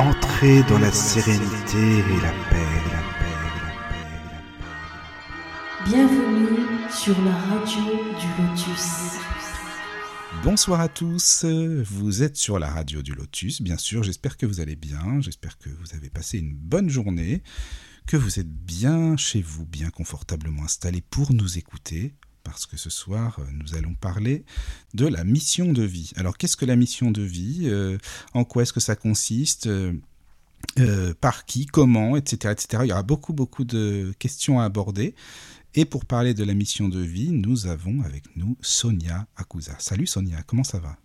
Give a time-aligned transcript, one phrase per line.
[0.00, 2.56] Entrez dans la sérénité et la paix,
[2.90, 4.80] la paix, la paix, la paix.
[5.84, 7.82] Bienvenue sur la radio
[8.18, 9.18] du Lotus.
[10.42, 14.60] Bonsoir à tous, vous êtes sur la radio du Lotus, bien sûr, j'espère que vous
[14.60, 17.42] allez bien, j'espère que vous avez passé une bonne journée,
[18.06, 22.14] que vous êtes bien chez vous, bien confortablement installés pour nous écouter,
[22.44, 24.44] parce que ce soir, euh, nous allons parler
[24.94, 26.12] de la mission de vie.
[26.16, 27.98] Alors, qu'est-ce que la mission de vie Euh,
[28.34, 29.66] En quoi est-ce que ça consiste
[30.78, 32.52] Euh, Par qui Comment Etc.
[32.52, 32.82] etc.
[32.84, 35.14] Il y aura beaucoup, beaucoup de questions à aborder.
[35.74, 39.76] Et pour parler de la mission de vie, nous avons avec nous Sonia Akusa.
[39.78, 40.96] Salut Sonia, comment ça va?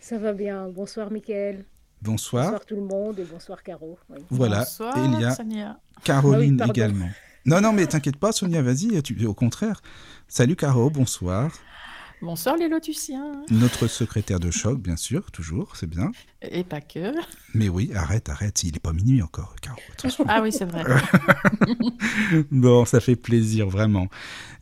[0.00, 0.68] Ça va bien.
[0.68, 1.64] Bonsoir, Mickaël.
[2.00, 2.44] Bonsoir.
[2.44, 3.98] Bonsoir tout le monde et bonsoir, Caro.
[4.10, 4.18] Oui.
[4.30, 5.80] Voilà, Bonsoir, et il y a Sonia.
[6.04, 7.08] Caroline Ah oui, également.
[7.46, 9.82] Non, non, mais t'inquiète pas, Sonia, vas-y, au contraire.
[10.28, 11.50] Salut Caro, bonsoir.
[12.24, 13.44] Bonsoir les lotusiens.
[13.50, 16.10] Notre secrétaire de choc, bien sûr, toujours, c'est bien.
[16.40, 17.12] Et pas que.
[17.52, 19.76] Mais oui, arrête, arrête, il est pas minuit encore, Caro.
[20.26, 20.84] Ah oui, c'est vrai.
[22.50, 24.08] bon, ça fait plaisir, vraiment.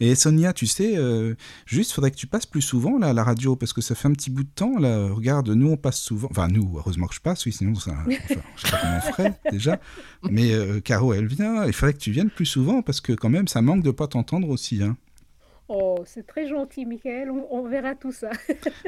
[0.00, 3.22] Et Sonia, tu sais, euh, juste, faudrait que tu passes plus souvent là, à la
[3.22, 5.12] radio, parce que ça fait un petit bout de temps, là.
[5.12, 6.26] Regarde, nous, on passe souvent.
[6.32, 9.12] Enfin, nous, heureusement que je passe, oui, sinon, ça, enfin, je sais pas comment on
[9.12, 9.78] ferait, déjà.
[10.28, 11.64] Mais euh, Caro, elle vient.
[11.64, 14.08] Il faudrait que tu viennes plus souvent, parce que quand même, ça manque de pas
[14.08, 14.96] t'entendre aussi, hein.
[15.74, 17.30] Oh, c'est très gentil, Mickaël.
[17.30, 18.30] On, on verra tout ça.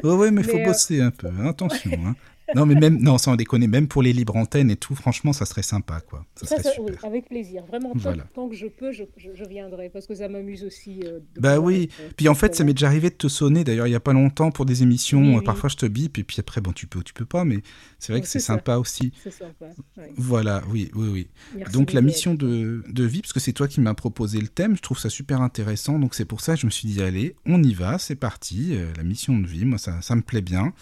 [0.02, 1.92] Ouais, ouais, mais faut Mais, euh, bosser un peu, hein, attention.
[2.04, 2.14] Hein.
[2.54, 5.46] Non, mais même, non, sans déconner, même pour les libres antennes et tout, franchement, ça
[5.46, 6.26] serait sympa, quoi.
[6.36, 7.04] Ça Ça, serait ça, oui, super.
[7.08, 7.64] avec plaisir.
[7.66, 8.24] Vraiment, tant, Voilà.
[8.34, 11.00] tant que je peux, je, je- je viendrai parce que ça m'amuse aussi.
[11.04, 13.64] euh, de Bah oui, euh, puis en fait, ça m'est déjà arrivé de te sonner,
[13.64, 15.20] d'ailleurs, il y a pas longtemps pour des émissions.
[15.22, 15.44] Oui, euh, oui.
[15.44, 17.60] Parfois, je te bip, et puis après, bon, tu peux ou tu peux pas, mais
[17.98, 19.12] c'est vrai que c'est sympa aussi.
[19.22, 19.66] C'est sympa.
[19.96, 20.12] ouais.
[20.16, 21.28] Voilà, oui, oui, oui.
[21.56, 24.48] Merci, Donc, la mission de, de vie, parce que c'est toi qui m'as proposé le
[24.48, 27.00] thème, je trouve ça super intéressant, donc c'est pour ça que je me suis dit,
[27.02, 28.74] allez, on y va, c'est parti.
[28.74, 30.72] euh, la mission de vie, moi, ça, ça me plaît bien.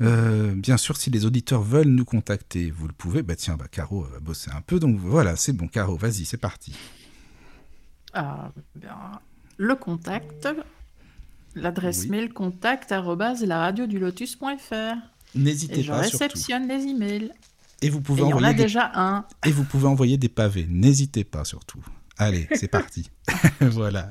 [0.00, 3.22] Euh, bien sûr, si les auditeurs veulent nous contacter, vous le pouvez.
[3.22, 6.36] Bah tiens, bah Caro va bosser un peu, donc voilà, c'est bon, Caro, vas-y, c'est
[6.36, 6.74] parti.
[8.12, 8.96] Ah, bien.
[9.56, 10.48] Le contact,
[11.54, 12.10] l'adresse Oui.
[12.10, 14.96] mail contact arobase la radio du lotus.fr.
[15.34, 16.18] N'hésitez je pas, surtout.
[16.24, 17.30] réceptionne les emails.
[17.82, 19.24] Et vous Et pouvez il y en envoyer a des déjà un.
[19.46, 20.66] Et vous pouvez envoyer des pavés.
[20.68, 21.84] N'hésitez pas surtout.
[22.18, 23.10] Allez, c'est parti.
[23.60, 24.10] voilà.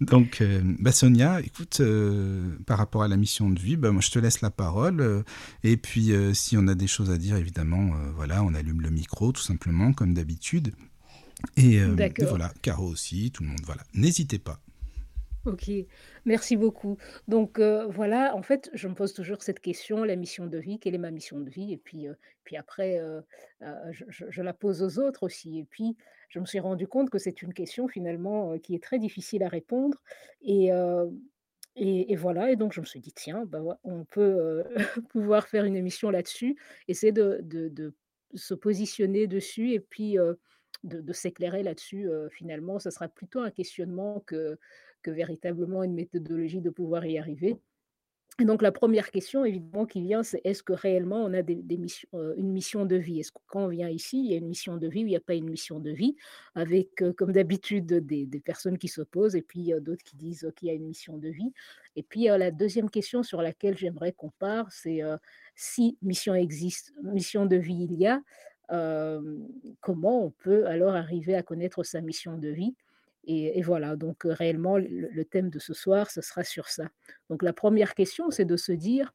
[0.00, 4.00] Donc, euh, bah Sonia, écoute, euh, par rapport à la mission de vie, bah moi
[4.00, 5.00] je te laisse la parole.
[5.00, 5.22] euh,
[5.64, 8.90] et puis, euh, si on a des choses à dire, évidemment, voilà, on allume le
[8.90, 10.72] micro, tout simplement, comme d'habitude.
[11.56, 13.82] Et, et voilà, Caro aussi, tout le monde, voilà.
[13.94, 14.60] N'hésitez pas.
[15.44, 15.70] Ok,
[16.26, 16.96] merci beaucoup.
[17.26, 20.94] Donc voilà, en fait, je me pose toujours cette question, la mission de vie, quelle
[20.94, 21.72] est ma mission de vie?
[21.72, 22.06] Et puis,
[22.44, 23.00] puis après,
[23.92, 25.58] je, je- je la pose aux autres aussi.
[25.58, 25.96] Et puis,
[26.28, 29.42] je me suis rendu compte que c'est une question finalement euh, qui est très difficile
[29.42, 29.98] à répondre.
[30.42, 31.06] Et, euh,
[31.76, 34.64] et, et voilà, et donc je me suis dit, tiens, ouais, on peut euh,
[35.10, 36.56] pouvoir faire une émission là-dessus,
[36.88, 37.94] essayer de, de-
[38.34, 40.18] se positionner dessus et puis
[40.84, 42.08] de, de s'éclairer là-dessus.
[42.30, 44.58] finalement, ce sera plutôt un questionnement que
[45.02, 47.56] que véritablement une méthodologie de pouvoir y arriver.
[48.44, 52.52] Donc la première question évidemment qui vient, c'est est-ce que réellement on a euh, une
[52.52, 53.18] mission de vie?
[53.18, 55.10] Est-ce que quand on vient ici, il y a une mission de vie ou il
[55.10, 56.14] n'y a pas une mission de vie?
[56.54, 60.68] Avec, euh, comme d'habitude, des, personnes qui s'opposent et puis euh, d'autres qui disent qu'il
[60.68, 61.52] y a une mission de vie.
[61.96, 65.00] Et puis euh, la deuxième question sur laquelle j'aimerais qu'on part, c'est
[65.56, 68.20] si mission existe, mission de vie il y a,
[69.80, 72.76] comment on peut alors arriver à connaître sa mission de vie?
[73.30, 76.88] Et, voilà, donc euh, réellement, le, thème de ce soir, ce sera sur ça.
[77.28, 79.12] Donc la première question, c'est de se dire,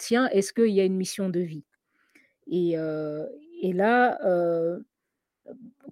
[0.00, 1.64] tiens, est-ce qu'il y a une mission de vie?
[2.48, 3.24] Et, euh,
[3.62, 4.80] là, euh,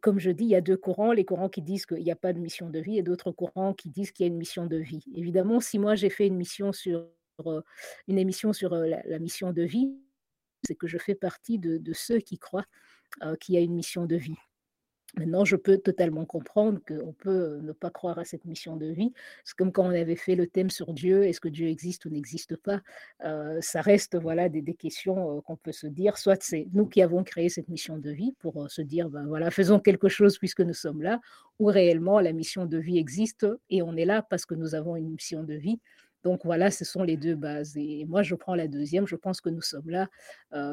[0.00, 2.16] comme je dis, il y a deux courants, les courants qui disent qu'il n'y a
[2.16, 4.66] pas de mission de vie et d'autres courants qui disent qu'il y a une mission
[4.66, 5.04] de vie.
[5.14, 7.06] Évidemment, si moi j'ai fait une mission sur
[8.08, 9.94] émission sur la, mission de vie,
[10.64, 12.66] c'est que je fais partie de, ceux qui croient
[13.40, 14.36] qu'il y a une mission de vie.
[15.16, 19.12] Maintenant, je peux totalement comprendre qu'on peut ne pas croire à cette mission de vie.
[19.44, 22.10] C'est comme quand on avait fait le thème sur Dieu, est-ce que Dieu existe ou
[22.10, 22.80] n'existe pas?
[23.24, 26.16] Euh, Ça reste voilà, des, questions euh, qu'on peut se dire.
[26.16, 29.26] Soit c'est nous qui avons créé cette mission de vie pour euh, se dire, ben
[29.26, 31.20] voilà, faisons quelque chose puisque nous sommes là,
[31.58, 34.96] ou réellement la mission de vie existe et on est là parce que nous avons
[34.96, 35.80] une mission de vie.
[36.22, 37.76] Donc voilà, ce sont les deux bases.
[37.76, 39.06] Et moi, je prends la deuxième.
[39.06, 40.06] Je pense que nous sommes là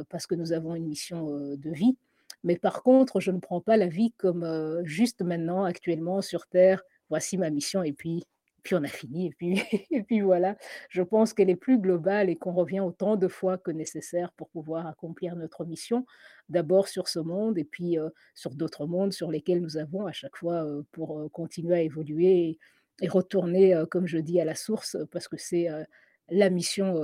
[0.10, 1.96] parce que nous avons une mission de vie.
[2.44, 6.48] Mais par contre, je ne prends pas la vie comme euh, juste maintenant, actuellement, sur
[6.48, 8.24] Terre, voici ma mission, et puis,
[8.64, 9.62] puis on a fini, et puis,
[9.92, 10.58] et puis voilà.
[10.90, 14.50] Je pense qu'elle est plus globale et qu'on revient autant de fois que nécessaire pour
[14.50, 16.06] pouvoir accomplir notre mission,
[16.50, 20.12] d'abord sur ce monde, et puis euh, sur d'autres mondes sur lesquels nous avons à
[20.12, 22.60] chaque fois euh, pour continuer à évoluer et,
[23.02, 25.68] et retourner, comme je dis, à la source, parce que c'est
[26.30, 26.96] la mission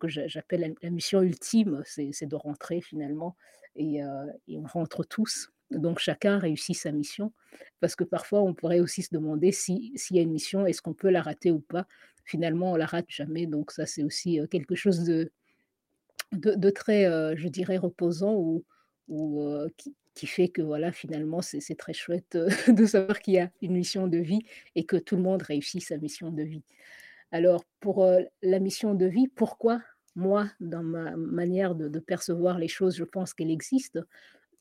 [0.00, 3.36] que j'appelle la, mission ultime, c'est de rentrer finalement
[3.76, 5.50] et, euh, et on rentre tous.
[5.70, 7.32] Donc chacun réussit sa mission,
[7.80, 10.82] parce que parfois on pourrait aussi se demander si s'il y a une mission, est-ce
[10.82, 11.86] qu'on peut la rater ou pas?
[12.24, 15.30] Finalement, on la rate jamais, donc ça c'est aussi, heu, quelque chose de
[16.70, 17.04] très,
[17.36, 18.64] je dirais reposant ou
[19.76, 22.38] qui qui fait que voilà, finalement c'est très chouette,
[22.68, 24.40] de savoir qu'il y a une mission de vie
[24.74, 26.62] et que tout le monde réussit sa mission de vie.
[27.34, 29.80] Alors pour, heu, la mission de vie, pourquoi
[30.14, 33.98] moi, dans ma manière de percevoir les choses, je pense qu'elle existe?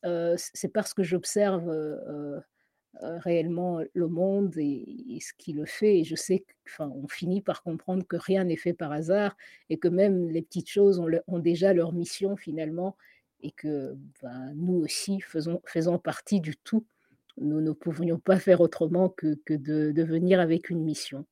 [0.05, 2.41] Heu, c c'est parce que j'observe, heu,
[3.01, 7.41] réellement le monde et ce qui le fait et je sais q enfin, on finit
[7.41, 9.37] par comprendre que rien n'est fait par hasard
[9.69, 12.97] et que même les petites choses ont déjà leur mission finalement
[13.41, 16.85] et que, ben, nous aussi faisons partie du tout.
[17.39, 21.25] Nous ne pourrions pas faire autrement que de venir avec une mission.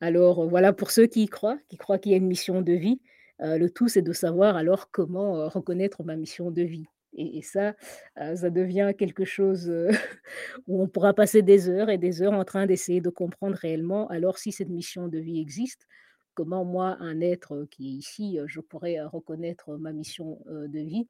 [0.00, 2.72] Alors, voilà pour ceux qui y croient, qui croient qu'il y a une mission de
[2.72, 3.00] vie,
[3.40, 6.86] le tout c'est de savoir alors comment, reconnaître ma mission de vie.
[7.16, 7.74] Et ça,
[8.16, 9.72] ça devient quelque chose,
[10.66, 14.08] où on pourra passer des heures et des heures en train d'essayer de comprendre réellement
[14.08, 15.86] alors si cette mission de vie existe,
[16.34, 21.06] comment moi, un être, qui est ici, je pourrais, reconnaître ma mission, de vie.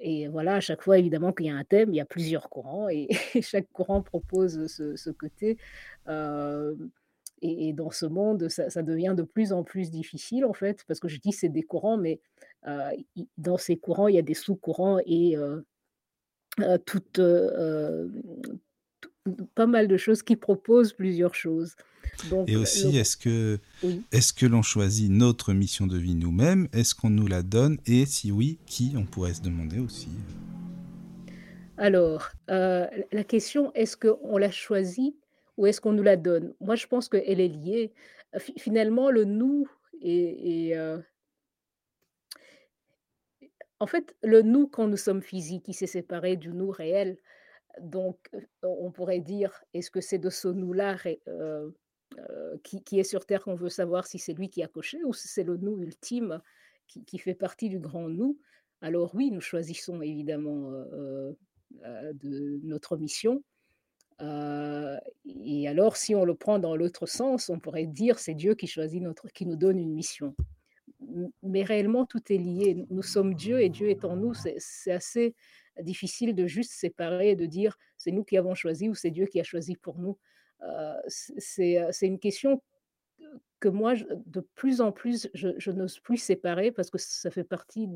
[0.00, 2.48] Et voilà, à chaque fois évidemment qu'il y a un thème, il y a plusieurs
[2.48, 3.08] courants et
[3.42, 5.58] chaque courant propose ce côté,
[7.44, 10.84] et et dans ce monde, ça ça devient de plus en plus difficile en fait,
[10.88, 12.20] parce que je dis c'est des courants, mais
[12.68, 12.80] heu,
[13.16, 15.64] i dans ces courants, il y a des sous-courants et heu
[16.60, 18.22] heu, toutes, heu, hem,
[19.00, 21.76] tout pas mal de choses qui proposent plusieurs choses.
[22.46, 24.06] Et le aussi, est-ce que oui?
[24.12, 26.68] est-ce que l'on choisit notre mission de vie nous-mêmes?
[26.72, 27.78] Est-ce qu'on nous la donne?
[27.86, 28.94] Et si oui, qui?
[28.96, 30.08] On pourrait se demander aussi.
[31.76, 35.16] Alors, la question, est-ce qu'on l'a choisie
[35.56, 36.54] ou est-ce qu'on nous la donne?
[36.60, 37.92] Moi, je pense qu'elle est liée.
[38.38, 39.68] Fi finalement, le «nous»
[40.00, 40.74] et
[43.80, 47.18] en fait, le «nous» quand nous sommes physiques, il s'est séparé du «nous» réel.
[47.80, 48.30] Donc,
[48.62, 51.74] on pourrait dire, est-ce que c'est de ce «nous»-là ré heu
[52.18, 55.12] heu, qui est sur terre qu'on veut savoir si c'est lui qui a coché ou
[55.12, 56.40] si c'est le «nous» ultime
[56.86, 58.38] qui fait partie du grand «nous»?
[58.80, 61.36] Alors oui, nous choisissons évidemment, heu,
[61.82, 63.42] de notre mission.
[64.20, 64.96] Heu
[65.26, 68.66] et alors si on le prend dans l'autre sens, on pourrait dire c'est Dieu qui
[68.66, 70.34] choisit notre qui nous donne une mission.
[71.42, 72.86] Mais réellement tout est lié.
[72.90, 74.34] Nous sommes Dieu et Dieu est en nous.
[74.34, 75.34] C'est assez
[75.82, 79.26] difficile de juste séparer et de dire: «C'est nous qui avons choisi» ou «C'est Dieu
[79.26, 80.18] qui a choisi pour nous».
[80.62, 82.62] Heu, c c'est, une question
[83.60, 83.94] que moi
[84.26, 87.88] de plus en plus je n'ose plus séparer parce que ça fait partie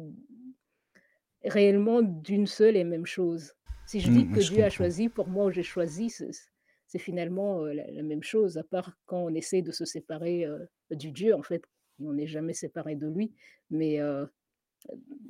[1.44, 3.54] réellement d'une seule et même chose.
[3.88, 6.10] Si je dis Mmh, que ouais, je Dieu a choisi pour moi ou j'ai choisi,
[6.10, 10.46] c'est finalement, heu, la la même chose à part quand on essaie de se séparer,
[10.46, 11.64] heu, du Dieu en fait,
[12.00, 13.32] on n'est jamais séparé de lui.
[13.70, 14.28] Mais, heu,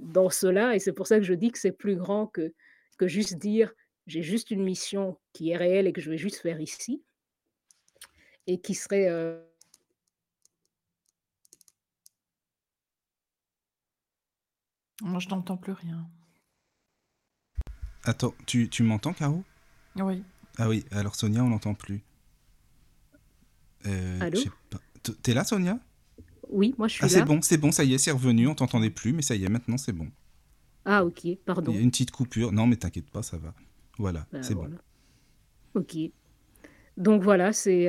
[0.01, 2.55] dans cela et c'est pour ça que je dis que c'est plus grand que
[2.99, 3.75] que juste dire:
[4.09, 7.05] «J'ai juste une mission qui est réelle et que je vais juste faire ici»
[8.47, 9.09] et qui serait,
[15.03, 16.09] Moi, je n'entends plus rien.
[18.09, 19.45] Attends, tu tu m'entends, Caro?
[19.97, 20.25] Oui.
[20.59, 22.03] Ah oui, alors Sonia, on l'entend plus.
[23.85, 23.91] Je
[24.21, 24.39] Allô?
[24.39, 24.79] sais pas.
[25.03, 25.79] T tu es là, Sonia?
[26.49, 27.25] Oui, moi je Ah suis c'est là.
[27.25, 29.49] bon, c'est bon, ça y est, c'est revenu, on t'entendait plus, mais ça y est,
[29.49, 30.09] maintenant c'est bon.
[30.85, 31.25] Ah OK,
[31.63, 31.81] Il y a pardon.
[31.81, 32.51] une petite coupure.
[32.51, 33.55] Non, mais t'inquiète pas, ça va.
[33.97, 34.69] Voilà, Bah, c'est bon.
[35.75, 35.97] OK.
[36.97, 37.87] Donc voilà, c'est,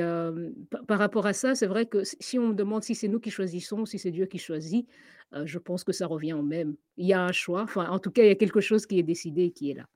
[0.70, 3.18] pa par rapport à ça, c'est vrai que si on me demande si c'est nous
[3.20, 4.88] qui choisissons ou si c'est Dieu qui choisit,
[5.34, 6.76] heu, je pense que ça revient au même.
[6.96, 8.98] Il y a un choix, enfin en tout cas, il y a quelque chose qui
[9.00, 9.86] est décidé et qui est là.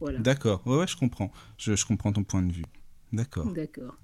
[0.00, 0.26] Voilà.
[0.26, 1.30] D'accord, ouais, ouais, je comprends.
[1.58, 2.64] Je je comprends ton point de vue.
[3.12, 3.56] D'accord.
[3.56, 3.96] D'accord.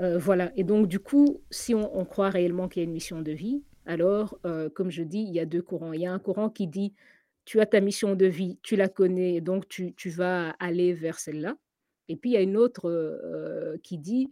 [0.00, 2.92] Heu, voilà et donc du coup, si on on croit réellement qu'il y a une
[2.92, 5.92] mission de vie, alors, heu, comme je dis, il y a 2 courants.
[5.92, 6.94] Il y a un courant qui dit:
[7.44, 11.18] «Tu as ta mission de vie, tu la connais, donc tu tu vas aller vers
[11.18, 11.56] celle-là»
[12.08, 14.30] et puis il y a une autre, heu, qui dit: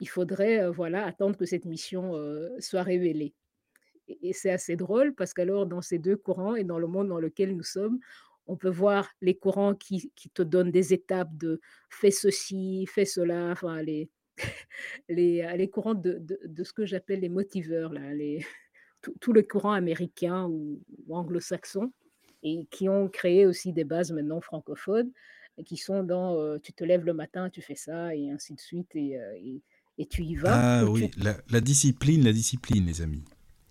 [0.00, 2.12] «Il faudrait, voilà, attendre que cette mission,
[2.58, 3.34] soit révélée»
[4.08, 7.20] et c'est assez drôle parce qu'alors dans ces 2 courants et dans le monde dans
[7.20, 8.00] lequel nous sommes,
[8.46, 11.60] on peut voir les courants qui qui te donnent des étapes de:
[11.90, 14.10] «Fais ceci, fais cela», enfin les
[15.08, 18.40] les, heu, les courants de de de ce que j'appelle les motiveurs là, les
[19.02, 21.92] tout tout le courant américain ou ou anglo-saxon
[22.42, 25.12] et qui ont créé aussi des bases maintenant francophones
[25.66, 28.60] qui sont dans, heu, tu te lèves le matin, tu fais ça et ainsi de
[28.60, 29.62] suite et heu et
[29.98, 33.24] et tu y vas Ah ou oui, tu la la discipline, la discipline, les amis.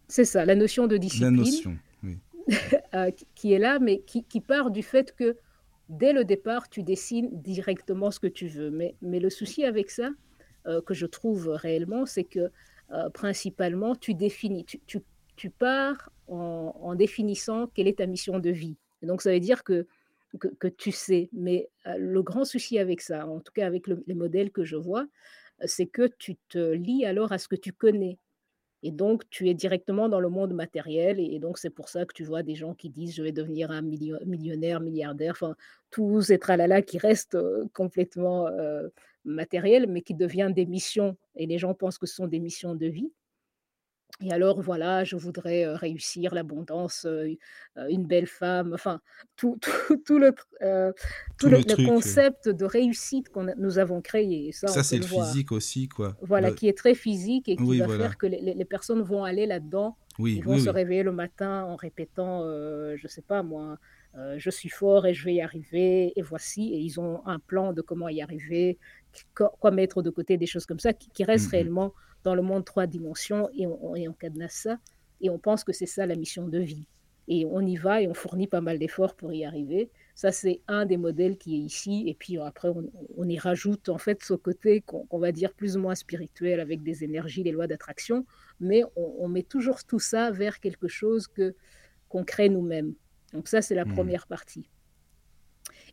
[0.07, 1.77] c'est ça, la notion de La discipline, notion, oui.
[1.77, 1.92] heu,
[3.15, 5.37] qui qui est là, mais qui part du fait que
[5.89, 8.69] dès le départ, tu dessines directement ce que tu veux.
[8.71, 10.11] Mais le souci avec ça,
[10.67, 12.51] heu, que je trouve réellement, c'est que,
[12.91, 14.65] heu, principalement, tu définis,
[15.35, 18.77] tu pars en définissant quelle est ta mission de vie.
[19.01, 19.87] Et donc ça veut dire que
[20.59, 24.15] que tu sais, mais le grand souci avec ça, en tout cas avec le les
[24.15, 25.05] modèles que je vois,
[25.65, 28.17] c'est que tu te lies alors à ce que tu connais
[28.83, 32.13] et donc tu es directement dans le monde matériel et donc c'est pour ça que
[32.13, 35.55] tu vois des gens qui disent: «Je vais devenir un millio millionnaire, milliardaire», enfin
[35.91, 38.91] tous ces tralala qui restent, heu, complètement, heu,
[39.25, 42.75] matériels, mais qui devient des missions et les gens pensent que ce sont des missions
[42.75, 43.11] de vie.
[44.21, 47.05] Et alors voilà, je voudrais, réussir, l'abondance,
[47.89, 49.01] une belle femme, enfin
[49.35, 49.57] tout
[49.97, 50.33] tout tout le
[51.37, 55.25] tout Tout le truc, concept de réussite a nous avons créé ça c'est le voir.
[55.25, 56.17] physique aussi, quoi.
[56.21, 57.89] Voilà, qui est très physique et qui oui, va voilà.
[57.89, 59.97] faire que les les personnes vont aller là-dedans.
[60.19, 62.43] Oui, Ils vont oui, se réveiller le matin en répétant,
[62.97, 63.77] je sais pas moi,
[64.37, 67.73] «Je suis fort et je vais y arriver et voici» et ils ont un plan
[67.73, 68.79] de comment y arriver,
[69.35, 71.49] quoi mettre de côté, des choses comme ça qui qui restent Mmh mh.
[71.51, 74.77] réellement dans le monde 3 dimensions et on et on cadenasse ça
[75.21, 76.87] et on pense que c'est ça la mission de vie
[77.27, 79.89] et on y va et on fournit pas mal d'efforts pour y arriver.
[80.13, 83.89] Ça, c'est un des modèles qui est ici et puis après on on y rajoute
[83.89, 87.51] en fait ce côté qu'on va dire plus ou moins spirituel avec des énergies, les
[87.51, 88.25] lois d'attraction,
[88.59, 91.55] mais on on met toujours tout ça vers quelque chose que
[92.09, 92.95] qu'on crée nous-mêmes.
[93.33, 93.87] Donc ça, c'est la Mmh.
[93.87, 94.69] première partie.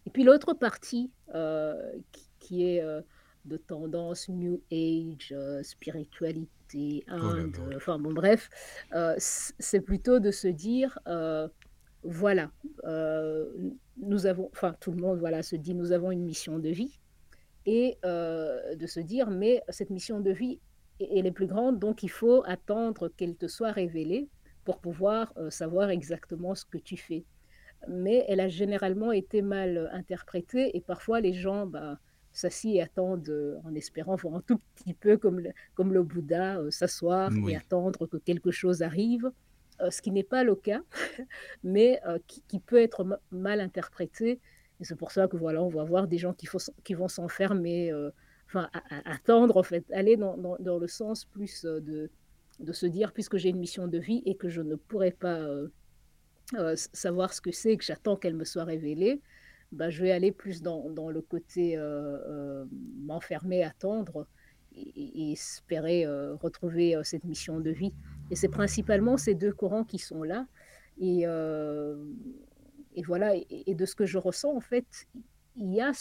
[0.07, 1.75] Et puis l'autre partie, heu,
[2.13, 3.05] qui qui est, heu,
[3.51, 8.49] de tendance New Age, heu, spiritualité, Oh Inde, heu, enfin bon bref,
[8.95, 10.99] heu, c c'est plutôt de se dire,
[12.05, 12.53] voilà,
[13.97, 17.01] nous avons enfin tout le monde, voilà, se dit: «Nous avons une mission de vie»
[17.67, 20.61] et de se dire: «Mais cette mission de vie,
[21.01, 24.31] elle est plus grande, donc il faut attendre qu'elle te soit révélée
[24.65, 27.27] pour pouvoir, savoir exactement ce que tu fais».
[27.89, 31.99] Mais elle a généralement été mal, interprétée et parfois les gens, bah,
[32.33, 36.03] s'assient et attendent, heu, en espérant voir un tout petit peu comme le comme le
[36.03, 39.31] Bouddha, heu, s'asseoir et attendre que quelque chose arrive,
[39.83, 40.83] heu, ce qui n'est pas le cas,
[41.63, 44.41] mais qui qui peut être ma mal interprété.
[44.81, 47.93] Et c'est pour ça que voilà, on va voir des gens qui vont s'enfermer,
[48.49, 48.71] enfin
[49.05, 52.11] attendre en fait, aller dans dans dans le sens plus, de
[52.61, 55.47] de se dire: «Puisque j'ai une mission de vie et que je ne pourrais pas,
[56.77, 59.23] savoir ce que c'est que j'attends qu'elle me soit révélée,
[59.73, 64.27] bah, je vais aller plus dans dans le côté, heu heu, m'enfermer, attendre
[64.73, 67.95] et espérer, heu, retrouver, cette mission de vie»
[68.31, 70.47] et c'est principalement ces 2 courants qui sont là
[70.99, 71.25] et
[72.93, 74.87] et voilà et de ce que je ressens en fait,
[75.57, 75.93] il y a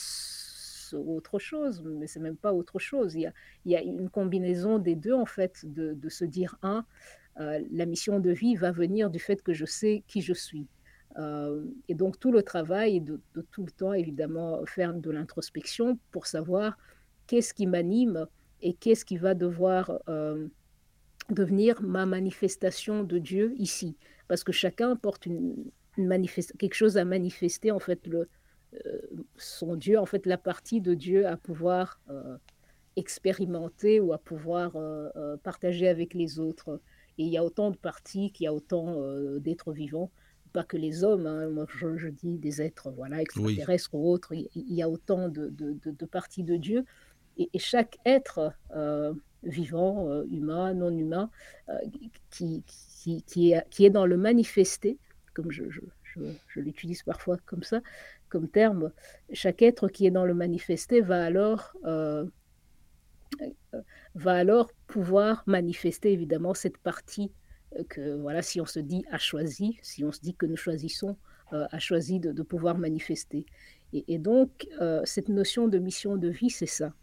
[0.93, 3.13] autre chose, mais c'est même pas autre chose.
[3.15, 3.33] Il y a
[3.65, 6.85] il y a une combinaison des 2 en fait, de de se dire: «1,
[7.39, 10.69] heu, la mission de vie va venir du fait que je sais qui je suis».
[11.17, 13.19] Hem et donc tout le travail de
[13.51, 16.77] tout le temps évidemment faire de l'introspection pour savoir
[17.27, 18.27] qu'est-ce qui m'anime
[18.61, 20.49] et qu'est-ce qui va devoir, hem,
[21.29, 23.95] devenir ma manifestation de Dieu ici.
[24.27, 25.27] Parce que chacun porte
[25.95, 28.27] quelque chose à manifester en fait, le,
[28.73, 29.01] heu,
[29.37, 31.99] son Dieu, en fait, la partie de Dieu à pouvoir,
[32.95, 34.75] expérimenter ou à pouvoir,
[35.43, 36.81] partager avec les autres
[37.17, 38.95] et il y a autant de parties qu'il y a autant,
[39.39, 40.11] d'êtres vivants,
[40.53, 41.49] pas que les hommes, hein.
[41.49, 43.63] Moi je je dis des êtres, voilà, Oui.
[43.63, 46.85] extraterrestres ou autres, il il y a autant de de de de parties de Dieu
[47.37, 49.13] et et chaque être, heu,
[49.43, 51.31] vivant, heu, humain, non humain,
[51.69, 51.75] heu,
[52.31, 54.99] qui qui qui est qui est dans le manifesté,
[55.35, 55.81] comme je je
[56.47, 57.81] je l'utilise parfois comme ça,
[58.29, 58.91] comme terme,
[59.33, 61.73] chaque être qui est dans le manifesté va alors,
[64.15, 67.33] va alors pouvoir manifester évidemment cette partie,
[67.89, 71.17] que voilà, si on se dit a choisi, si on se dit que nous choisissons,
[71.51, 73.45] a choisi de pouvoir manifester
[73.93, 76.93] et donc heu, cette notion de mission de vie, c'est ça.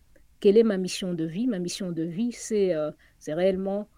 [0.41, 1.47] Quelle est ma mission de vie?
[1.47, 2.75] Ma mission de vie, c'est,
[3.19, 3.89] c'est réellement,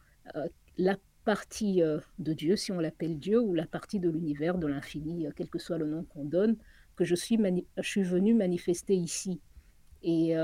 [0.78, 1.82] la partie,
[2.18, 5.58] de Dieu, si on l'appelle Dieu ou la partie de l'univers, de l'infini, quel que
[5.58, 6.56] soit le nom qu'on donne,
[6.96, 7.38] que je suis
[7.76, 9.40] je suis venu manifester ici
[10.02, 10.34] et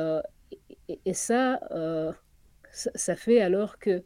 [0.88, 1.60] et ça,
[2.72, 4.02] ça fait alors qu'on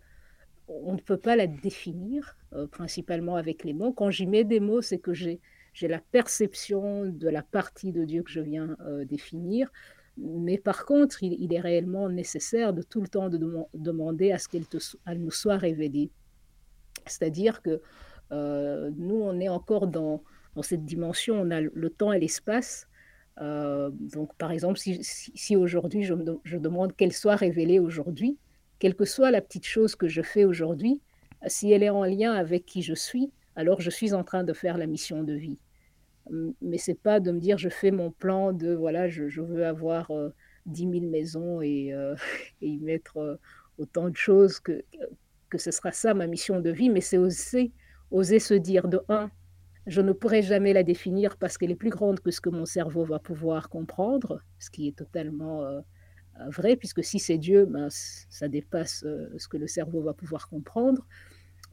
[0.69, 3.93] on ne peut pas la définir, heu, principalement avec les mots.
[3.93, 5.41] Quand j'y mets des mots, c'est que j'ai
[5.83, 9.73] la perception de la partie de Dieu que je viens, heu, définir,
[10.17, 14.39] mais par contre, il est réellement nécessaire de tout le temps de deman demander à
[14.39, 14.67] ce qu'elle
[15.19, 16.11] nous soit révélée.
[17.07, 17.81] C'est-à-dire que,
[18.33, 20.23] heu, nous, on est encore dans
[20.63, 22.89] cette dimension, on a le temps et l'espace,
[23.41, 28.37] donc par exemple, si aujourd'hui je demande qu'elle soit révélée aujourd'hui,
[28.79, 31.01] quelle que soit la petite chose que je fais aujourd'hui,
[31.47, 34.53] si elle est en lien avec qui je suis, alors je suis en train de
[34.53, 35.59] faire la mission de vie.
[36.61, 40.11] Mais c'est pas de me dire: «Je fais mon plan de voilà, je veux avoir,
[40.13, 40.35] heu,
[40.67, 42.15] 10 000 maisons et heu
[42.61, 43.39] et y mettre, heu,
[43.79, 44.85] autant de choses que
[45.51, 47.73] que» ce sera ça ma mission de vie, mais c'est oser
[48.11, 49.31] oser se dire de un,
[49.87, 52.67] je ne pourrai jamais la définir parce qu'elle est plus grande que ce que mon
[52.67, 55.65] cerveau va pouvoir comprendre, ce qui est totalement,
[56.51, 60.49] vrai puisque si c'est Dieu, ben, ça dépasse, heu, ce que le cerveau va pouvoir
[60.49, 61.07] comprendre.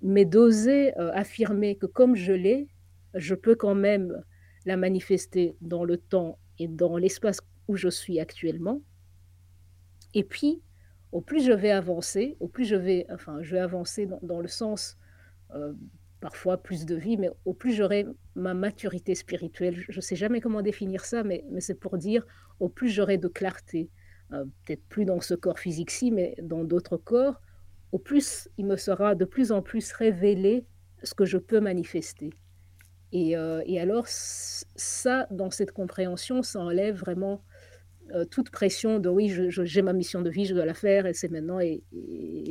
[0.02, 2.68] Mais d'oser, heu, affirmer que comme je l'ai,
[3.14, 4.24] je peux quand même
[4.66, 8.82] la manifester dans le temps et dans l'espace où je suis actuellement
[10.14, 10.62] et puis,
[11.12, 14.48] au plus je vais avancer, au plus je vais enfin, je vais avancer dans le
[14.48, 14.98] sens,
[16.22, 18.06] parfois plus de vie, mais au plus j'aurai
[18.36, 19.76] ma maturité spirituelle.
[19.90, 22.26] Je ne sais jamais comment définir ça, mais c'est pour dire,
[22.60, 23.90] au plus j'aurai de clarté,
[24.34, 27.42] heu, peut-être plus dans ce corps physique-ci, mais dans d'autres corps,
[27.92, 30.66] au plus il me sera de plus en plus révélé
[31.04, 32.32] ce que je peux manifester.
[33.12, 33.32] Et
[33.66, 37.44] et alors ça, dans cette compréhension, ça enlève vraiment
[38.16, 41.14] heu, toute pression de oui, j'ai ma mission de vie, je dois la faire et
[41.14, 41.84] c'est maintenant et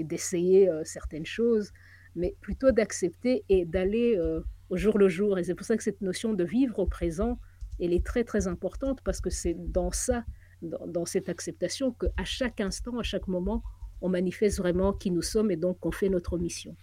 [0.05, 1.73] d'essayer, certaines choses,
[2.17, 4.19] mais plutôt d'accepter et d'aller,
[4.71, 5.39] au jour le jour.
[5.39, 7.39] Et c'est pour ça que cette notion de vivre au présent,
[7.81, 10.25] elle est très, très importante parce que c'est dans ça,
[10.65, 13.63] dans cette acceptation qu'à chaque instant, à chaque moment,
[14.01, 16.77] on manifeste vraiment qui nous sommes et donc qu'on fait notre mission.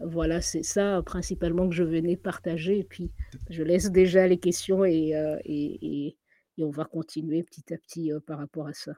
[0.00, 3.12] Voilà, c'est ça principalement que je venais partager puis
[3.50, 6.16] je laisse déjà les questions et heu et
[6.58, 8.92] et on va continuer petit à petit, heu, par rapport à ça.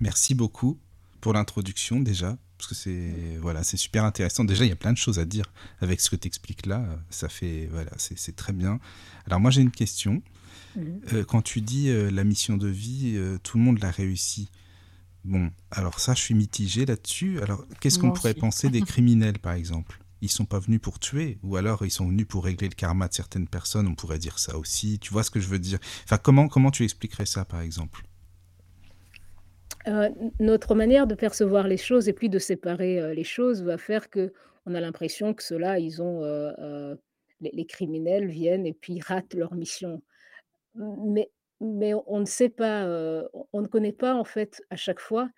[0.00, 0.78] Merci beaucoup
[1.20, 4.44] pour l'introduction déjà, parce que c'est voilà, c'est super intéressant.
[4.44, 5.46] Déjà, il y a plein de choses à dire
[5.80, 8.80] avec ce que tu expliques là, ça fait voilà, c'est très bien.
[9.26, 10.22] Alors moi, j'ai une question.
[10.76, 11.00] Mmh mh.
[11.14, 14.50] Heu, quand tu dis, heu, la mission de vie, heu, tout le monde l'a réussi.
[15.24, 17.40] Bon, alors ça, je suis mitigé là-dessus.
[17.40, 19.98] Alors, qu'est-ce qu'on pourrait penser des criminels, par exemple?
[20.22, 23.08] Ils sont pas venus pour tuer ou alors ils sont venus pour régler le karma
[23.08, 24.98] de certaines personnes, on pourrait dire ça aussi.
[24.98, 25.78] Tu vois ce que je veux dire?
[26.04, 28.04] Enfin, comment comment tu expliquerais ça, par exemple?
[29.86, 33.62] Heu, n notre manière de percevoir les choses et puis de séparer, heu, les choses
[33.62, 36.98] va faire qu'on a l'impression que ceux-là, ils ont, heu,
[37.40, 40.02] les les criminels viennent et puis ratent leur mission.
[40.76, 42.86] Mais mais on ne sait pas,
[43.34, 45.30] on on ne connaît pas en fait à chaque fois,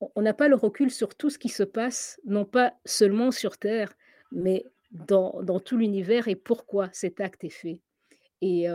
[0.00, 3.30] on on n'a pas le recul sur tout ce qui se passe, non pas seulement
[3.30, 3.92] sur terre,
[4.32, 7.80] mais dans dans tout l'univers et pourquoi cet acte est fait
[8.42, 8.68] et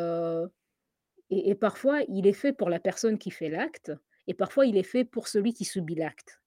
[1.31, 3.91] et et parfois, il est fait pour la personne qui fait l'acte
[4.27, 6.41] et parfois il est fait pour celui qui subit l'acte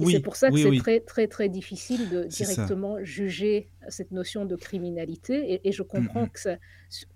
[0.00, 2.74] et c'est Oui, pour ça que oui, c'est oui, très, très, très difficile de ça.
[2.74, 6.28] directement juger cette notion de criminalité et et je Mmh comprends mh.
[6.28, 6.58] que ça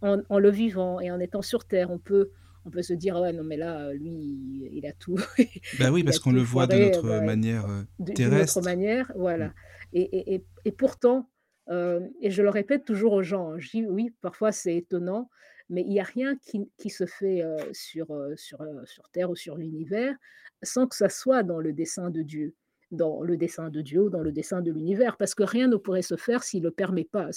[0.03, 2.31] en en le vivant et en étant sur terre, on peut
[2.67, 5.17] on peut se dire: «Ah ouais, non mais là, lui, il a tout
[5.73, 8.39] Bah oui, parce qu'on le voit de foiré», heu, notre, bah, manière, heu, d'u d'une
[8.39, 8.71] autre terrestre.
[8.71, 9.49] manière, Mmh.
[9.49, 9.55] voilà
[9.93, 11.31] et et pourtant,
[11.69, 15.31] hem et je le répète toujours aux gens, hein, je dis: «Oui, parfois c'est étonnant,
[15.71, 20.15] mais il y a rien qui se fait, sur, sur, sur terre ou sur l'univers
[20.63, 22.55] sans que ça soit dans le dessein de Dieu,
[22.91, 25.77] dans le dessein de Dieu ou dans le dessein de l'univers parce que rien ne
[25.77, 27.29] pourrait se faire s'il le permet pas,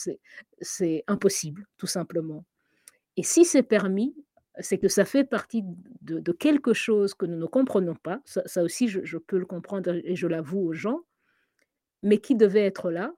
[0.61, 2.45] c'est impossible, tout simplement.
[3.15, 4.15] Et si c'est permis,
[4.59, 5.63] c'est que ça fait partie
[6.01, 10.15] de quelque chose que nous ne comprenons pas, ça aussi je peux le comprendre et
[10.15, 11.01] je l'avoue aux gens
[12.03, 13.13] mais qui devait être là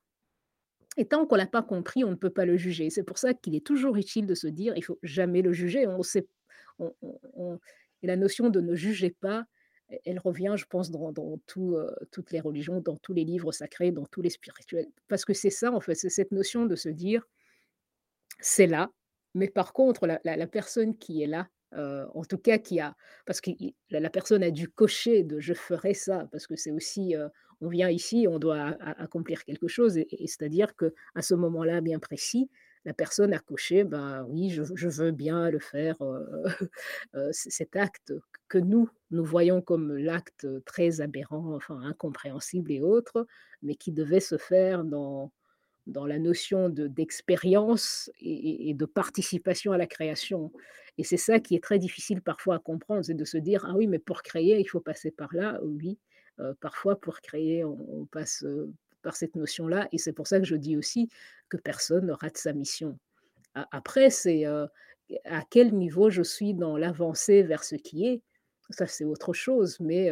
[0.97, 2.89] et tant qu'on l'a pas compris, on ne peut pas le juger.
[2.89, 5.87] C'est pour ça qu'il est toujours utile de se dire: «Il faut jamais le juger».
[5.87, 6.27] On sait
[8.03, 9.45] et la notion de ne jugez pas,
[9.91, 13.51] e elle revient, je pense, dans dans heu, toutes les religions, dans tous les livres
[13.51, 14.87] sacrés, dans tous les spirituels.
[15.07, 17.23] Parce que c'est ça, en fait, c'est cette notion de se dire
[18.39, 18.89] c'est là,
[19.35, 22.95] mais par contre la la personne qui est là, heu, en tout cas qui a
[23.25, 23.51] parce que
[23.89, 27.29] la personne a dû cocher de: «Je ferai ça», parce que c'est aussi, heu,
[27.61, 32.49] on vient ici, on doit accomplir quelque chose et c'est-à-dire qu'à ce moment-là bien précis,
[32.85, 36.25] la personne a coché: «Bah, oui, je veux bien le faire», heu,
[37.33, 38.13] c cet acte
[38.47, 43.27] que nous, nous voyons comme l'acte très aberrant, enfin incompréhensible et autres,
[43.61, 45.31] mais qui devait se faire dans
[45.87, 50.51] dans la notion de d'expérience et et de participation à la création
[50.97, 53.73] et c'est ça qui est très difficile parfois à comprendre, c'est de se dire: «Ah
[53.75, 55.59] oui, mais pour créer, il faut passer par là».
[55.63, 55.97] Oui,
[56.61, 58.71] parfois pour créer, on passe, heu,
[59.01, 59.87] par cette notion-là.
[59.91, 61.09] Et c'est pour ça que je dis aussi
[61.49, 62.97] que personne ne rate sa mission.
[63.71, 64.67] Après c'est, heu,
[65.25, 68.21] à quel niveau je suis dans l'avancée vers ce qui est,
[68.69, 70.09] ça c'est autre chose, mais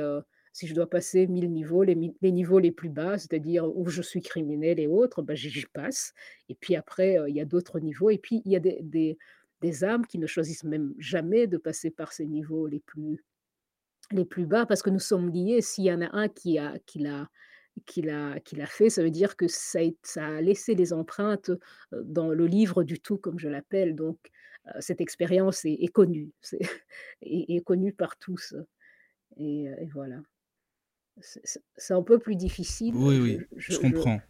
[0.53, 1.95] si je dois passer 1000 niveaux, les
[2.31, 6.13] niveaux les plus bas, c'est-à-dire où je suis criminel et autres, bah, j'y passe.
[6.49, 8.09] Et puis après, il y a d'autres niveaux.
[8.09, 9.17] Et puis il y a des des
[9.61, 13.23] des âmes qui ne choisissent même jamais de passer par ces niveaux les plus
[14.11, 15.61] les plus bas parce que nous sommes liés.
[15.61, 17.29] S'il y en a un qui a qui l'a
[17.85, 19.79] qui l'a qui l'a fait, ça veut dire que ça
[20.15, 21.51] a laissé des empreintes,
[21.91, 24.17] dans le livre du tout comme je l'appelle donc
[24.79, 26.59] cette expérience est est connue, c'est
[27.21, 28.55] est est connue par tous,
[29.37, 30.21] et voilà.
[31.19, 34.21] C'est un peu plus difficile, Oui, oui, je je je comprends.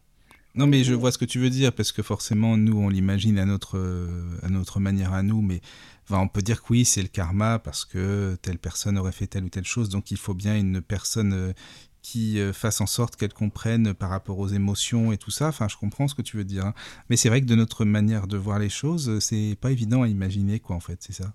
[0.56, 3.38] Non, mais je vois ce que tu veux dire parce que forcément, nous, on l'imagine
[3.38, 5.62] à notre, heu, à notre manière à nous, mais
[6.10, 9.28] enfin, on peut dire que oui, c'est le karma parce que telle personne aurait fait
[9.28, 11.54] telle ou telle chose, donc il faut bien une personne, heu,
[12.02, 15.50] qui, heu, fasse en sorte qu'elle comprenne par rapport aux émotions et tout ça.
[15.50, 16.74] Enfin, je comprends ce que tu veux dire, hein.
[17.10, 20.08] Mais c'est vrai que de notre manière de voir les choses, c'est pas évident à
[20.08, 21.34] imaginer quoi, en fait, c'est ça?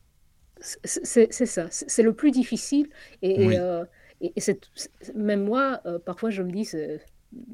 [0.85, 2.89] C'est ça, c'est le plus difficile
[3.23, 3.59] et Oui.
[5.15, 6.69] même moi, parfois je me dis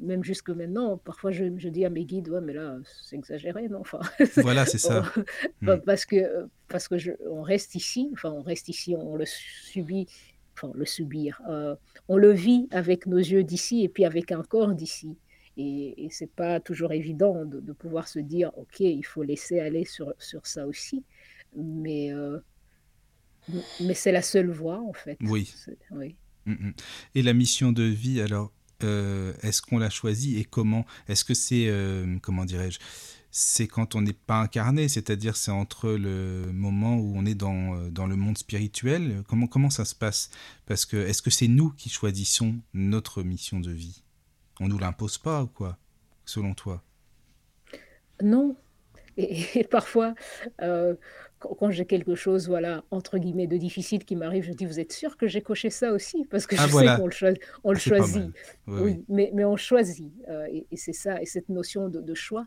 [0.03, 3.69] même jusque maintenant, parfois je je dis à mes guides: «Ouais, mais là, c'est exagéré,
[3.69, 4.01] non?» enfin,
[4.37, 5.03] Voilà, c'est ça.
[5.63, 5.77] Mmh.
[5.87, 10.07] parce que parce que je on reste ici, enfin on reste ici, on le subit,
[10.57, 11.77] enfin le subir, heu,
[12.09, 15.19] on le vit avec nos yeux d'ici et puis avec un corps d'ici
[15.57, 19.61] et et c'est pas toujours évident de de pouvoir se dire: «OK, il faut laisser
[19.61, 21.05] aller sur sur ça aussi»,
[21.57, 22.43] mais heu
[23.49, 25.59] M mais c'est la seule voie en fait, Oui.
[25.91, 26.17] oui.
[26.47, 26.73] Mmh mh.
[27.15, 28.53] Et la mission de vie alors,
[28.85, 30.87] heu, est-ce qu'on l'a choisie et comment?
[31.09, 32.79] Est-ce que c'est, hem, comment dirais-je?
[33.31, 37.77] C'est quand on n'est pas incarné, c'est-à-dire c'est entre le moment où on est dans,
[37.77, 39.23] heu, dans le monde spirituel?
[39.29, 40.31] Comment comment ça se passe?
[40.67, 44.03] Parce que est-ce que c'est nous qui choisissons notre mission de vie?
[44.61, 45.79] On nous l'impose pas ou quoi,
[46.25, 46.83] selon toi?
[48.23, 48.57] Non
[49.21, 50.15] et parfois,
[51.41, 54.93] quand j'ai quelque chose, voilà, entre guillemets «de difficile» qui m'arrive, je dis: «Vous êtes
[54.93, 57.73] sûr que j'ai coché ça aussi?» parce que Ah je sais voilà, qu'on le on
[57.73, 58.33] le choisit.
[58.77, 62.15] Oui, mais mais on choisit, heu et et c'est ça et cette notion de de
[62.15, 62.47] choix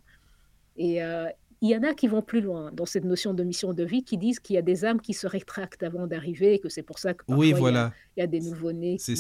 [0.78, 1.28] Et heu,
[1.62, 4.04] il y en a qui vont plus loin dans cette notion de mission de vie,
[4.04, 6.82] qui disent qu'il y a des âmes qui se rétractent avant d'arriver et que c'est
[6.82, 9.14] pour ça que Oui, il y a voilà, il y a des nouveau-nés c'est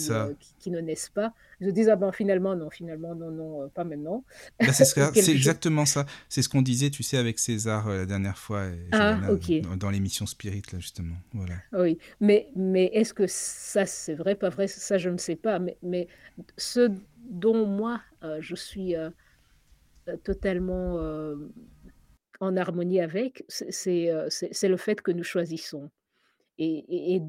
[0.60, 1.34] qui, ne naissent pas.
[1.60, 4.24] Je dis: «Ah ben, finalement non, finalement non, non, heu, pas maintenant»
[4.60, 4.98] Bah, c'est
[5.30, 6.08] exactement ça.
[6.30, 9.28] C'est ce qu'on disait, tu sais, avec César, heu, la dernière fois et ah Johanna,
[9.62, 11.16] dans dans l'émission Spirit, là, justement.
[11.34, 11.56] Voilà.
[11.74, 14.68] oui, mais mais est-ce que ça c'est vrai, pas vrai?
[14.68, 16.08] Ça je ne sais pas, mais mais
[16.58, 16.90] ce
[17.30, 18.02] dont moi,
[18.40, 18.96] je suis,
[20.24, 20.98] totalement,
[22.42, 25.90] en harmonie avec, c'est c'est, le fait que nous choisissons
[26.58, 27.22] et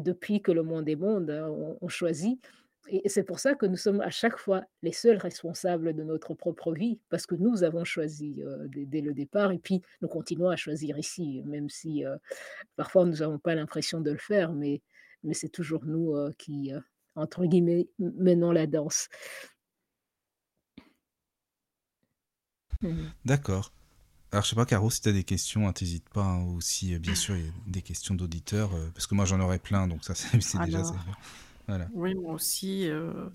[0.00, 1.48] depuis que le monde est monde, hein,
[1.80, 2.40] on choisit
[2.88, 6.34] et c'est pour ça que nous sommes à chaque fois les seuls responsables de notre
[6.34, 10.50] propre vie, parce que nous avons choisi, heu, dès le départ et puis nous continuons
[10.50, 12.16] à choisir ici, même si, heu,
[12.76, 14.82] parfois nous n'avons pas l'impression de le faire, mais
[15.32, 16.72] c'est toujours nous, qui,
[17.14, 19.08] entre guillemets, «m menons la danse».
[23.24, 23.72] D'accord.
[24.34, 26.60] Alors, je sais pas, Caro, si tu as des questions, hein, tu pas, hein, ou
[26.60, 29.38] si, heu, bien sûr, il y a des questions d'auditeurs, heu, parce que moi, j'en
[29.38, 31.14] aurais plein, donc ça, c'est déjà Alors, bien.
[31.68, 31.88] Voilà.
[31.94, 33.30] oui, moi aussi, heu,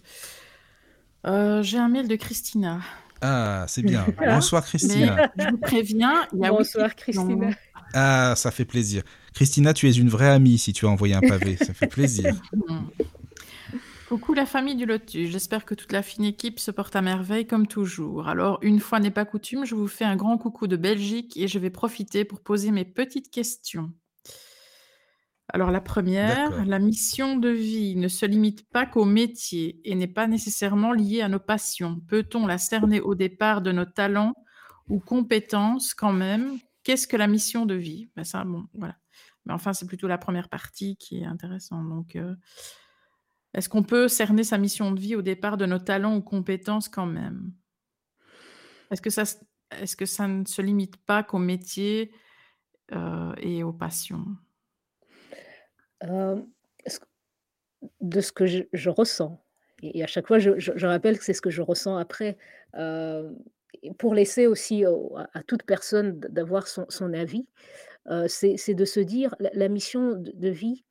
[1.64, 2.82] j'ai un mail de Christina.
[3.22, 4.14] Ah, c'est bien.
[4.28, 5.32] Bonsoir Mais Christina.
[5.38, 7.52] je vous préviens, il y a 8 Bonsoir Christina.
[7.94, 9.04] Ah, ça fait plaisir.
[9.34, 12.36] Christina, tu es une vraie amie si tu as envoyé un pavé, ça fait plaisir.
[14.10, 17.46] Coucou la famille du Lotus, j'espère que toute la fine équipe se porte à merveille
[17.46, 18.28] comme toujours.
[18.28, 21.48] Alors, une fois n'est pas coutume, je vous fais un grand coucou de Belgique et
[21.48, 23.94] je vais profiter pour poser mes petites questions.
[25.54, 30.08] Alors la première, la mission de vie ne se limite pas qu'au métier et n'est
[30.08, 32.00] pas nécessairement liée à nos passions.
[32.08, 34.34] Peut-on la cerner au départ de nos talents
[34.88, 36.58] ou compétences quand même?
[36.82, 38.10] Qu'est-ce que la mission de vie?
[38.16, 38.96] Bah, ça, bon, voilà.
[39.46, 41.88] Mais enfin, c'est plutôt la première partie qui est intéressante.
[41.88, 42.36] Donc, heu,
[43.54, 46.90] est-ce qu'on peut cerner sa mission de vie au départ de nos talents ou compétences
[46.90, 47.54] quand même?
[48.92, 49.44] Est-ce que ça s
[49.82, 52.12] est-ce que ça ne se limite pas qu'au métier,
[52.94, 54.26] heu, et aux passions?
[56.88, 57.00] Ce
[58.02, 59.44] de ce que je ressens
[59.84, 62.38] et à chaque fois je rappelle que c'est ce que je ressens après,
[62.78, 67.48] et pour laisser aussi au à toute personne d'avoir son avis,
[68.28, 70.86] c'est de se dire la mission de vie,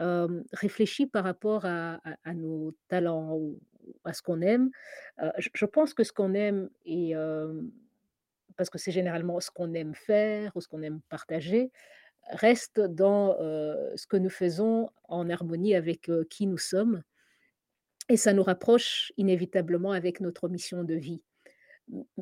[0.00, 2.00] hem, réfléchit par rapport à
[2.34, 3.60] nos talents ou
[4.04, 4.70] à ce qu'on aime.
[5.22, 7.14] Heu, je pense que ce qu'on aime et
[8.56, 11.70] parce que c'est généralement ce qu'on aime faire ou ce qu'on aime partager,
[12.32, 17.02] reste dans, ce que nous faisons en harmonie avec, qui nous sommes
[18.08, 21.22] et ça nous rapproche inévitablement avec notre mission de vie.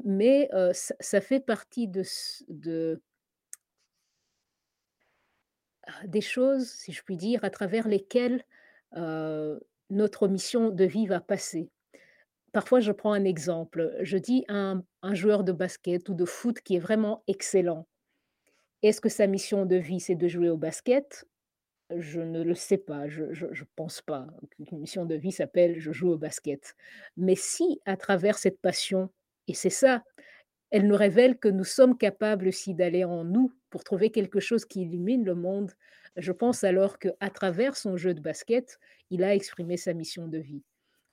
[0.04, 3.00] Mais, ça fait partie de
[6.06, 8.44] des choses, si je puis dire, à travers lesquelles,
[9.90, 11.70] notre mission de vie va passer.
[12.52, 16.60] Parfois, je prends un exemple, je dis un un joueur de basket ou de foot
[16.60, 17.86] qui est vraiment excellent.
[18.82, 21.26] Est-ce que sa mission de vie, c'est de jouer au basket?
[21.96, 25.92] Je ne le sais pas, je je pense pas qu'une mission de vie s'appelle: «Je
[25.92, 26.74] joue au basket».
[27.16, 29.10] Mais si à travers cette passion
[29.46, 30.04] et c'est ça,
[30.70, 34.64] elle nous révèle que nous sommes capables aussi d'aller en nous pour trouver quelque chose
[34.64, 35.72] qui illumine le monde,
[36.16, 38.78] je pense alors qu'à travers son jeu de basket,
[39.10, 40.64] il a exprimé sa mission de vie.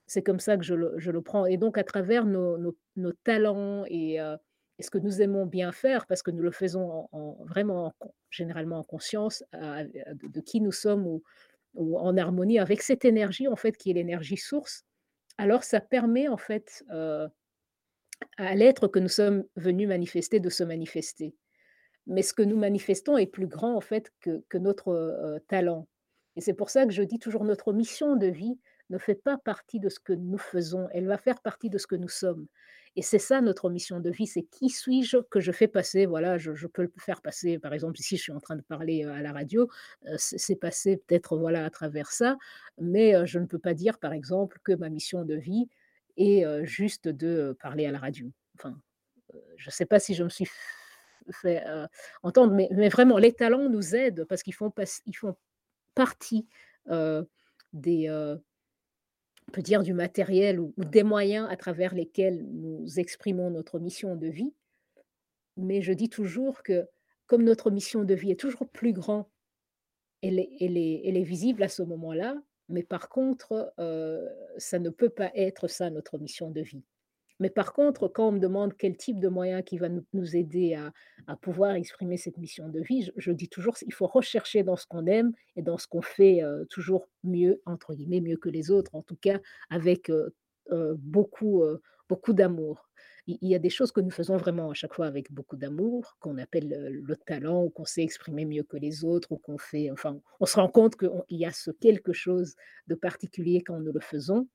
[0.07, 2.57] C'est comme ça que je le je le prends et donc à travers nos
[2.95, 4.37] nos talents et heu
[4.79, 7.93] et ce que nous aimons bien faire parce que nous le faisons en en vraiment
[8.01, 11.07] en généralement en conscience, de qui nous sommes
[11.75, 14.83] ou en harmonie avec cette énergie en fait qui est l'énergie source,
[15.37, 17.27] alors ça permet en fait, heu,
[18.37, 21.35] à l'être que nous sommes venus manifester de se manifester.
[22.07, 25.87] Mais ce que nous manifestons est plus grand en fait que notre, heu talent.
[26.35, 28.57] Et c'est pour ça que je dis toujours notre mission de vie
[28.89, 31.87] ne fait pas partie de ce que nous faisons, elle va faire partie de ce
[31.87, 32.45] que nous sommes.
[32.95, 36.37] Et c'est ça notre mission de vie, c'est qui suis-je que je fais passer, voilà,
[36.37, 39.03] je je peux le faire passer, par exemple, ici je suis en train de parler,
[39.03, 39.69] heu, à la radio,
[40.07, 42.37] heu, c'est passé peut-être, voilà, à travers ça,
[42.79, 45.67] mais je ne peux pas dire, par exemple, que ma mission de vie
[46.17, 48.31] est, juste de, parler à la radio.
[48.57, 48.77] Enfin,
[49.57, 50.47] je ne sais pas si je me suis
[51.45, 51.87] heu,
[52.23, 54.71] entendre, mais mais vraiment les talents nous aident parce qu'ils font
[55.05, 55.35] ils font
[55.95, 56.47] partie,
[56.91, 57.27] heu,
[57.73, 58.09] des,
[59.47, 64.15] on peut dire du matériel ou des moyens à travers lesquels nous exprimons notre mission
[64.15, 64.53] de vie.
[65.57, 66.87] Mais je dis toujours que
[67.27, 69.29] comme notre mission de vie est toujours plus grand,
[70.23, 72.37] elle est elle est elle est visible à ce moment-là,
[72.69, 73.73] mais par contre,
[74.57, 76.83] ça ne peut pas être ça notre mission de vie.
[77.39, 80.75] Mais par contre, quand on me demande quel type de moyen qui va nous aider
[81.27, 84.85] à pouvoir exprimer cette mission de vie, je dis toujours: «Il faut rechercher dans ce
[84.87, 88.71] qu'on aime et dans ce qu'on fait, heu, toujours mieux» entre guillemets, «mieux que les
[88.71, 90.33] autres», en tout cas avec, heu
[90.71, 91.61] heu, beaucoup,
[92.09, 92.89] beaucoup d'amour.
[93.27, 96.15] Il y a des choses que nous faisons vraiment à chaque fois avec beaucoup d'amour,
[96.19, 99.57] qu'on appelle, heu, le talent ou qu'on sait exprimer mieux que les autres ou qu'on
[99.57, 102.55] fait enfin, on se rend compte qu'on il y a ce quelque chose
[102.87, 104.47] de particulier quand nous le faisons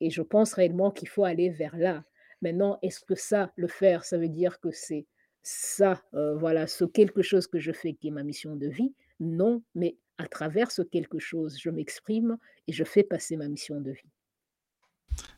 [0.00, 2.04] et je pense réellement qu'il faut aller vers là.
[2.42, 5.06] Maintenant, est-ce que ça, le faire, ça veut dire que c'est
[5.42, 8.94] ça, heu, voilà, ce quelque chose que je fais qui est ma mission de vie?
[9.20, 13.80] Non, mais à travers ce quelque chose, je m'exprime et je fais passer ma mission
[13.80, 14.10] de vie.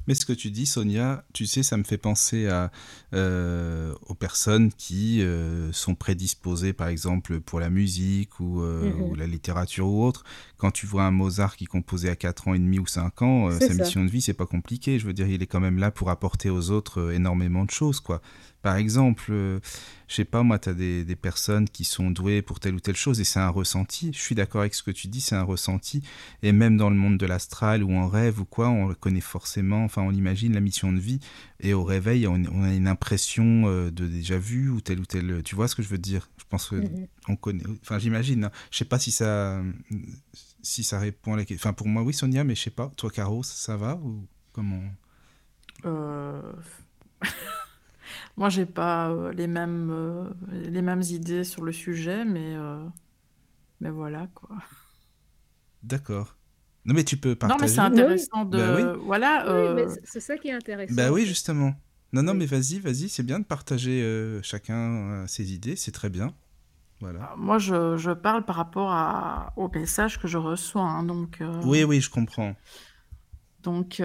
[0.09, 2.73] Mais ce que tu dis, Sonia, tu sais, ça me fait penser à,
[3.15, 9.03] heu, aux personnes qui, heu, sont prédisposées, par exemple, pour la musique ou, heu, Mmh
[9.03, 10.25] ou la littérature ou autre.
[10.57, 13.51] Quand tu vois un Mozart qui composait à 4 ans et demi ou 5 ans,
[13.53, 13.75] sa ça.
[13.75, 14.99] mission de vie, c'est pas compliqué.
[14.99, 18.01] Je veux dire, il est quand même là pour apporter aux autres, énormément de choses,
[18.01, 18.21] quoi.
[18.63, 19.61] Par exemple, heu,
[20.09, 22.81] je sais pas moi, tu as des des personnes qui sont douées pour telle ou
[22.81, 24.11] telle chose et c'est un ressenti.
[24.13, 26.03] Je suis d'accord avec ce que tu dis, c'est un ressenti
[26.43, 29.21] et même dans le monde de l'astral ou en rêve ou quoi, on le connaît
[29.21, 31.21] forcément, enfin, on imagine la mission de vie
[31.61, 35.07] et au réveil, on on a une impression, heu, de déjà vu ou tel ou
[35.07, 36.31] tel, tu vois ce que je veux dire?
[36.39, 37.09] Je pense que mh.
[37.29, 38.51] on connaît enfin, j'imagine, hein.
[38.71, 40.03] Je sais pas si ça, mmh,
[40.63, 42.91] si ça répond à la ques enfin, pour moi, oui, Sonia, mais je sais pas.
[42.97, 44.83] Toi, Caro, ça va ou comment?
[45.85, 46.55] Heu,
[48.37, 52.57] moi, j'ai pas, heu, les mêmes, les mêmes idées sur le sujet, mais
[53.81, 54.57] mais voilà, quoi.
[55.83, 56.38] D'accord.
[56.85, 57.89] Non, mais tu peux Non, mais c'est partager.
[57.89, 58.05] Oui.
[58.07, 58.85] intéressant Bah oui.
[58.85, 60.53] de voilà, Oui, mais heu c'est ça qui est
[60.89, 61.75] Bah intéressant, en oui, justement.
[62.13, 65.93] Non, non, mais vas-y, vas-y, c'est bien de partager, heu, chacun, heu, ses idées, c'est
[65.93, 66.37] très bien.
[67.01, 67.21] Voilà.
[67.21, 71.41] Ah, moi, je je parle par rapport à aux messages que je reçois, hein, donc
[71.63, 72.57] Oui, oui, je comprends.
[73.61, 74.01] donc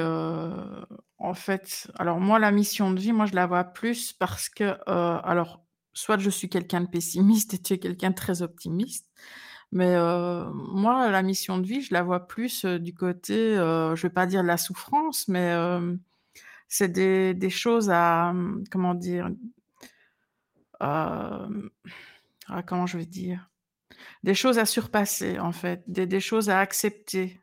[1.17, 4.77] en fait, alors moi, la mission de vie, moi, je la vois plus parce que,
[4.89, 9.09] alors, soit je suis quelqu'un de pessimiste et tu es quelqu'un de très optimiste,
[9.73, 13.95] mais heu, moi, la mission de vie, je la vois plus, heu, du côté, heu,
[13.95, 15.53] je vais pas dire de la souffrance, mais
[16.67, 19.29] c'est des choses à, mmh, comment dire?
[22.47, 23.49] Ah, comment je vais dire?
[24.23, 27.41] Des choses à surpasser, en fait, des choses à accepter.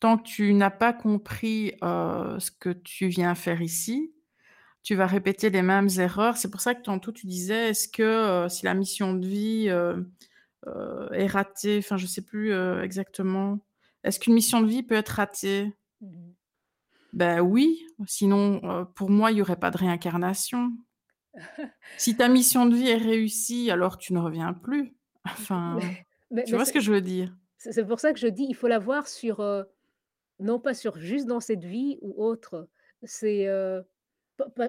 [0.00, 4.12] Tant que tu n'as pas compris, ce que tu viens faire ici,
[4.84, 6.36] tu vas répéter les mêmes erreurs.
[6.38, 9.70] C'est pour ça que tantôt tu disais: «Est-ce que, si la mission de vie,
[11.12, 13.60] est ratée?» enfin, je sais plus, heu, exactement.
[14.04, 15.72] Est-ce qu'une mission de vie peut être ratée?
[16.00, 16.34] Mmh mh.
[17.14, 20.72] Ben oui, sinon, heu, pour moi, il y aurait pas de réincarnation.
[21.96, 24.96] Si ta mission de vie est réussie, alors tu ne reviens plus.
[25.24, 27.34] Enfin, Mais mais tu mais vois ce que je veux dire?
[27.58, 29.40] c'est pour ça que je dis: «Il faut la voir sur,
[30.38, 32.68] non pas sur juste dans cette vie ou autre».
[33.04, 33.46] C'est,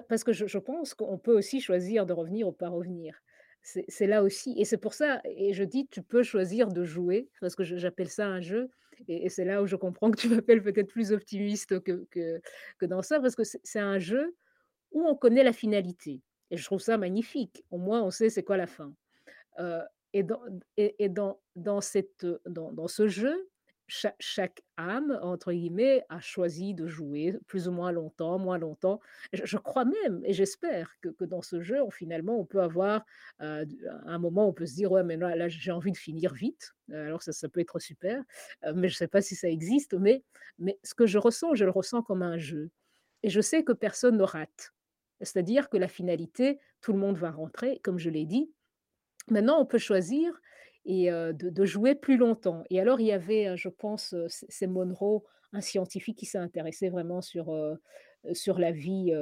[0.08, 3.20] parce que je je pense qu'on peut aussi choisir de revenir ou pas revenir.
[3.88, 7.28] C'est là aussi et c'est pour ça et je dis: «Tu peux choisir de jouer»,
[7.40, 8.70] parce que j'appelle ça un jeu
[9.08, 12.06] et c'est là où je comprends que tu m'appelles peut-être plus optimiste que
[12.78, 14.36] que dans ça, parce que c'est un jeu
[14.92, 17.64] où on connaît la finalité et je trouve ça magnifique.
[17.70, 18.94] Au moins, on sait c'est quoi la fin.
[19.60, 19.80] Heu
[20.14, 20.42] et dans
[20.78, 23.48] et et dans dans cette, dans dans ce jeu,
[23.88, 29.00] cha chaque âme, entre guillemets, a choisi de jouer plus ou moins longtemps, moins longtemps.
[29.32, 33.04] Je crois même et j'espère que dans ce jeu, finalement, on peut avoir,
[33.42, 36.34] heu, d un moment, on peut se dire: «Ouais, mais là j'ai envie de finir
[36.34, 36.74] vite».
[36.92, 38.22] Alors ça, ça peut être super,
[38.64, 40.24] heu, mais je ne sais pas si ça existe, mais
[40.58, 42.70] mais ce que je ressens, je le ressens comme un jeu
[43.22, 44.72] et je sais que personne ne rate.
[45.20, 48.52] C'est-à-dire que la finalité, tout le monde va rentrer, comme je l'ai dit,
[49.30, 50.40] Maintenant, on peut choisir
[50.86, 52.62] et de jouer plus longtemps.
[52.70, 55.22] Et alors il y avait, je pense, c'est Monroe,
[55.52, 57.52] un scientifique qui s'est intéressé vraiment sur,
[58.32, 59.12] sur la vie,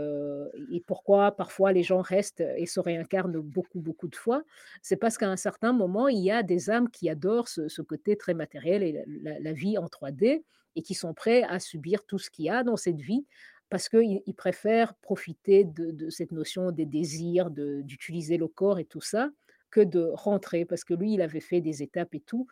[0.70, 4.42] et pourquoi parfois les gens restent et se réincarnent beaucoup, beaucoup de fois.
[4.82, 8.16] C'est parce qu'à un certain moment, il y a des âmes qui adorent ce côté
[8.16, 10.42] très matériel et la vie en 3D
[10.76, 13.24] et qui sont prêts à subir tout ce qu'il y a dans cette vie
[13.70, 19.00] parce qu'ils ils préfèrent profiter de cette notion des désirs, d'utiliser le corps et tout
[19.00, 19.30] ça,
[19.74, 22.46] que de rentrer parce que lui, il avait fait des étapes et tout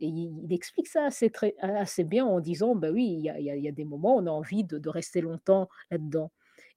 [0.00, 3.38] et il explique ça assez très assez bien en disant: «Bah, oui, il y a
[3.40, 6.30] y a des moments, on a envie de rester longtemps là-dedans»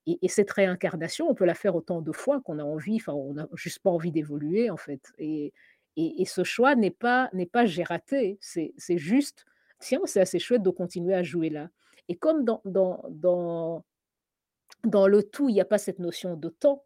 [0.08, 3.14] et et cette réincarnation, on peut la faire autant de fois qu'on a envie, enfin,
[3.14, 5.54] on n'a juste pas envie d'évoluer, en fait et
[5.98, 9.46] et ce choix n'est pas n'est pas: «J'ai raté», c'est c'est juste:
[9.80, 11.70] «Tiens, c'est assez chouette de continuer à jouer là»
[12.10, 13.84] et comme dans dans dans
[14.84, 16.84] dans le tout, il y a pas cette notion de temps,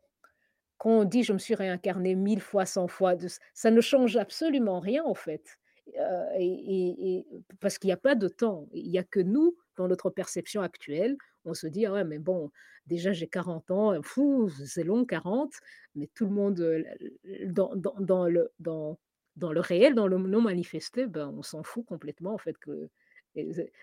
[0.80, 3.16] quand on dit: «Je me suis réincarné 1000 fois, 100 fois»,
[3.56, 5.60] ça ne change absolument rien en fait,
[5.98, 6.02] heu
[6.40, 7.26] et
[7.62, 8.68] parce qu'il y a pas de temps.
[8.74, 12.20] Il y a que nous, dans notre perception actuelle, on se dit: «Ah ouais, mais
[12.20, 12.52] bon,
[12.88, 15.54] déjà j'ai 40 ans, fou, c'est long 40»,
[15.96, 16.86] mais tout le monde, heu,
[17.26, 19.00] l dans dans le dans
[19.38, 22.90] dans le réel, dans le non manifesté, ben, on s'en fout complètement en fait que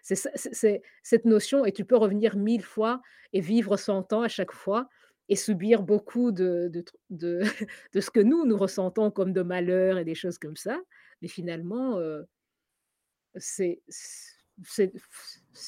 [0.03, 3.01] c'est cette notion et tu peux revenir 1000 fois
[3.33, 4.89] et vivre 100 ans à chaque fois
[5.29, 6.71] et subir beaucoup de
[7.11, 7.41] de
[7.95, 10.81] de ce que nous, nous ressentons comme de malheur et des choses comme ça.
[11.23, 12.27] Mais finalement, heu,
[13.37, 13.81] c'est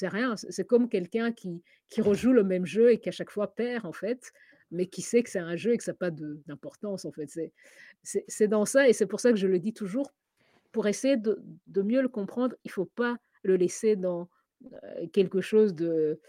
[0.07, 0.35] rien.
[0.37, 3.85] C'est comme quelqu'un qui qui rejoue le même jeu et qui à chaque fois perd
[3.85, 4.31] en fait,
[4.71, 7.27] mais qui sait que c'est un jeu et que ça a pas d'importance en fait.
[8.03, 10.13] C'est dans ça et c'est pour ça que je le dis toujours,
[10.71, 14.29] pour essayer de de mieux le comprendre, il faut pas le laisser dans,
[14.73, 16.19] heu, quelque chose de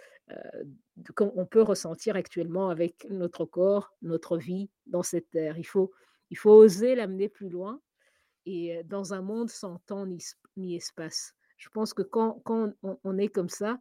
[1.16, 5.58] qu'on on peut ressentir actuellement avec notre corps, notre vie dans cette terre.
[5.58, 5.92] Il faut
[6.30, 7.80] il faut oser l'amener plus loin
[8.46, 11.34] et heu, dans un monde sans temps ni sp ni espace.
[11.58, 12.42] Je pense que quand
[13.04, 13.80] on est comme ça,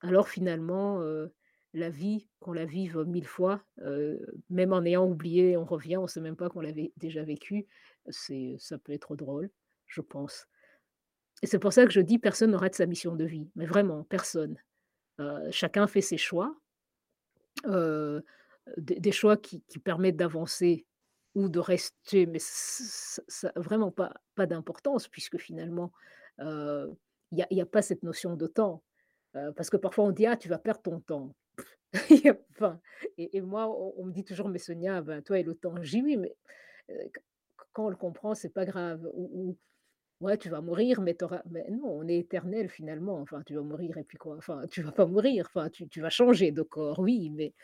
[0.00, 1.32] alors finalement, heu,
[1.74, 3.64] la vie, qu'on la vive 1000 fois,
[4.50, 7.66] même en ayant oublié, on revient, on sait même pas qu'on l'avait déjà vécu,
[8.10, 9.50] c'est ça peut être drôle,
[9.86, 10.46] je pense.
[11.42, 13.66] Et c'est pour ça que je dis: «Personne ne rate sa mission de vie», mais
[13.66, 14.56] vraiment personne.
[15.18, 16.54] Heu, chacun fait ses choix,
[17.66, 18.22] heu,
[18.78, 20.86] des choix qui permettent d'avancer
[21.34, 22.40] ou de rester, mais
[23.56, 25.92] vraiment pas pas d'importance puisque finalement,
[26.40, 26.90] heu,
[27.32, 28.82] il y a il y a pas cette notion de temps.
[29.56, 31.34] Parce que parfois on dit: «Ah, tu vas perdre ton temps».
[33.18, 35.74] Et moi on me dit toujours: «Mais Sonia, ben, toi et le temps».
[35.80, 36.34] Dis: «Oui, mais,
[37.72, 39.08] quand on le comprend, c'est pas grave»
[40.22, 41.16] Ouais, tu vas mourir, mais
[41.70, 43.18] non, on est éternel finalement.
[43.20, 44.36] Enfin, tu vas mourir et puis quoi?
[44.36, 47.54] Enfin, tu vas pas mourir, enfin, tu tu vas changer de corps, oui, mais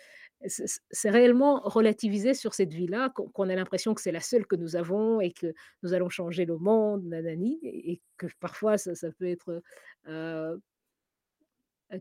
[0.48, 4.76] c'est réellement relativiser sur cette vie-là qu'on a l'impression que c'est la seule que nous
[4.76, 9.28] avons et que nous allons changer le monde, nanani et que parfois ça ça peut
[9.28, 9.62] être,
[10.08, 10.60] heu,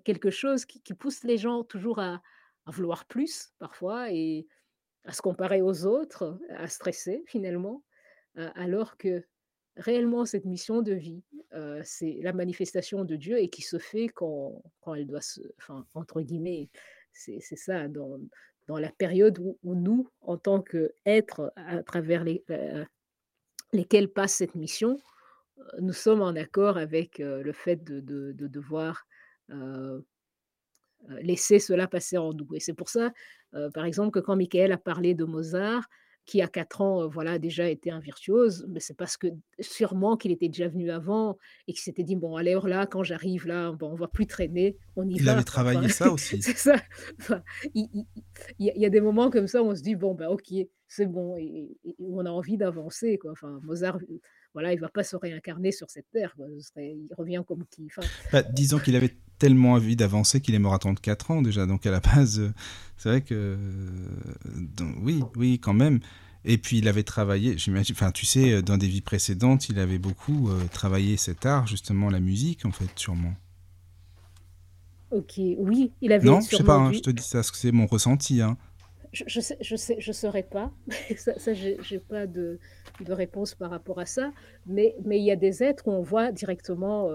[0.03, 2.21] quelque chose qui pousse les gens toujours à
[2.65, 4.47] vouloir plus parfois et
[5.05, 7.83] à se comparer aux autres, à stresser finalement,
[8.37, 9.25] heu, alors que
[9.77, 11.23] réellement cette mission de vie,
[11.55, 15.41] heu, c'est la manifestation de Dieu et qui se fait quand quand elle doit se
[15.59, 16.69] enfin, entre guillemets,
[17.13, 18.19] c'est ça dans
[18.67, 22.85] dans la période où nous, en tant qu'êtres à travers les heu,
[23.73, 24.97] lesquels passe cette mission,
[25.59, 29.07] heu, nous sommes en accord avec, le fait de de de devoir,
[31.21, 32.47] laisser cela passer en nous.
[32.55, 33.11] Et c'est pour ça,
[33.73, 35.87] par exemple, que quand Michael a parlé de Mozart,
[36.27, 39.27] qui à 4 ans, voilà, déjà était un virtuose, mais c'est parce que
[39.59, 41.37] sûrement qu'il était déjà venu avant
[41.67, 44.27] et qu'il s'était dit: «Bon, allez, alors là, quand j'arrive là, bon, on va plus
[44.27, 45.61] traîner, on y Il va, avait quoi».
[45.61, 46.39] Enfin, travaillé ça aussi.
[46.41, 46.75] c'est ça.
[47.19, 47.41] Enfin,
[47.73, 48.05] il il
[48.59, 50.53] il y a il des moments comme ça où on se dit: «Bon, bah, OK,
[50.87, 53.31] c'est bon» et on a envie d'avancer, quoi.
[53.31, 53.99] Enfin, Mozart,
[54.53, 56.47] voilà, il va pas se réincarner sur cette terre, quoi.
[56.59, 60.55] Ce serait il revient comme qui enfin, Bah, disons qu'il avait tellement envie d'avancer qu'il
[60.55, 62.53] est mort à 34 ans déjà, donc à la base, heu,
[62.97, 63.57] c'est vrai que,
[64.55, 65.99] don oui, oui, quand même
[66.45, 69.79] et puis il avait travaillé, j'imagine enfin, tu sais, heu, dans des vies précédentes, il
[69.79, 73.33] avait beaucoup, travaillé cet art, justement la musique, en fait, sûrement.
[75.11, 76.41] OK, oui, il avait Non?
[76.41, 78.57] Je sais pas, sûrement hein, je te dis ça, parce que c'est mon ressenti, hein.
[79.13, 80.69] Je je sais je sais je saurais pas.
[81.17, 82.59] Ça ça j'ai pas de
[82.99, 84.31] de réponse par rapport à ça,
[84.65, 87.07] mais mais il y a des êtres où on voit directement,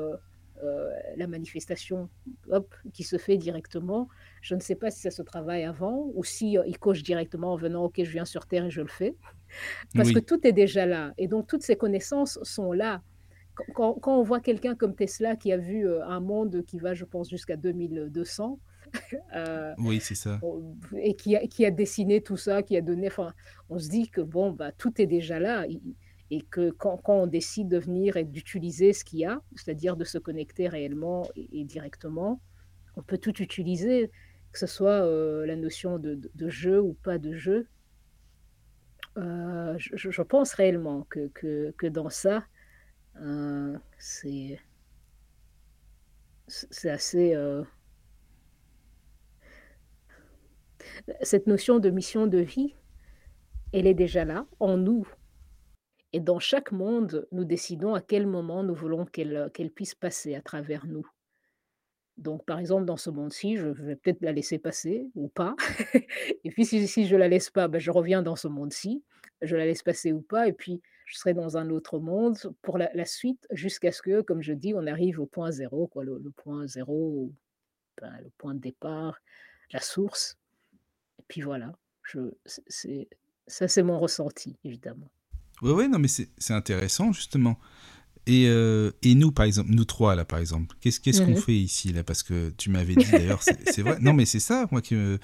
[1.17, 2.11] la manifestation,
[2.51, 4.09] hop, qui se fait directement.
[4.43, 7.53] Je ne sais pas si ça se travaille avant ou si, heu, il coche directement
[7.53, 9.17] en venant: «OK, je viens sur terre et je le fais».
[9.97, 13.03] Parce que tout est déjà là et donc toutes ces connaissances sont là.
[13.75, 16.95] Quand quand on voit quelqu'un comme Tesla qui a vu, heu, un monde qui va,
[16.95, 18.61] je pense, jusqu'à 2200,
[19.37, 20.41] heu, oui, c'est ça.
[20.97, 23.33] et qui a qui a dessiné tout ça, qui a donné enfin,
[23.69, 25.67] on se dit que bon, bah, tout est déjà là
[26.33, 30.05] et que quand on décide de venir et d'utiliser ce qu'il y a, c'est-à-dire de
[30.05, 32.41] se connecter réellement et directement,
[32.97, 34.11] on peut tout utiliser,
[34.51, 37.69] que ce soit, heu, la notion de jeu ou pas de jeu.
[39.19, 41.29] Heu, je pense réellement que
[41.77, 42.47] que dans ça,
[43.21, 44.59] heu, c'est
[46.87, 47.37] assez,
[51.21, 52.75] cette notion de mission de vie,
[53.75, 55.07] elle est déjà là, en nous
[56.13, 60.35] et dans chaque monde, nous décidons à quel moment nous voulons qu'elle, qu'elle puisse passer
[60.35, 61.07] à travers nous.
[62.19, 65.57] Donc par exemple, dans ce monde-ci, je vais peut-être la laisser passer ou pas.
[66.45, 69.03] Et puis si si je la laisse pas, bah, je reviens dans ce monde-ci,
[69.41, 70.47] je la laisse passer ou pas.
[70.49, 74.43] Et puis je serai dans un autre monde pour la suite jusqu'à ce que, comme
[74.43, 77.33] je dis, on arrive au point zéro, quoi, le le point zéro,
[78.01, 79.21] ben, le point de départ,
[79.73, 80.37] la source.
[81.19, 82.21] Et puis voilà, je
[83.47, 85.11] ça c'est mon ressenti évidemment.
[85.63, 87.59] Ouais, ouais, non, mais c'est intéressant, justement.
[88.27, 91.57] Et, euh, et nous, par exemple, nous trois, là, par exemple, qu'est-ce qu'on Mmh fait
[91.57, 92.05] ici, là?
[92.05, 93.99] Parce que tu m'avais dit, d'ailleurs, c'est vrai.
[94.01, 95.19] Non, mais c'est ça, moi, qui me-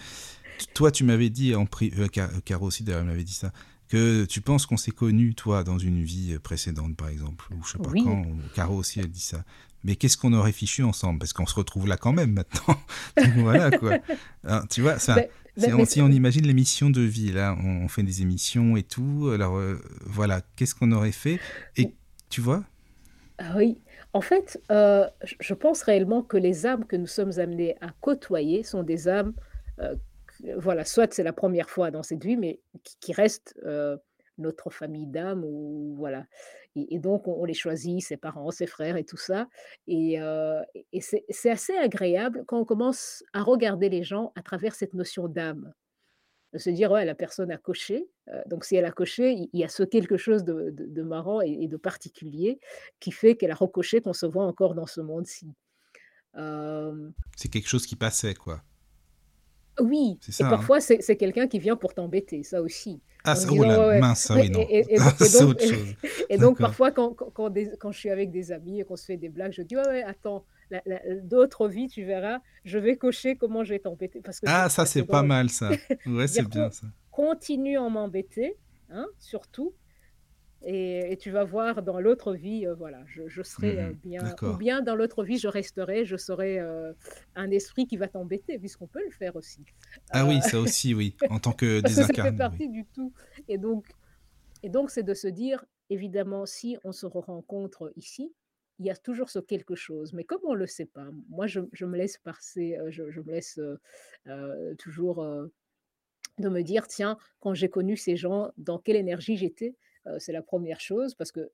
[0.74, 1.92] Toi, tu m'avais dit, en pri...
[1.98, 3.52] euh, Ca- Caro aussi, d'ailleurs, m'avait dit ça,
[3.88, 7.64] que tu penses qu'on s'est connus, toi, dans une vie euh, précédente, par exemple, ou
[7.64, 9.44] je sais pas Oui, quand, ou Caro aussi, elle dit ça.
[9.84, 11.20] Mais qu'est-ce qu'on aurait fichu ensemble?
[11.20, 12.80] Parce qu'on se retrouve là quand même, maintenant.
[13.16, 13.98] Donc voilà, quoi.
[14.44, 15.14] Alors, tu vois, ça...
[15.14, 18.82] beh on, mais si on imagine l'émission de vie, là, on, fait des émissions et
[18.82, 21.38] tout, alors euh, voilà, qu'est-ce qu'on aurait fait
[21.76, 21.94] Et
[22.30, 22.64] tu vois?
[23.38, 23.80] Ah oui,
[24.12, 25.04] en fait, heu,
[25.40, 29.32] je pense réellement que les âmes que nous sommes amenés à côtoyer sont des âmes,
[29.78, 33.54] que voilà, soit c'est la première fois dans cette vie, mais qui qui restent,
[34.38, 36.26] notre famille d'âmes ou voilà
[36.76, 39.48] et donc on les choisit, ses parents, ses frères et tout ça
[39.86, 40.14] et
[40.92, 45.28] et c'est assez agréable quand on commence à regarder les gens à travers cette notion
[45.28, 45.72] d'âme.
[46.54, 49.50] De se dire: «Ouais, la personne a coché», heu, donc si elle a coché, il
[49.52, 52.58] y a ce quelque chose de marrant et de particulier
[53.00, 55.52] qui fait qu'elle a recoché qu'on se voit encore dans ce monde-ci.
[56.36, 58.62] Hem, C'est quelque chose qui passait, quoi.
[59.80, 63.00] Oui et hein parfois c'est quelqu'un qui vient pour t'embêter, ça aussi.
[63.24, 64.64] Ah, En ça- disant: là, «Ouais, ouais» mince, oui, non.
[64.68, 65.94] et donc autre chose.
[66.30, 68.96] et donc parfois quand quand quand des quand je suis avec des amis et qu'on
[68.96, 70.44] se fait des blagues, je dis: «Ouais, ouais, attends,
[71.22, 74.86] d'autres vies, tu verras, je vais cocher comment je vais t'embêter» parce que Ah, ça,
[74.86, 75.70] c'est pas mal, ça.
[76.06, 76.86] Ouais, c'est bien, «Con ça.
[77.10, 78.56] continue à m'embêter,
[78.90, 79.74] hein, surtout»
[80.62, 83.94] Et et tu vas voir dans l'autre vie, heu, voilà, je je serai, heu, Mhm.
[83.94, 86.96] bien ou bien dans l'autre vie, je resterai, je serai, heu,
[87.36, 89.64] un esprit qui va t'embêter, puisqu'on peut le faire aussi.
[90.10, 91.16] Ah oui, ça aussi, oui.
[91.28, 92.62] En tant que que ça fait désincarné, oui.
[92.62, 93.12] partie du tout
[93.48, 93.88] et donc
[94.64, 98.34] et donc c'est de se dire, évidemment, si on se rencontre ici,
[98.80, 101.60] il y a toujours ce quelque chose, mais comme on le sait pas, moi je
[101.72, 103.60] je me laisse passer, je je me laisse,
[104.78, 105.24] toujours,
[106.38, 109.76] de me dire: «Tiens, quand j'ai connu ces gens, dans quelle énergie j'étais?»
[110.18, 111.50] C'est la première chose parce que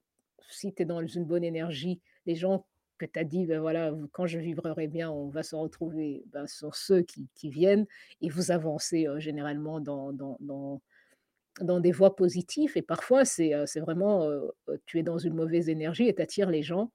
[0.51, 2.67] si tu es dans une bonne énergie, les gens
[2.99, 6.47] que tu as dit: «Ben voilà, quand je vibrerai bien, on va se retrouver», ben,
[6.47, 7.87] sont ceux qui viennent
[8.21, 10.81] et vous avancez, généralement dans dans
[11.61, 14.29] dans des voies positives et parfois c'est, vraiment,
[14.87, 16.93] tu es dans une mauvaise énergie et tu attires les gens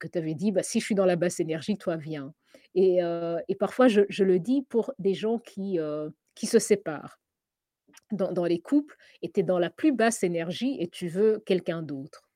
[0.00, 2.34] que tu avais dit: «Bah, si je suis dans la basse énergie, toi viens»
[2.74, 3.00] et
[3.48, 5.78] et parfois je je le dis pour des gens qui,
[6.34, 7.20] qui se séparent
[8.12, 11.82] dans les couples et tu es dans la plus basse énergie et tu veux quelqu'un
[11.82, 12.28] d'autre.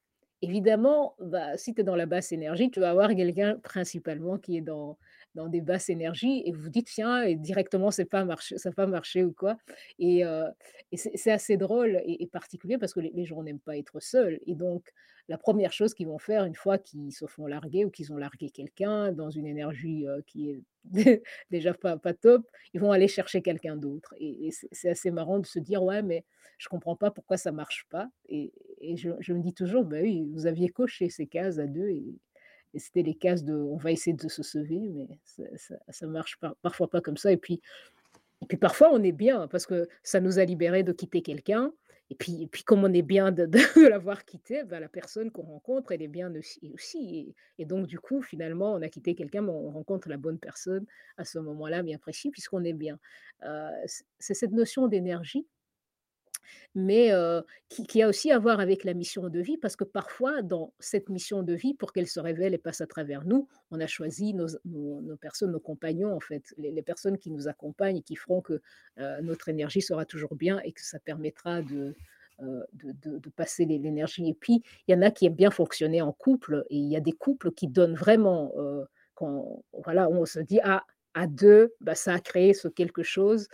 [0.43, 4.57] Évidemment, bah, si tu es dans la basse énergie, tu vas avoir quelqu'un principalement qui
[4.57, 4.99] est dans
[5.35, 8.87] dans des basses énergies et vous dites: «Tiens» et directement c'est pas marché ça pas
[8.87, 9.57] marché ou quoi.
[9.99, 10.25] Et
[10.93, 14.39] et c'est assez drôle et particulier parce que les gens n'aiment pas être seuls.
[14.47, 14.91] Et donc
[15.29, 18.17] la première chose qu'ils vont faire une fois qu'ils se font larguer ou qu'ils ont
[18.19, 20.63] largué quelqu'un dans une énergie, heu, qui est
[21.51, 24.15] déjà pas top, ils vont aller chercher quelqu'un d'autre.
[24.19, 26.25] Et c'est assez marrant de se dire: «Ouais, mais
[26.59, 28.53] je comprends pas pourquoi ça marche pas» et
[28.97, 32.05] je me dis toujours: «Bah oui, vous aviez coché ces cases à 2 et
[32.79, 35.09] c'était les cases de on va essayer de se sauver, mais
[35.57, 37.61] ça ça marche pas parfois pas comme ça» et puis
[38.43, 41.73] et puis parfois on est bien parce que ça nous a libérés de quitter quelqu'un.
[42.11, 43.49] Et puis et puis comme on est bien de
[43.91, 46.33] l'avoir quitté, bah, la personne qu'on rencontre, elle est bien
[46.75, 50.39] aussi et donc du coup, finalement, on a quitté quelqu'un, mais on rencontre la bonne
[50.39, 52.99] personne à ce moment-là bien précis puisqu'on est bien.
[53.45, 55.47] Heu, c c'est cette notion d'énergie
[56.75, 57.11] mais
[57.69, 61.09] qui a aussi à voir avec la mission de vie parce que parfois dans cette
[61.09, 64.35] mission de vie, pour qu'elle se révèle et passe à travers nous, on a choisi
[64.35, 64.47] nos
[65.21, 68.61] personnes, nos compagnons en fait, les personnes qui nous accompagnent et qui feront que,
[69.23, 71.95] notre énergie sera toujours bien et que ça permettra de,
[72.43, 74.29] heu, de passer l'é l'énergie.
[74.29, 76.97] Et puis, il y en a qui aiment bien fonctionner en couple et il y
[76.97, 78.53] a des couples qui donnent vraiment,
[79.15, 80.85] quand voilà, on se dit: «Ah,
[81.15, 83.49] à 2, bah, ça a créé ce quelque chose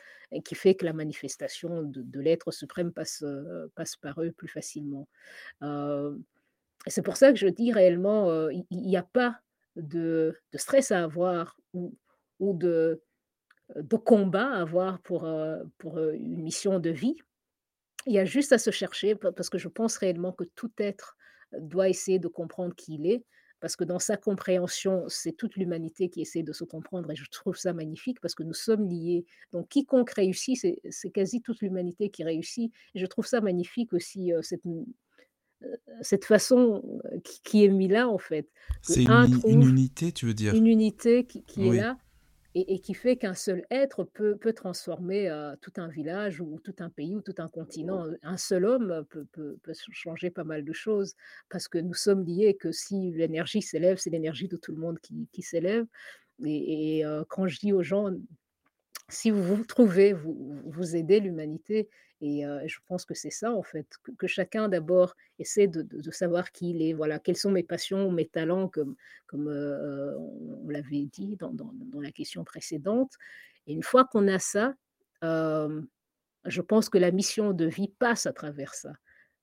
[0.44, 5.09] qui fait que la manifestation de l'être suprême passe, heu, passe par eux plus facilement.
[5.62, 6.20] Heu,
[6.86, 9.40] c'est pour ça que je dis réellement, heu, il il y a pas
[9.76, 11.94] de stress à avoir ou
[12.40, 13.02] ou de
[13.76, 15.28] de combat à avoir pour,
[15.78, 17.16] pour, une mission de vie.
[18.06, 20.72] Il y a juste à se chercher pa parce que je pense réellement que tout
[20.78, 21.16] être
[21.52, 23.24] doit essayer de comprendre qui il est,
[23.61, 27.24] parce que dans sa compréhension, c'est toute l'humanité qui essaie de se comprendre et je
[27.30, 29.26] trouve ça magnifique parce que nous sommes liés.
[29.52, 30.59] Donc quiconque réussit,
[30.90, 34.86] c'est quasi toute l'humanité qui réussit et je trouve ça magnifique aussi, heu, cette heu,
[36.02, 36.82] cette façon,
[37.12, 38.48] heu, qui qui est mis là en fait,
[38.82, 40.54] C'est une uni une trouve unité, tu veux dire?
[40.54, 41.98] une unité qui qui est là
[42.55, 46.90] et qui fait qu'un seul être peut transformer, heu, tout un village ou tout un
[46.90, 48.07] pays ou tout un continent.
[48.07, 51.14] Heu, un seul homme peut peut peut ch changer pas mal de choses
[51.51, 54.99] parce que nous sommes liés, que si l'énergie s'élève, c'est l'énergie de tout le monde
[55.01, 55.86] qui s'élève
[56.44, 58.11] et quand je dis aux gens:
[59.11, 61.88] «Si vous vous trouvez, vous vous aidez l'humanité»
[62.20, 63.86] et je pense que c'est ça en fait,
[64.18, 67.18] que chacun d'abord essaie de savoir qui il est, voilà.
[67.18, 68.96] Quelles sont mes passions, mes talents comme
[69.26, 73.12] comme, on l'avait dit dans dans la question précédente
[73.66, 74.74] et une fois qu'on a ça,
[75.22, 78.94] je pense que la mission de vie passe à travers ça,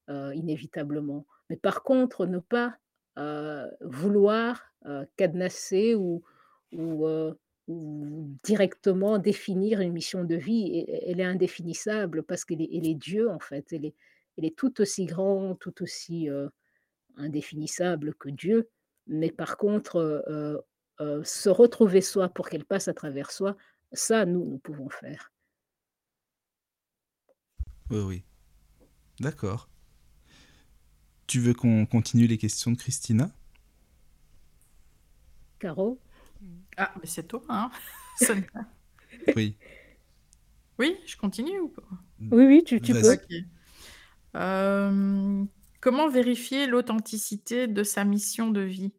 [0.09, 1.25] inévitablement.
[1.49, 2.77] Mais par contre, ne pas,
[3.81, 4.63] vouloir,
[5.15, 6.23] cadenasser ou
[6.71, 7.07] ou,
[7.67, 12.95] ou directement définir une mission de vie, elle est indéfinissable parce qu'elle est elle est
[12.95, 13.95] Dieu en fait, elle est
[14.37, 16.49] elle est tout aussi grand, tout aussi, heu,
[17.17, 18.69] indéfinissable que Dieu.
[19.07, 20.61] Mais par contre, heu
[21.01, 23.57] heu, se retrouver soi pour qu'elle passe à travers soi,
[23.93, 25.31] ça nous, nous pouvons faire.
[27.89, 28.23] Oui, oui.
[29.19, 29.69] D'accord.
[31.27, 33.31] Tu veux qu'on continue les questions de Christina?
[35.59, 35.99] Caro?
[36.77, 37.71] Ah, mais c'est toi, hein,
[38.17, 38.47] Sonia.
[39.35, 39.57] Oui.
[40.77, 41.83] Oui, je continue ou pas?
[42.19, 43.17] Oui, oui, tu tu peux.
[44.33, 45.47] Hem,
[45.79, 48.93] comment vérifier l'authenticité de sa mission de vie?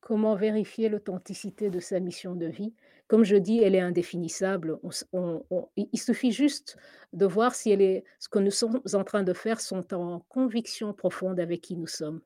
[0.00, 2.74] Comment vérifier l'authenticité de sa mission de vie?
[3.08, 4.78] Comme je dis, elle est indéfinissable.
[4.82, 6.76] On s on on il suffit juste
[7.12, 10.20] de voir si elle est ce que nous sommes en train de faire sont en
[10.28, 12.20] conviction profonde avec qui nous sommes.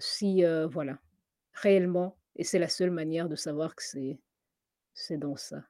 [0.00, 0.98] Si, heu, voilà,
[1.54, 4.18] réellement et c'est la seule manière de savoir que c'est
[4.94, 5.62] c'est dans ça.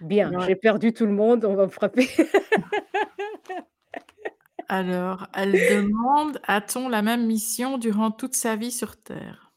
[0.00, 2.08] Bien, j'ai perdu tout le monde, on va me frapper.
[4.68, 9.52] alors, elle demande: «A-t-on la même mission durant toute sa vie sur terre?»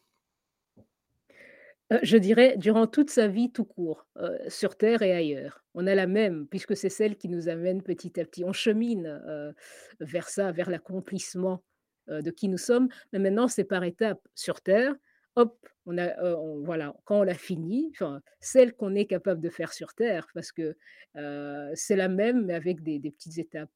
[1.91, 5.63] Heu, je dirais durant toute sa vie tout court, heu, sur terre et ailleurs.
[5.73, 8.43] On a la même, puisque c'est celle qui nous amène petit à petit.
[8.45, 9.53] On chemine, heu,
[9.99, 11.63] vers ça, vers l'accomplissement,
[12.07, 14.27] de qui nous sommes, mais maintenant c'est par étapes.
[14.35, 14.93] Sur terre,
[15.35, 17.91] hop, on a, voilà, quand on l'a fini,
[18.39, 20.75] celle qu'on est capable de faire sur terre parce que,
[21.73, 23.71] c'est la même mais avec des petites étapes,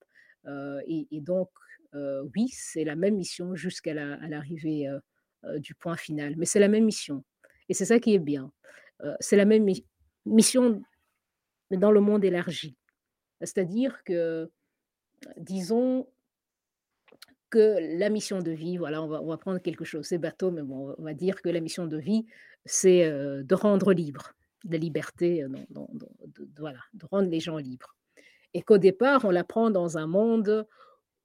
[0.88, 1.49] et donc,
[1.93, 4.88] oui, c'est la même mission jusqu'à l'arrivée,
[5.58, 7.24] du point final, mais c'est la même mission
[7.70, 8.51] et c'est ça qui est bien.
[9.20, 9.86] C'est la même mi
[10.26, 10.82] mission,
[11.70, 12.76] mais dans le monde élargi.
[13.41, 14.49] C'est-à-dire que,
[15.38, 16.08] disons
[17.56, 20.93] que la mission de vie, voilà, on va prendre quelque chose, c'est bateau, mais bon,
[20.97, 22.26] on va dire que la mission de vie,
[22.66, 24.34] c'est, heu, de rendre libre,
[24.70, 27.95] la liberté, dans de voilà, de rendre les gens libres
[28.56, 30.66] et qu'au départ, on la prend dans un monde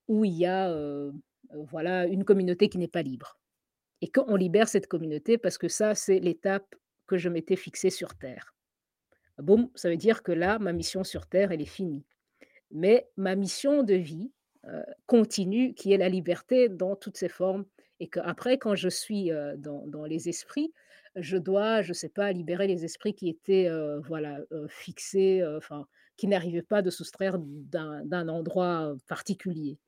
[0.08, 1.12] où il y a, heu,
[1.52, 3.38] voilà, une communauté qui n'est pas libre
[4.00, 6.74] et qu'on libère cette communauté parce que ça, c'est l'étape
[7.06, 8.54] que je m'étais fixée sur terre.
[9.38, 12.04] Boum, ça veut dire que là, ma mission sur terre, elle est finie.
[12.72, 14.32] Mais ma mission de vie,
[14.66, 17.64] heu, continue, qui est la liberté dans toutes ses formes
[18.00, 20.72] et qu'après quand je suis, heu, dans les esprits,
[21.16, 25.86] je dois, je sais pas, libérer les esprits qui étaient, heu, voilà, fixés, enfin,
[26.16, 29.78] qui n'arrivaient pas de soustraire d'un endroit, particulier.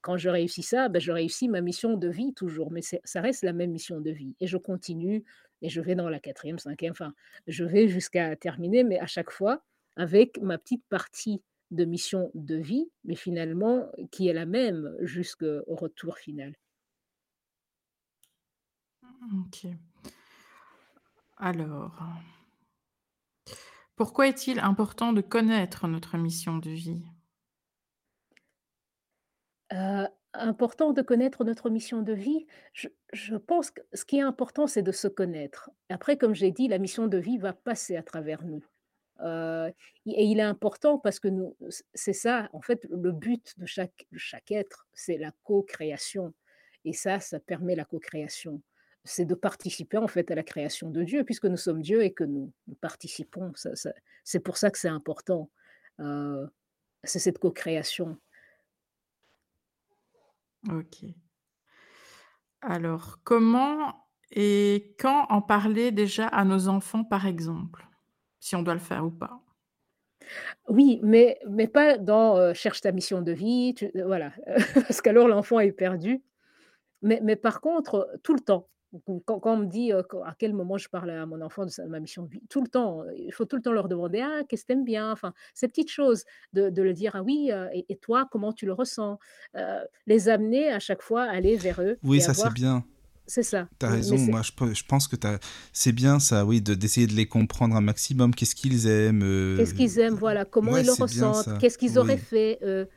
[0.00, 3.42] Quand je réussis ça, bah, je réussis ma mission de vie toujours, mais ça reste
[3.42, 5.24] la même mission de vie et je continue
[5.60, 7.14] et je vais dans la 4e, 5e, enfin,
[7.48, 9.64] je vais jusqu'à terminer, mais à chaque fois
[9.96, 15.62] avec ma petite partie de mission de vie, mais finalement qui est la même jusqu'au
[15.66, 16.54] retour final.
[19.02, 19.78] Mmh, OK.
[21.38, 22.02] Alors
[23.96, 27.04] pourquoi est-il important de connaître notre mission de vie?
[29.72, 32.46] Heu, important de connaître notre mission de vie?
[32.74, 35.70] Je je pense que ce qui est important, c'est de se connaître.
[35.88, 38.62] Après, comme j'ai dit, la mission de vie va passer à travers nous.
[39.20, 41.28] Et il est important parce que
[41.94, 46.34] c'est ça, en fait, le but de chaque chaque être, c'est la co-création
[46.84, 48.62] et ça, ça permet la co-création.
[49.04, 52.12] C'est de participer, en fait, à la création de Dieu puisque nous sommes Dieu et
[52.12, 53.52] que nous participons.
[54.24, 55.50] C'est pour ça que c'est important.
[57.04, 58.18] C'est cette co-création.
[60.70, 61.04] OK.
[62.60, 63.94] Alors, comment
[64.30, 67.86] et quand en parler déjà à nos enfants, par exemple?
[68.40, 69.40] Si on doit le faire ou pas?
[70.68, 74.32] Oui, mais mais pas dans, heu, cherche ta mission de vie, tu heu, voilà,
[74.74, 76.22] parce qu'alors l'enfant est perdu.
[77.02, 78.68] Mais mais par contre, tout le temps,
[79.06, 81.70] quand quand on me dit, quand à quel moment je parle à mon enfant de
[81.70, 84.20] sa ma mission de vie, tout le temps, il faut tout le temps leur demander:
[84.22, 86.24] «Ah, qu'est-ce que tu aimes bien?» enfin, ces petites choses,
[86.54, 89.18] de de le dire: «Ah oui, et et toi, comment tu le ressens?»
[90.06, 92.84] les amener à chaque fois, aller vers eux Oui, et ça c'est bien.
[93.28, 95.16] C'est ça, Tu as mais mais raison, moi je pe je pense que
[95.72, 98.34] c'est bien ça, oui, de d'essayer de les comprendre un maximum.
[98.34, 99.22] Qu'est-ce qu'ils aiment,
[99.54, 100.14] Qu'est-ce heu, qu'ils aiment?
[100.14, 101.52] Voilà, comment ouais, ils le ressentent?
[101.58, 102.18] Qu'est-ce qu'ils auraient Oui.
[102.18, 102.58] fait?
[102.62, 102.88] Heu,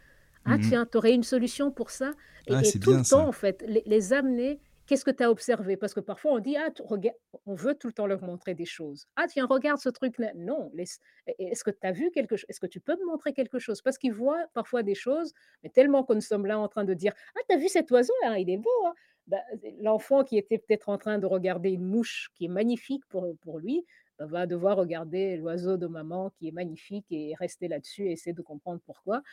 [0.46, 0.74] ah Mmh mh.
[0.74, 2.14] tiens, tu aurais une solution pour ça?
[2.50, 3.30] Ah, Et tout le temps, ça.
[3.30, 6.58] en fait, les les amener: «Qu'est-ce que tu as observé?» parce que parfois on dit:
[6.58, 7.12] «Ah t rega»
[7.48, 9.08] on veut tout le temps leur montrer des choses.
[9.18, 10.34] «Ah tiens, regarde ce truc-là».
[10.36, 13.06] Non, laisse «Est est-ce que tu as vu quelque ch est-ce que tu peux me
[13.08, 16.60] montrer quelque chose?» parce qu'ils voient parfois des choses, mais tellement que nous sommes là
[16.60, 18.40] en train de dire: «Ah, tu as vu cet oiseau-là?
[18.40, 18.94] Il est beau, hein?»
[19.32, 19.40] Bah,
[19.82, 23.86] l'enfant qui était peut-être en train de regarder une mouche qui est magnifique pour, lui,
[24.20, 28.34] bah, va devoir regarder l'oiseau de maman qui est magnifique et rester là-dessus et essayer
[28.34, 29.24] de comprendre pourquoi.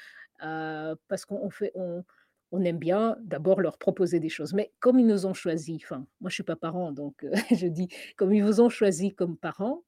[0.44, 2.04] Heu, parce qu'on on fait on
[2.52, 4.54] on aime bien d'abord leur proposer des choses.
[4.54, 7.66] Mais comme ils nous ont choisis, enfin, moi je suis pas parent donc heu, je
[7.66, 9.82] dis, comme ils vous ont choisis comme parents,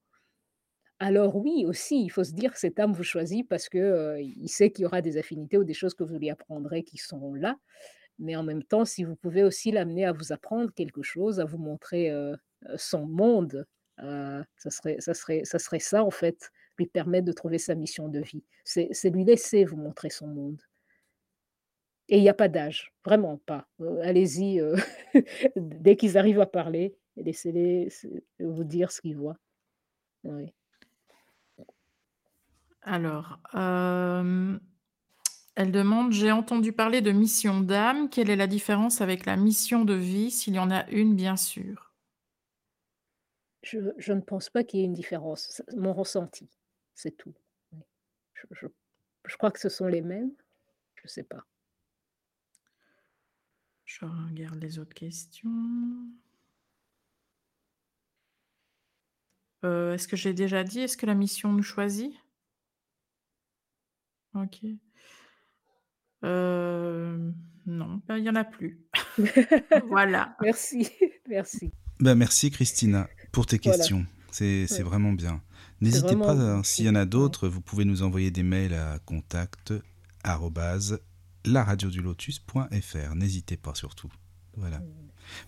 [0.98, 4.48] alors oui aussi, il faut se dire que cet âme vous choisit parce que, il
[4.48, 7.34] sait qu'il y aura des affinités ou des choses que vous lui apprendrez qui seront
[7.34, 7.56] là.
[8.20, 11.44] Mais en même temps, si vous pouvez aussi l'amener à vous apprendre quelque chose, à
[11.44, 12.36] vous montrer, heu
[12.68, 13.66] heu, son monde,
[14.02, 18.44] heu, ça serait ça en fait, lui permettre de trouver sa mission de vie.
[18.64, 20.60] C'est lui laisser vous montrer son monde.
[22.08, 23.68] Et il y a pas d'âge, vraiment pas.
[24.02, 24.60] Allez-y,
[25.56, 27.88] dès qu'ils arrivent à parler, laissez-les
[28.40, 29.38] vous dire ce qu'ils voient.
[32.82, 33.38] Alors,
[35.54, 38.08] elle demande: «J'ai entendu parler de mission d'âme.
[38.10, 41.36] Quelle est la différence avec la mission de vie, s'il y en a une, bien
[41.36, 41.92] sûr?»
[43.62, 45.62] Je je ne pense pas qu'il y ait une différence.
[45.76, 46.48] Mon ressenti,
[46.94, 47.34] c'est tout.
[47.72, 47.80] Oui.
[48.34, 48.66] Je je
[49.26, 50.32] je crois que ce sont les mêmes,
[50.96, 51.44] je sais pas.
[53.84, 55.50] Je regarde les autres questions.
[59.62, 62.12] Heu, est-ce que j'ai déjà dit: «Est-ce que la mission nous choisit?»
[64.34, 64.80] OK.
[66.22, 67.34] Hem,
[67.66, 68.80] non, il y en a plus.
[69.88, 70.36] Voilà.
[70.42, 70.88] Merci,
[71.28, 71.72] merci.
[72.00, 73.78] Bah, merci Christina pour tes Voilà.
[73.78, 74.06] questions.
[74.30, 74.82] C'est c'est Ouais.
[74.82, 75.42] vraiment bien.
[75.80, 77.06] C'est N'hésitez pas, vraiment hein, s'il y en a ouais.
[77.06, 79.72] d'autres, vous pouvez nous envoyer des mails à contact
[80.24, 81.00] arobase
[81.46, 83.14] laradiodulotus.fr.
[83.14, 84.10] N'hésitez pas surtout.
[84.56, 84.78] Voilà.
[84.78, 84.84] Mmh.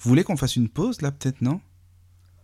[0.01, 1.61] Vous voulez qu'on fasse une pause là, peut-être, non?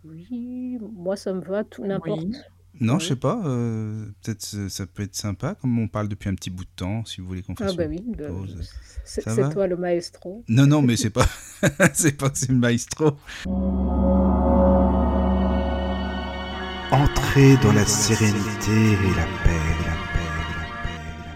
[0.03, 2.21] Oui, moi ça me va, tout n'importe.
[2.23, 2.35] Oui.
[2.81, 6.29] Non, je sais pas, heu, peut-être ce ça peut être sympa, comme on parle depuis
[6.29, 8.27] un petit bout de temps, si vous voulez qu'on Ah fasse bah une oui, bah,
[8.29, 8.69] pause.
[9.03, 10.43] c'est toi le maestro.
[10.47, 11.27] Non, non, mais c'est pas
[11.93, 13.17] c'est pas que c'est le maestro.
[16.91, 21.33] Entrez dans la sérénité et la paix, la paix, la paix, la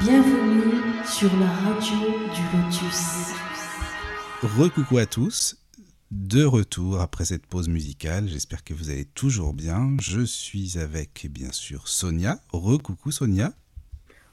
[0.00, 0.04] paix.
[0.04, 0.72] Bienvenue
[1.04, 1.98] sur la radio
[2.34, 3.34] du Lotus.
[4.42, 5.56] Recoucou à tous,
[6.10, 8.28] de retour après cette pause musicale.
[8.28, 9.96] J'espère que vous allez toujours bien.
[10.00, 12.40] Je suis avec, bien sûr, Sonia.
[12.52, 13.52] Recoucou Sonia.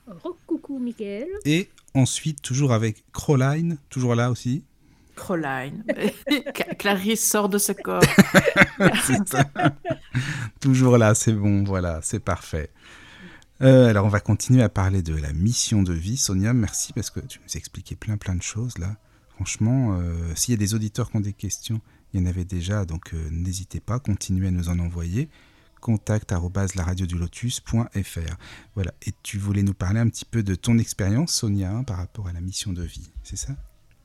[0.08, 1.28] Recoucou Mickaël.
[1.46, 4.64] Et ensuite, toujours avec Crowline, toujours là aussi.
[5.16, 5.84] Crowline.
[6.54, 8.02] Cla Clarisse sort de ce corps.
[10.60, 12.70] toujours là, c'est bon, voilà, c'est parfait.
[13.62, 16.18] Euh, alors, on va continuer à parler de la mission de vie.
[16.18, 18.96] Sonia, merci parce que tu nous as expliqué plein plein de choses là.
[19.38, 21.80] Franchement, euh, s'il y a des auditeurs qui ont des questions,
[22.12, 25.30] il y en avait déjà, donc euh, n'hésitez pas, continuez à nous en envoyer.
[25.80, 28.38] Contact lotus.fr.
[28.74, 28.94] Voilà.
[29.06, 32.28] Et tu voulais nous parler un petit peu de ton expérience, Sonia, hein, par rapport
[32.28, 33.54] à la mission de vie, c'est ça?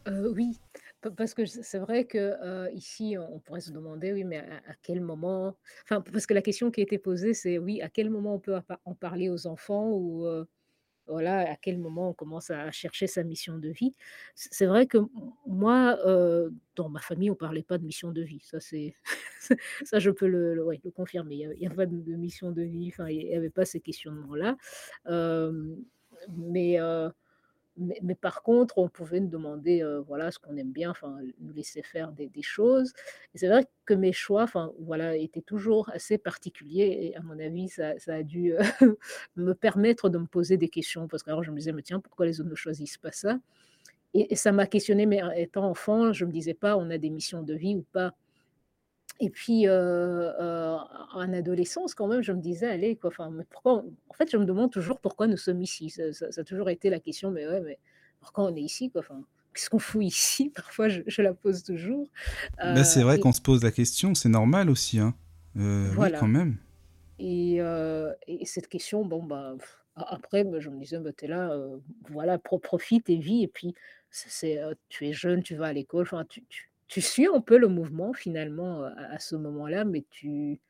[0.06, 0.58] Heu, oui,
[1.00, 5.00] pa parce que c'est vrai que, ici, on pourrait se demander, oui, mais à quel
[5.00, 8.34] moment enfin, parce que la question qui a été posée, c'est oui, à quel moment
[8.34, 10.26] on peut en par en parler aux enfants ou,
[11.06, 13.92] voilà, à quel moment on commence à chercher sa mission de vie.
[14.34, 14.98] C'est vrai que
[15.46, 15.98] moi,
[16.76, 18.40] dans ma famille, on parlait pas de mission de vie.
[18.44, 18.94] Ça, c'est
[19.84, 21.34] ça, je peux le confirmer.
[21.56, 23.80] Il y a a pas de de mission de vie, il y avait pas ces
[23.80, 24.56] questionnements-là.
[26.28, 26.78] Mais
[27.78, 30.92] mais par contre, on pouvait nous demander, heu, voilà, ce qu'on aime bien,
[31.40, 32.92] nous laisser faire des choses
[33.34, 34.46] c'est vrai que mes choix,
[34.80, 38.58] voilà, étaient toujours assez particuliers et à mon avis, ça a dû, heu,
[39.36, 42.26] me permettre de me poser des questions parce qu'alors je me disais: «Mais tiens, pourquoi
[42.26, 43.38] les autres ne choisissent pas ça?»
[44.14, 46.98] et et ça m'a questionnée, mais euh, étant enfant, je me disais pas: «On a
[46.98, 48.14] des missions de vie ou pas?»
[49.22, 54.30] Et puis, en adolescence, quand même, je me disais: «Allez, quoi, enfin, pourquoi» en fait,
[54.30, 55.90] je me demande toujours pourquoi nous sommes ici.
[55.90, 57.78] Ça ça ça a toujours été la question: «Mais ouais, mais
[58.20, 59.00] pourquoi on est ici, quoi?
[59.00, 59.22] Enfin,
[59.54, 62.08] qu'est-ce qu'on fout ici?» Parfois, je je la pose toujours,
[62.62, 65.14] Bah, heu c'est vrai et qu'on se pose la question, c'est normal aussi, hein.
[65.84, 66.58] Oui, quand voilà même.
[68.26, 69.56] et cette question, bon, bah,
[69.96, 71.56] après, bah, je me disais: «Bah, tu es là,
[72.08, 73.74] voilà, pro profite et vis» et puis
[74.10, 77.56] c'est tu es jeune, tu vas à l'école, enfin, tu tu tu suis un peu
[77.56, 80.60] le mouvement finalement, à ce moment-là, mais tu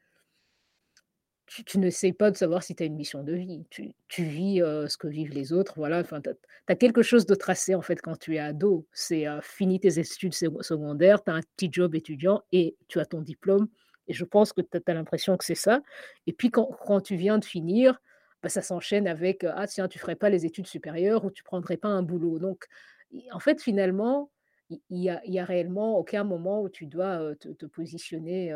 [1.47, 3.67] Tu tu n'essaies pas de savoir si tu as une mission de vie.
[3.69, 4.59] Tu tu vis,
[4.89, 6.31] ce que vivent les autres, voilà, enfin, tu
[6.69, 8.87] as quelque chose de tracé, en fait, quand tu es ado.
[8.93, 13.07] C'est, fini tes études seco secondaires, tu as un petit job étudiant et tu as
[13.07, 13.69] ton diplôme
[14.09, 15.83] et je pense que tu as l'impression que c'est ça
[16.27, 18.01] et puis quand quand tu viens de finir,
[18.43, 21.77] bah, ça s'enchaîne avec, «Ah tiens, tu ferais pas les études supérieures ou tu prendrais
[21.77, 22.67] pas un boulot?» donc
[23.33, 24.31] en fait, finalement,
[24.91, 28.53] il il y a réellement aucun moment où tu dois, te positionner,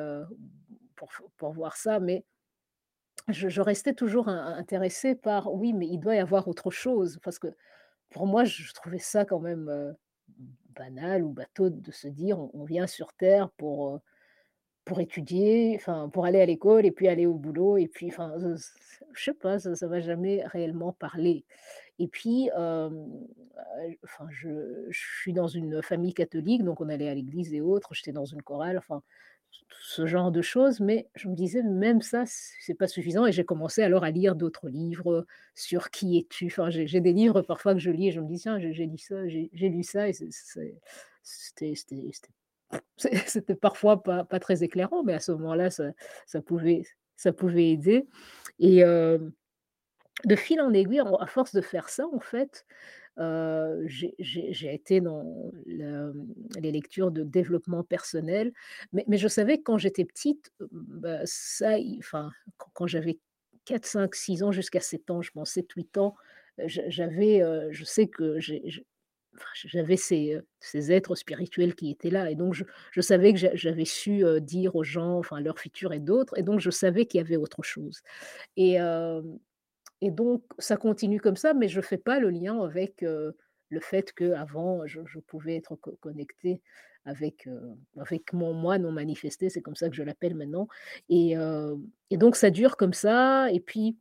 [1.36, 2.24] pour voir ça mais
[3.28, 7.38] je restais toujours in intéressée par: «Oui, mais il doit y avoir autre chose», parce
[7.40, 7.48] que
[8.10, 9.96] pour moi, je trouvais ça quand même,
[10.76, 14.00] banal ou bateau de se dire: «On vient sur terre pour,
[14.86, 18.34] pour étudier, enfin, pour aller à l'école et puis aller au boulot» et puis enfin,
[19.14, 21.46] je sais pas, ça ça m'a jamais réellement parlé
[21.98, 22.50] et puis,
[24.04, 24.48] enfin, je
[24.90, 28.42] suis dans une famille catholique, donc on allait à l'église et autres, j'étais dans une
[28.42, 29.02] chorale, enfin,
[29.80, 33.44] ce genre de choses, mais je me disais: «Même ça, c'est pas suffisant» et j'ai
[33.44, 37.80] commencé alors à lire d'autres livres, sur «Qui es-tu?» enfin, j'ai des livres parfois que
[37.80, 40.78] je lis et je me dis: «Tiens, j'ai lu ça, j'ai lu ça» et c'était
[41.22, 42.04] c'était
[43.60, 45.92] parfois pas très éclairant, mais à ce moment-là, ça
[46.44, 46.82] pouvait
[47.16, 48.06] ça pouvait aider
[48.58, 48.82] et
[50.24, 52.64] de fil en aiguille, à force de faire ça, en fait,
[53.20, 56.14] Heu, j'ai été dans le,
[56.60, 58.52] les lectures de développement personnel,
[58.94, 62.30] mais je savais que quand j'étais petite, heu, bah, ça enfin,
[62.74, 63.18] quand j'avais
[63.66, 66.14] 4-5-6 ans jusqu'à 7 ans, je pense 7-8 ans,
[66.60, 68.38] heu, j'a j'avais, heu, je sais que
[69.54, 72.30] j'avais ces, ces êtres spirituels qui étaient là.
[72.30, 72.54] Et donc
[72.92, 76.38] je savais que j'a j'avais su, dire aux gens, enfin leur futur et d'autres.
[76.38, 78.00] Et donc je savais qu'il y avait autre chose.
[78.56, 78.78] Et
[80.00, 83.02] et donc ça continue comme ça, mais je fais pas le lien avec,
[83.68, 86.60] le fait qu'avant je je pouvais être co connectée
[87.04, 87.48] avec,
[87.98, 90.68] avec mon moi non manifesté, c'est comme ça que je l'appelle maintenant.
[91.08, 91.36] Et
[92.12, 93.96] donc ça dure comme ça et puis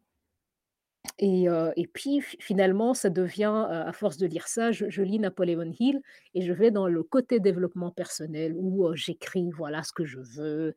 [1.19, 1.47] et
[1.93, 6.01] puis fi finalement ça devient, à force de lire ça, je je lis Napoléon Hill
[6.33, 10.75] et je vais dans le côté développement personnel où, j'écris voilà ce que je veux,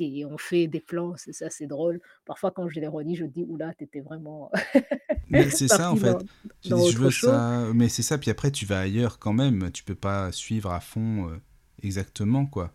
[0.00, 2.00] et on fait des plans, c'est ça, c'est drôle.
[2.24, 4.50] Parfois quand je les relis, je dis: «Ouh là, tu étais vraiment
[5.28, 6.24] Mais c'est ça, en dans fait.
[6.62, 7.42] Tu dans dis: «Je veux chose».
[7.50, 10.70] ça», mais c'est ça, puis après tu vas ailleurs quand même, tu peux pas suivre
[10.72, 11.40] à fond, heu,
[11.82, 12.74] exactement, quoi.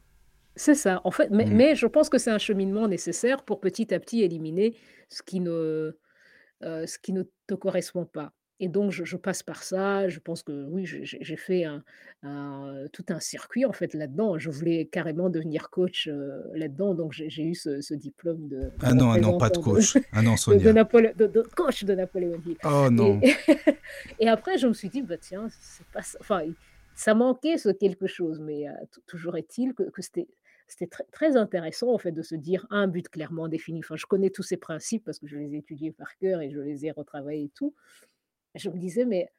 [0.56, 1.50] C'est ça, en fait, mais Mmh.
[1.52, 4.78] mais je pense que c'est un cheminement nécessaire pour petit à petit éliminer
[5.10, 5.98] ce qui ne,
[6.64, 10.08] heu, ce qui ne te correspond pas et donc je je passe par ça.
[10.08, 11.84] Je pense que oui, j'ai fait un
[12.24, 14.38] un tout un circuit, en fait, là-dedans.
[14.38, 18.58] Je voulais carrément devenir coach, heu, là-dedans, donc j'ai j'ai eu ce ce diplôme de
[18.58, 19.98] de Ah non, ah non, pas de représentant de coach.
[20.12, 20.74] Ah non, de de Sonia.
[20.74, 23.20] Napolé de de coach de Napoléon Hill Oh et non.
[24.20, 26.44] et après je me suis dit: «Bah, tiens, c'est pas ça» enfin,
[26.96, 30.28] ça manquait ce quelque chose, mais tou toujours est-il que que c'était
[30.68, 33.80] c'était très très intéressant, en fait, de se dire un but clairement défini.
[33.80, 36.50] Enfin, je connais tous ces principes parce que je les ai étudiés par cœur et
[36.52, 37.74] je les ai retravaillés et tout.
[38.56, 39.32] Je me disais: «Mais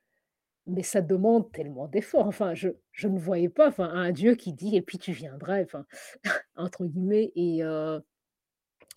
[0.66, 2.26] mais ça demande tellement d'efforts».
[2.26, 5.62] Enfin, je je ne voyais pas, enfin, un Dieu qui dit: «Et puis tu viendras»,
[5.62, 5.86] enfin,
[6.56, 8.00] entre guillemets et heu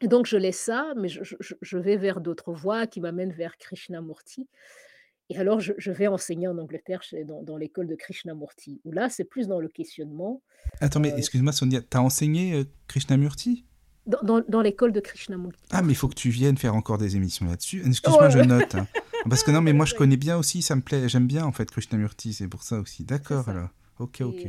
[0.01, 1.23] et donc je laisse ça, mais je
[1.61, 4.47] je vais vers d'autres voies qui m'amènent vers Krishnamurti
[5.29, 9.09] et alors je je vais enseigner en Angleterre dans dans l'école de Krishnamurti, où là,
[9.09, 10.41] c'est plus dans le questionnement,
[10.79, 13.65] Attends, mais heu, excuse-moi, Sonia, tu as enseigné, heu, Krishnamurti?
[14.05, 15.01] dans dans dans l'école de
[15.71, 16.15] Ah, mais il faut Krishnamurti.
[16.15, 17.83] que tu viennes faire encore des émissions là-dessus.
[17.85, 18.87] Excuse-moi, je note, hein.
[19.29, 21.51] Parce que non, mais moi je connais bien aussi, ça me plaît, j'aime bien en
[21.51, 23.03] fait Krishnamurti, c'est pour ça aussi.
[23.03, 23.69] D'accord alors.
[23.99, 24.47] OK, OK.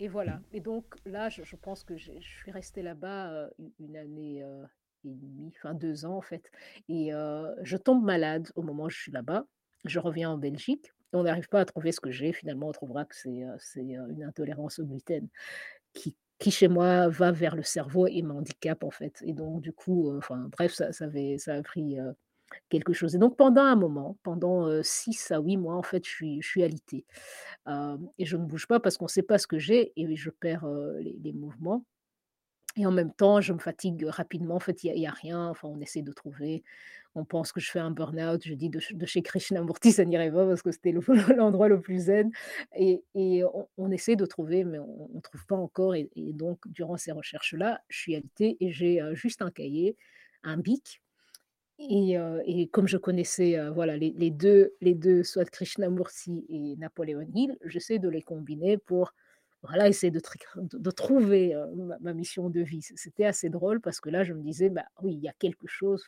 [0.00, 3.72] et voilà et donc là, je je pense que je suis restée là-bas, heu, u
[3.80, 4.64] une année, heu,
[5.04, 6.50] et demie, enfin 2 ans en fait
[6.88, 9.44] et heu, je tombe malade au moment où je suis là-bas.
[9.84, 10.92] Je reviens en Belgique.
[11.12, 12.32] On n'arrive pas à trouver ce que j'ai.
[12.32, 13.30] Finalement, on trouvera que c'est,
[13.76, 15.28] une intolérance au gluten
[15.94, 19.72] qui qui chez moi va vers le cerveau et m'handicape en fait et donc du
[19.72, 21.96] coup, enfin bref, ça ça avait ça a pris,
[22.68, 26.04] quelque chose et donc pendant un moment, pendant, heu, 6 à 8 mois, en fait,
[26.06, 26.60] je suis je
[28.18, 30.66] et je ne bouge pas parce qu'on sait pas ce que j'ai et je perds,
[31.00, 31.84] les mouvements
[32.76, 34.56] et en même temps, je me fatigue rapidement.
[34.56, 36.64] En fait, il y a rien, enfin, on essaie de trouver.
[37.14, 38.42] On pense que je fais un burn-out.
[38.44, 41.00] Je dis de de chez Krishnamurti, ça n'irait pas parce que c'était le
[41.36, 42.32] l'endroit le plus zen
[42.76, 43.04] et
[43.76, 47.80] on essaie de trouver, mais on ne trouve pas encore et donc durant ces recherches-là,
[47.88, 49.96] je suis alitée et j'ai, juste un cahier,
[50.42, 51.00] un bic
[51.78, 57.56] et comme je connaissais, voilà, les les 2 les 2 soit Krishnamurti et Napoléon Hill,
[57.64, 59.12] j'essaie de les combiner pour,
[59.62, 60.20] voilà, essayer de
[60.90, 61.54] trouver,
[62.00, 62.82] ma mission de vie.
[62.82, 65.66] C'était assez drôle parce que là, je me disais: «Bah, oui, il y a quelque
[65.66, 66.06] chose,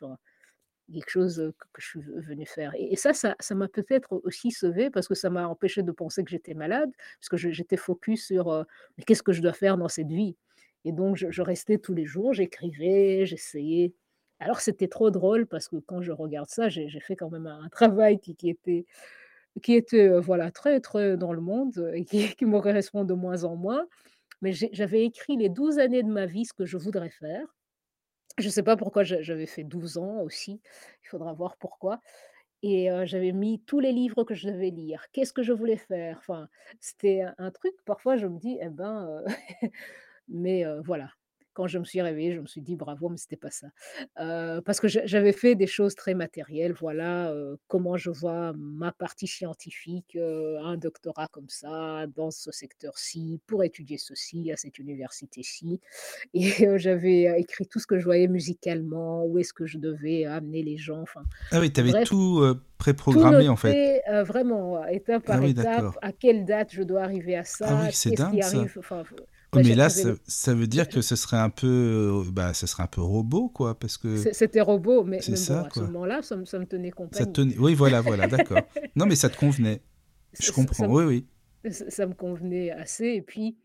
[0.93, 4.91] quelque chose, que je suis ve venue faire» et ça ça m'a peut-être aussi sauvée
[4.91, 6.91] parce que ça m'a empêché de penser que j'étais malade,
[7.21, 8.64] parce que j'étais focus sur, heu:
[8.99, 10.37] «Mais qu'est-ce que je dois faire dans cette vie?»
[10.85, 13.95] et donc je restais tous les jours, j'écrivais, j'essayais
[14.41, 17.68] alors c'était trop drôle parce que quand je regarde ça, j'ai fait quand même un
[17.70, 18.84] travail qui était
[19.62, 23.45] qui était, heu, voilà, très, très dans le monde, et qui me correspond de moins
[23.45, 23.87] en moins.
[24.43, 27.47] Mais j'avais écrit les 12 années de ma vie, ce que je voudrais faire.
[28.39, 30.61] Je ne sais pas pourquoi j'a j'avais fait 12 ans aussi,
[31.05, 32.01] il faudra voir pourquoi
[32.62, 35.76] et heu, j'avais mis tous les livres que je devais lire, qu'est-ce que je voulais
[35.78, 36.49] faire, enfin,
[36.80, 39.26] c'était un truc, parfois je me dis: «Eh ben, heu»
[40.28, 41.11] mais voilà.
[41.57, 43.68] Quand je me suis réveillée, je me suis dit: «Bravo», mais c'était pas ça.
[44.61, 47.32] Parce que j'a j'avais fait des choses très matérielles, voilà,
[47.66, 53.96] comment je vois ma partie scientifique, un doctorat comme ça, dans ce secteur-ci, pour étudier
[53.96, 55.80] ceci, à cette université-ci
[56.34, 60.62] et j'avais, écrit tout ce que je voyais musicalement, où est-ce que je devais amener
[60.62, 62.44] les gens, enfin, Ah oui, tu avais bref, tout,
[62.76, 64.02] préprogrammé, en fait?
[64.24, 67.86] vraiment, étape Ah par oui, étape, à quelle date je dois arriver à Ah oui,
[67.86, 68.82] ça, c'est qu'est-ce qui dingue ça.
[69.59, 71.66] Mais là, ça ça veut dire que ce serait un peu,
[72.26, 75.64] heu, bah, ce serait un peu robot, quoi, parce que c'était robot, mais bon, ça,
[75.64, 77.36] à ce moment-là, ça me ça me tenait Ça te compagnie.
[77.42, 78.68] tenait oui, voilà, voilà, d'accord.
[78.96, 79.82] Non, mais ça te convenait.
[80.38, 81.26] Je Ça ça ça comprends, me oui, oui.
[81.70, 83.59] ça ça me convenait assez et puis,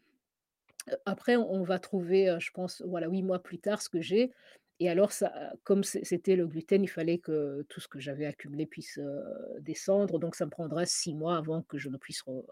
[1.06, 4.32] après on va trouver, heu, je pense, voilà, 8 mois plus tard, ce que j'ai
[4.80, 5.34] et alors ça
[5.64, 9.24] comme c'é c'était le gluten, il fallait que tout ce que j'avais accumulé puisse, heu,
[9.62, 12.44] descendre, donc ça me prendra 6 mois avant que je ne puisse re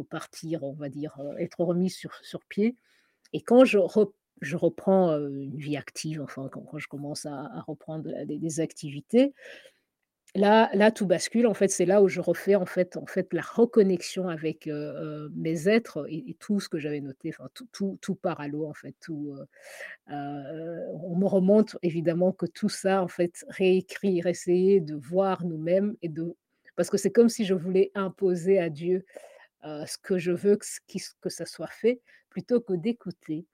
[0.00, 2.76] repartir, on va dire, heu, être remise sur sur pied.
[3.34, 4.10] Et quand je rep
[4.42, 9.34] je reprends, heu, une vie active, enfin, quand je commence à reprendre, heu, des activités,
[10.36, 13.32] Là là, tout bascule, en fait, c'est là où je refais, en fait en fait,
[13.32, 14.68] la reconnexion avec,
[15.34, 18.64] mes êtres et tout ce que j'avais noté, enfin, tout tout tout part à l'eau,
[18.66, 19.34] en fait, tout,
[20.08, 26.08] on me remonte évidemment que tout ça, en fait, réécrire, essayer de voir nous-mêmes et
[26.08, 26.36] de
[26.76, 29.04] parce que c'est comme si je voulais imposer à Dieu,
[29.64, 30.66] heu, ce que je veux que
[31.22, 32.00] que ça soit fait,
[32.30, 33.46] plutôt que d'écouter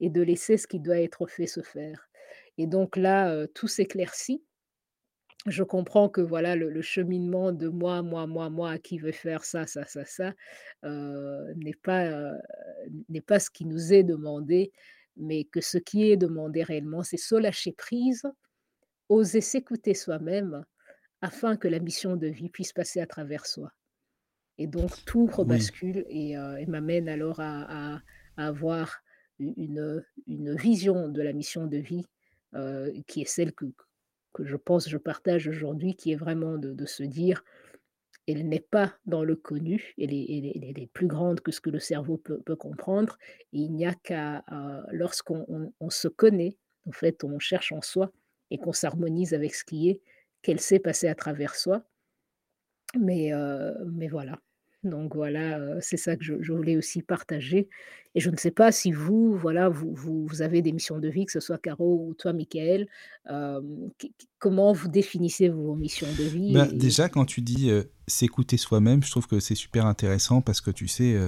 [0.00, 2.08] et de laisser ce qui doit être fait se faire.
[2.58, 4.42] Et donc là, heu, tout s'éclaircit.
[5.46, 9.66] Je comprends que voilà le cheminement de moi, moi, moi, moi qui veut faire ça,
[9.66, 10.34] ça, ça, ça,
[10.84, 12.32] heu, n'est pas,
[13.08, 14.72] n'est pas ce qui nous est demandé,
[15.16, 18.22] mais que ce qui est demandé réellement, c'est se lâcher prise,
[19.10, 20.64] oser s'écouter soi-même
[21.22, 23.72] afin que la mission de vie puisse passer à travers soi
[24.58, 28.02] et donc tout Oui, rebascule et heu et m'amène alors à à
[28.38, 29.02] à avoir
[29.38, 32.04] une, une vision de la mission de vie,
[32.54, 33.66] heu, qui est celle que
[34.34, 37.44] que je pense je partage aujourd'hui, qui est vraiment de de se dire:
[38.28, 41.52] «Elle n'est pas dans le connu, elle est elle est elle est plus grande que
[41.52, 43.18] ce que le cerveau peut peut comprendre.
[43.52, 44.44] Et il n'y a qu'à,
[44.92, 48.12] lorsqu'on on on se connaît, en fait, on cherche en soi
[48.50, 50.02] et qu'on s'harmonise avec ce qui est,
[50.42, 51.84] qu'elle sait passer à travers soi»
[53.00, 53.32] Mais
[53.92, 54.38] mais voilà.
[54.84, 57.68] Donc voilà, c'est ça que je je voulais aussi partager.
[58.14, 61.08] Et je ne sais pas si vous, voilà, vous vous vous avez des missions de
[61.08, 62.86] vie, que ce soit Caro ou toi, Michael,
[64.38, 67.70] comment vous définissez vos missions de vie bah, et déjà quand tu dis,
[68.06, 71.18] s'écouter soi-même, je trouve que c'est super intéressant parce que tu sais,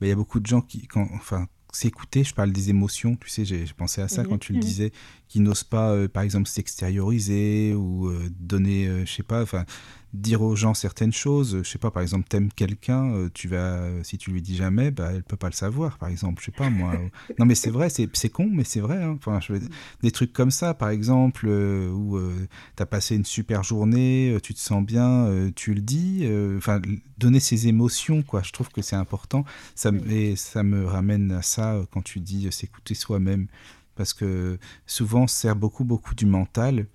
[0.00, 3.16] bah, il y a beaucoup de gens qui quand enfin, s'écouter, je parle des émotions,
[3.16, 4.92] tu sais, j'ai pensé à ça mmh quand tu le mmh disais,
[5.26, 9.64] qui n'osent pas, par exemple, s'extérioriser ou, donner, heu, je sais pas, enfin,
[10.12, 13.80] dire aux gens certaines choses, je sais pas, par exemple, t'aimes quelqu'un, heu, tu vas
[14.02, 16.52] si tu lui dis jamais, bah, elle peut pas le savoir, par exemple, je sais
[16.52, 17.00] pas moi,
[17.38, 19.54] non mais c'est vrai, c'est con, mais c'est vrai, hein, enfin, je
[20.02, 24.54] des trucs comme ça, par exemple, heu, où, heu, tu passé une super journée, tu
[24.54, 26.80] te sens bien, tu le dis, enfin,
[27.18, 28.42] donner ses émotions, quoi.
[28.42, 29.44] Je trouve que c'est important.
[29.74, 33.46] Ça et ça me ramène à ça, quand tu dis, s'écouter soi-même.
[33.94, 36.86] Parce que souvent, on se sert beaucoup, beaucoup du mental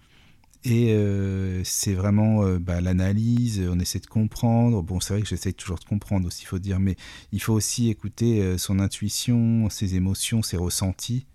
[0.64, 4.82] et heu, c'est vraiment, heu, bah, l'analyse, on essaie de comprendre.
[4.84, 6.96] Bon, c'est vrai que j'essaie toujours de comprendre aussi, il faut dire, mais
[7.32, 11.28] il faut aussi écouter, heu, son intuition, ses émotions, ses ressentis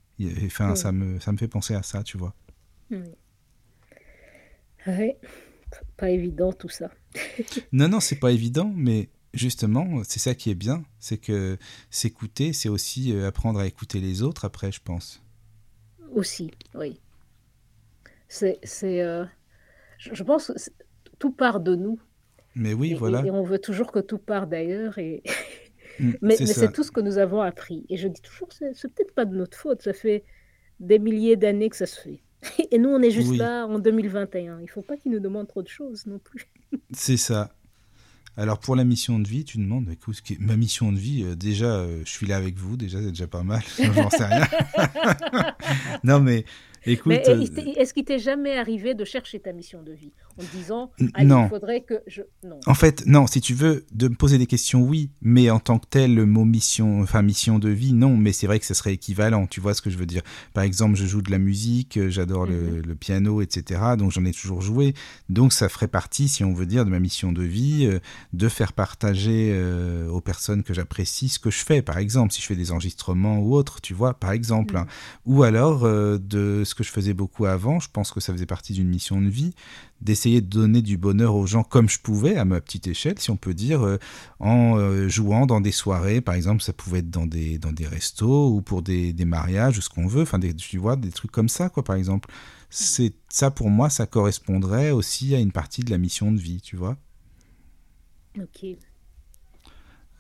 [0.47, 2.35] enfin, Oui, ça me ça me fait penser à ça, tu vois?
[2.91, 3.17] oui.
[4.87, 5.19] Ouais,
[5.97, 6.91] pas évident tout ça.
[7.73, 11.59] Non, non, c'est pas évident, mais justement, c'est ça qui est bien, c'est que
[11.91, 15.23] s'écouter, c'est aussi euh, apprendre à écouter les autres après, je pense.
[16.15, 17.02] Aussi, oui.
[18.33, 19.25] C'est, c'est, euh,
[19.99, 22.01] je, pense que tout part de nous
[22.55, 25.23] Mais oui, et, voilà, et- on veut toujours que tout part d'ailleurs et
[25.99, 27.85] Mm, mais, c'est tout ce que nous avons appris.
[27.89, 29.83] Et je dis toujours, c'est, c'est peut-être pas de notre faute.
[29.83, 30.25] Ça fait
[30.81, 32.23] des milliers d'années que ça se fait.
[32.71, 34.61] Et nous, on est juste Oui, là en 2021.
[34.61, 36.49] Il faut pas qu'ils nous demandent trop de choses non plus.
[36.93, 37.55] c'est ça.
[38.35, 41.23] Alors pour la mission de vie, tu demandes, écoute, qui est- ma mission de vie,
[41.23, 44.25] euh, déjà, euh, je suis là avec vous, déjà, c'est déjà pas mal, j'en sais
[44.25, 44.47] rien.
[46.03, 46.47] Non, Mais
[46.87, 47.41] écoute, euh,
[47.77, 51.11] est-ce qu'il t'est jamais arrivé de chercher ta mission de vie en te disant, n-
[51.15, 51.49] allez, il non.
[51.49, 52.23] faudrait que je...
[52.43, 52.59] Non.
[52.67, 55.79] En fait, non, si tu veux, de me poser des questions, oui, mais en tant
[55.79, 58.75] que tel, le mot mission, enfin mission de vie, non, mais c'est vrai que ce
[58.75, 60.23] serait équivalent, tu vois ce que je veux dire.
[60.55, 62.51] Par exemple, je joue de la musique, euh, j'adore Mhm.
[62.53, 64.95] le, le piano, etc., donc j'en ai toujours joué,
[65.29, 67.99] donc ça ferait partie, si on veut dire, de ma mission de vie, euh,
[68.33, 72.41] de faire partager euh, aux personnes que j'apprécie ce que je fais, par exemple, si
[72.41, 74.77] je fais des enregistrements ou autre, tu vois, par exemple.
[74.77, 74.87] hein.
[75.27, 75.35] Mhm.
[75.35, 78.47] Ou alors, euh, de ce que je faisais beaucoup avant, je pense que ça faisait
[78.47, 79.55] partie d'une mission de vie,
[80.01, 83.31] d'essayer de donner du bonheur aux gens comme je pouvais, à ma petite échelle, si
[83.31, 83.99] on peut dire, euh,
[84.41, 87.87] en euh, jouant dans des soirées, par exemple, ça pouvait être dans des, dans des
[87.87, 91.11] restos ou pour des, des mariages ou ce qu'on veut, enfin, des, tu vois, des
[91.11, 92.31] trucs comme ça, quoi, par exemple.
[92.71, 96.63] C'est ça, pour moi, ça correspondrait aussi à une partie de la mission de vie,
[96.63, 96.97] tu vois.
[98.41, 98.65] Ok.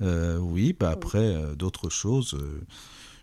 [0.03, 2.37] Euh, oui, bah après, d'autres choses,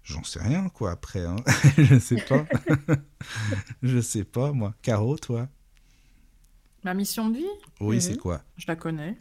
[0.09, 1.35] j'en sais rien, quoi, après, hein.
[1.77, 2.47] je sais pas.
[3.83, 4.73] je sais pas, moi.
[4.81, 5.47] Caro, toi?
[6.83, 7.45] Ma mission de vie,
[7.81, 8.19] Oui, c'est Mhm.
[8.21, 8.41] quoi?
[8.57, 9.17] Je la connais.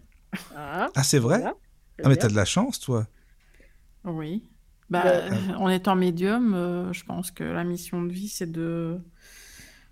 [0.54, 1.38] Ah, Ah, c'est vrai?
[1.38, 1.54] Voilà.
[2.02, 3.06] Ah, mais t'as de la chance, toi.
[4.04, 4.44] Oui.
[4.90, 8.98] Bah, Le- en étant médium, euh, je pense que la mission de vie, c'est de,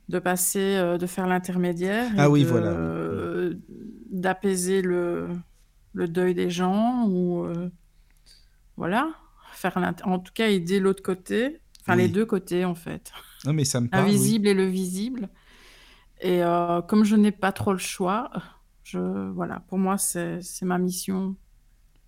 [0.09, 2.69] de passer, euh, de faire l'intermédiaire Ah oui, de, voilà.
[2.69, 3.55] euh,
[4.11, 5.29] d'apaiser le,
[5.95, 7.71] le deuil des gens ou euh,
[8.77, 9.11] voilà,
[9.59, 13.13] faire en tout cas aider l'autre côté, enfin les deux côtés en fait,
[13.45, 14.13] Non, mais ça me parle, oui.
[14.13, 15.29] l'invisible et le visible.
[16.21, 18.31] Et euh, comme je n'ai pas trop le choix,
[18.83, 18.99] je
[19.33, 21.37] voilà, pour moi c'est ma mission.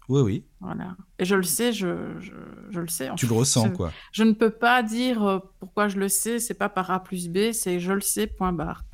[0.09, 0.45] Oui, oui.
[0.61, 0.97] Voilà.
[1.19, 2.33] Et je le sais, je, je,
[2.71, 3.11] je le sais.
[3.11, 3.93] En Tu le ressens, quoi.
[4.13, 7.29] je ne peux pas dire euh, pourquoi je le sais, c'est pas par A plus
[7.29, 8.85] B, c'est je le sais, point barre.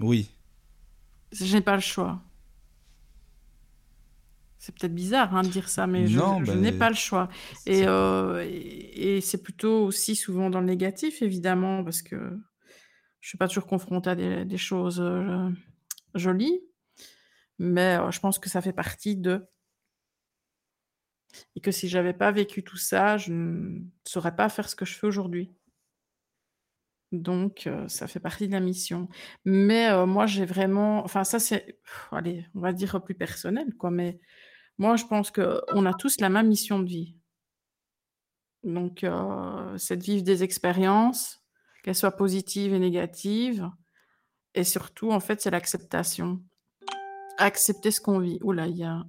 [0.00, 0.28] Oui.
[1.30, 2.20] Je n'ai pas le choix.
[4.68, 6.94] C'est peut-être bizarre hein, de dire ça, mais je, Non, je ben, n'ai pas le
[6.94, 7.30] choix.
[7.64, 12.38] Et, c'est- euh, et, et c'est plutôt aussi souvent dans le négatif, évidemment, parce que
[13.22, 15.48] je suis pas toujours confrontée à des, des choses euh,
[16.14, 16.60] jolies,
[17.58, 19.46] mais euh, je pense que ça fait partie de...
[21.56, 24.84] Et que si j'avais pas vécu tout ça, je ne saurais pas faire ce que
[24.84, 25.50] je fais aujourd'hui.
[27.10, 29.08] Donc, ça fait partie de la mission.
[29.46, 31.80] Mais, moi, j'ai vraiment enfin ça c'est
[32.12, 34.20] allez, on va dire plus personnel quoi, mais
[34.78, 37.14] moi je pense qu'on a tous la même mission de vie.
[38.64, 41.40] Donc, heu, c'est de vivre des expériences,
[41.82, 43.68] qu'elles soient positives et négatives
[44.54, 46.42] et surtout en fait, c'est l'acceptation.
[47.38, 48.38] Accepter ce qu'on vit.
[48.42, 49.04] Ouh là, il y a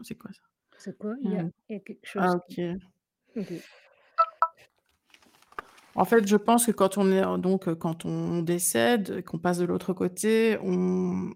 [0.00, 0.40] c'est quoi ça?
[0.78, 1.14] C'est quoi?
[1.22, 1.52] Il y a, Mmh.
[1.68, 2.34] il y a quelque chose Ah.
[2.36, 2.60] OK.
[5.94, 9.22] En fait, je pense que quand on est euh, donc heu, quand on décède et
[9.22, 11.30] qu'on passe de l'autre côté, on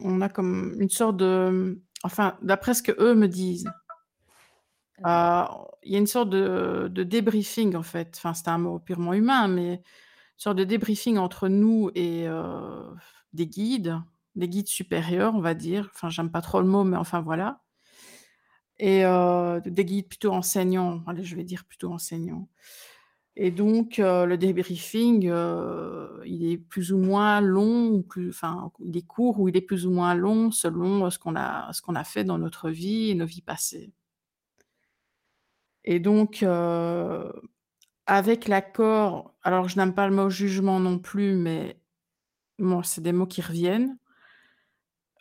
[0.00, 3.70] on a comme une sorte de enfin, d'après ce qu'eux me disent,
[5.06, 5.46] heu,
[5.84, 8.14] il y a une sorte de de débriefing en fait.
[8.16, 9.80] Enfin, c'est un mot purement humain, mais une
[10.38, 12.84] sorte de débriefing entre nous et heu,
[13.32, 14.00] des guides,
[14.36, 15.90] des guides supérieurs, on va dire.
[15.94, 17.60] Enfin, j'aime pas trop le mot, mais enfin voilà
[18.78, 21.02] et heu, des guides plutôt enseignants.
[21.06, 22.48] Allez, je vais dire plutôt enseignants.
[23.40, 29.06] Et donc, heu, le débriefing, heu, il est plus ou moins long enfin, il est
[29.06, 32.04] court ou il est plus ou moins long selon, heu, ce qu'on a ce a
[32.04, 33.92] fait dans notre vie et nos vies passées.
[35.84, 36.42] Et donc,
[38.06, 41.80] avec l'accord alors je n'aime pas le mot jugement non plus, mais
[42.58, 43.98] bon, c'est des mots qui reviennent.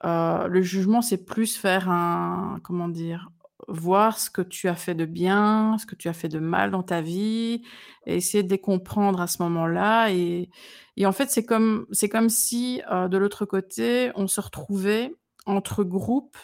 [0.04, 3.30] Le jugement, c'est plus faire un comment dire?
[3.70, 6.72] Voir ce que tu as fait de bien, ce que tu as fait de mal
[6.72, 7.64] dans ta vie
[8.06, 10.50] et essayer de les comprendre à ce moment-là et
[11.06, 15.14] en fait, c'est comme c'est comme si, heu, de l'autre côté, on se retrouvait
[15.46, 16.38] entre groupes,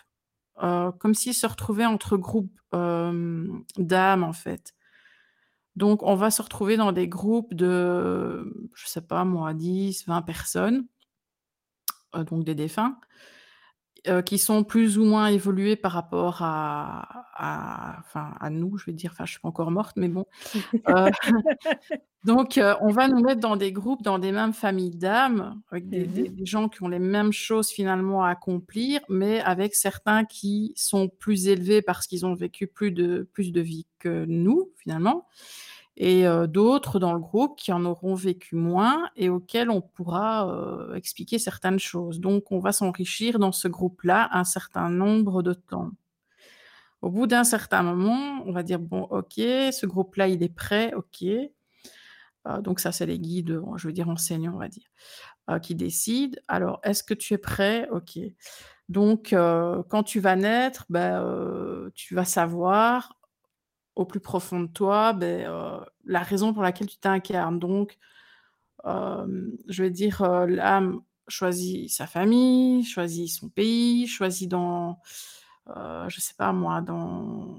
[0.64, 4.74] heu, comme s'ils se retrouvaient entre groupes, hem, d'âmes, en fait.
[5.76, 10.86] Donc on va se retrouver dans des groupes de, je sais pas moi, 10-20 personnes,
[12.16, 12.98] heu, donc des défunts
[14.08, 18.86] heu, qui sont plus ou moins évolués par rapport à à enfin, à nous, je
[18.88, 20.26] veux dire, enfin, je suis pas encore morte, mais bon,
[20.90, 21.12] heu,
[22.24, 25.90] donc heu, on va nous mettre dans des groupes, dans des mêmes familles d'âmes, avec
[25.90, 26.34] des Mmh des mh.
[26.34, 31.10] des gens qui ont les mêmes choses finalement à accomplir, mais avec certains qui sont
[31.10, 35.28] plus élevés parce qu'ils ont vécu plus de plus de vie que nous, finalement
[35.96, 41.40] et d'autres dans le groupe qui en auront vécu moins et auxquels on pourra, expliquer
[41.40, 42.20] certaines choses.
[42.20, 45.92] Donc on va s'enrichir dans ce groupe-là un certain nombre de temps.
[47.02, 50.94] Au bout d'un certain moment, on va dire: «Bon, OK, ce groupe-là, il est prêt,
[50.94, 51.26] OK».
[52.62, 54.88] Donc ça, c'est les guides, je veux dire enseignants, on va dire,
[55.62, 56.40] qui décident.
[56.48, 57.88] «Alors, est-ce que tu es prêt?
[57.92, 58.18] OK».
[58.90, 63.18] Donc quand tu vas naître, heu, tu vas savoir
[63.96, 67.60] au plus profond de toi, beh, heu, la raison pour laquelle tu t'incarnes.
[67.60, 67.98] Donc
[69.68, 75.00] je vais dire, heu, l'âme choisit sa famille, choisit son pays, choisit dans,
[75.70, 77.58] heu, je sais pas moi, dans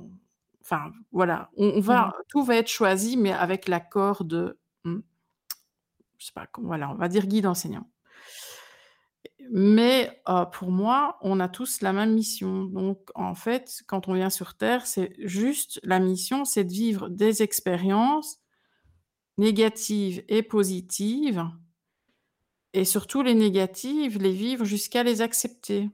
[0.62, 4.99] enfin voilà, on on Mmh va tout va être choisi, mais avec l'accord de, mmh,
[6.18, 7.89] je sais pas comment voilà, on va dire guide enseignant.
[9.51, 12.65] Mais heu, pour moi, on a tous la même mission.
[12.65, 17.09] Donc en fait, quand on vient sur terre, c'est juste la mission, c'est de vivre
[17.09, 18.39] des expériences
[19.39, 21.45] négatives et positives
[22.73, 25.91] et surtout les négatives, les vivre jusqu'à les accepter.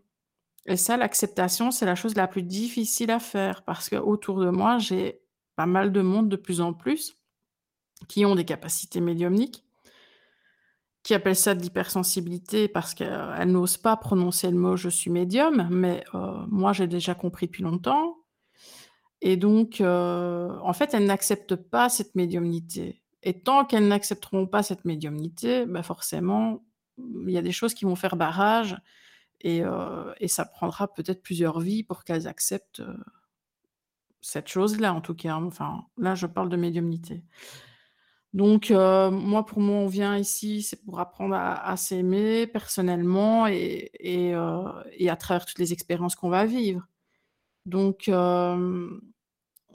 [0.67, 4.79] Et ça, l'acceptation, c'est la chose la plus difficile à faire parce qu'autour de moi,
[4.79, 5.21] j'ai
[5.57, 7.17] pas mal de monde de plus en plus
[8.09, 9.65] qui ont des capacités médiumniques,
[11.03, 15.69] qui appellent ça de l'hypersensibilité parce qu'elles n'osent pas prononcer le mot «je suis médium»,
[15.71, 18.17] mais heu, moi, j'ai déjà compris depuis longtemps
[19.23, 24.63] et donc heu, en fait, elles n'acceptent pas cette médiumnité et tant qu'elles n'accepteront pas
[24.63, 26.65] cette médiumnité, bah, forcément,
[26.99, 28.77] il y a des choses qui vont faire barrage
[29.43, 29.63] et
[30.21, 32.83] et ça prendra peut-être plusieurs vies pour qu'elles acceptent,
[34.23, 35.45] cette chose-là, en tout cas, hein.
[35.47, 37.25] Enfin, là, je parle de médiumnité.
[38.33, 43.91] Donc heu, moi, pour moi, on vient ici, c'est pour apprendre à s'aimer personnellement et
[44.35, 46.87] heu et à travers toutes les expériences qu'on va vivre.
[47.66, 49.01] Donc hem,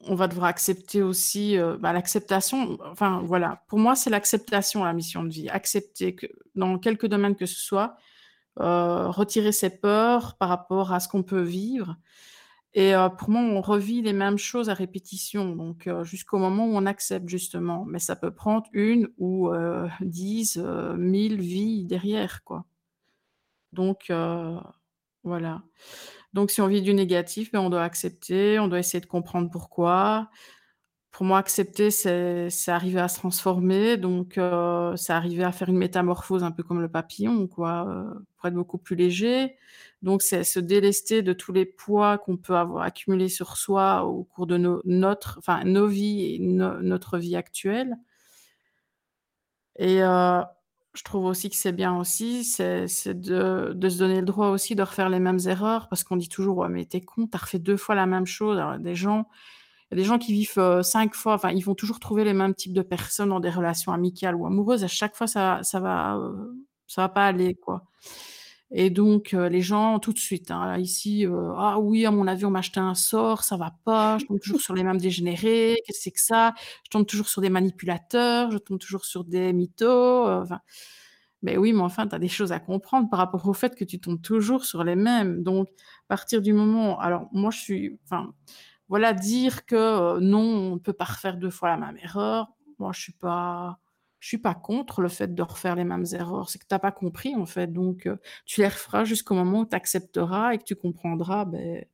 [0.07, 5.23] on va devoir accepter aussi, bah, l'acceptation, enfin, voilà, pour moi, c'est l'acceptation, la mission
[5.23, 5.49] de vie.
[5.49, 7.97] Accepter que dans quelque domaine que ce soit,
[8.57, 11.97] retirer ses peurs par rapport à ce qu'on peut vivre
[12.75, 16.85] et pour moi, on revit les mêmes choses à répétition, donc jusqu'au moment où on
[16.85, 22.65] accepte justement, mais ça peut prendre une ou heu, 10, heu, 1000 vies derrière, quoi.
[23.73, 24.11] Donc
[25.23, 25.63] voilà.
[26.33, 29.49] Donc si on vit du négatif, ben, on doit accepter, on doit essayer de comprendre
[29.51, 30.29] pourquoi.
[31.11, 34.39] Pour moi, accepter, c'est arriver à se transformer, donc
[34.97, 37.85] c'est arriver à faire une métamorphose un peu comme le papillon, quoi,
[38.37, 39.55] pour être beaucoup plus léger.
[40.05, 44.23] Donc c'est se délester de tous les poids qu'on peut avoir accumulés sur soi au
[44.25, 47.97] cours de nos notre enfin, nos vies et no notre vie actuelle
[49.77, 50.41] et heu,
[50.93, 54.81] je trouve aussi que c'est bien aussi, c'est de se donner le droit aussi de
[54.83, 57.39] refaire les mêmes erreurs parce qu'on dit toujours: «Ouais, mais tu es con, tu as
[57.39, 58.59] refait 2 fois la même chose».
[58.79, 59.27] Des gens
[59.91, 62.23] il y a des gens qui vivent, heu, 5 fois, enfin, ils vont toujours trouver
[62.25, 64.83] les mêmes types de personnes dans des relations amicales ou amoureuses.
[64.83, 66.55] À chaque fois, ça ça va, heu,
[66.87, 67.83] ça va pas aller, quoi
[68.71, 72.27] et donc heu, les gens tout de suite, hein, ici, heu: «Ah oui, à mon
[72.27, 74.97] avis, on m'a jeté un sort, ça va pas, je tombe toujours sur les mêmes
[74.99, 76.53] dégénérés, qu'est-ce que c'est que ça?
[76.85, 80.59] Je tombe toujours sur des manipulateurs, je tombe toujours sur des mythos», enfin,
[81.43, 83.83] mais oui, mais enfin, tu as des choses à comprendre par rapport au fait que
[83.85, 85.43] tu tombes toujours sur les mêmes.
[85.43, 88.33] Donc, à partir du moment alors moi, je suis enfin,
[88.89, 92.49] voilà, dire que, non, on ne peut pas refaire 2 fois la même erreur,
[92.79, 93.79] moi, je suis pas
[94.25, 96.49] je suis pas contre le fait de refaire les mêmes erreurs.
[96.49, 98.17] C'est que tu as pas compris, en fait, donc heu,
[98.47, 101.87] tu les referas jusqu'au moment où tu accepteras et que tu comprendras, beh,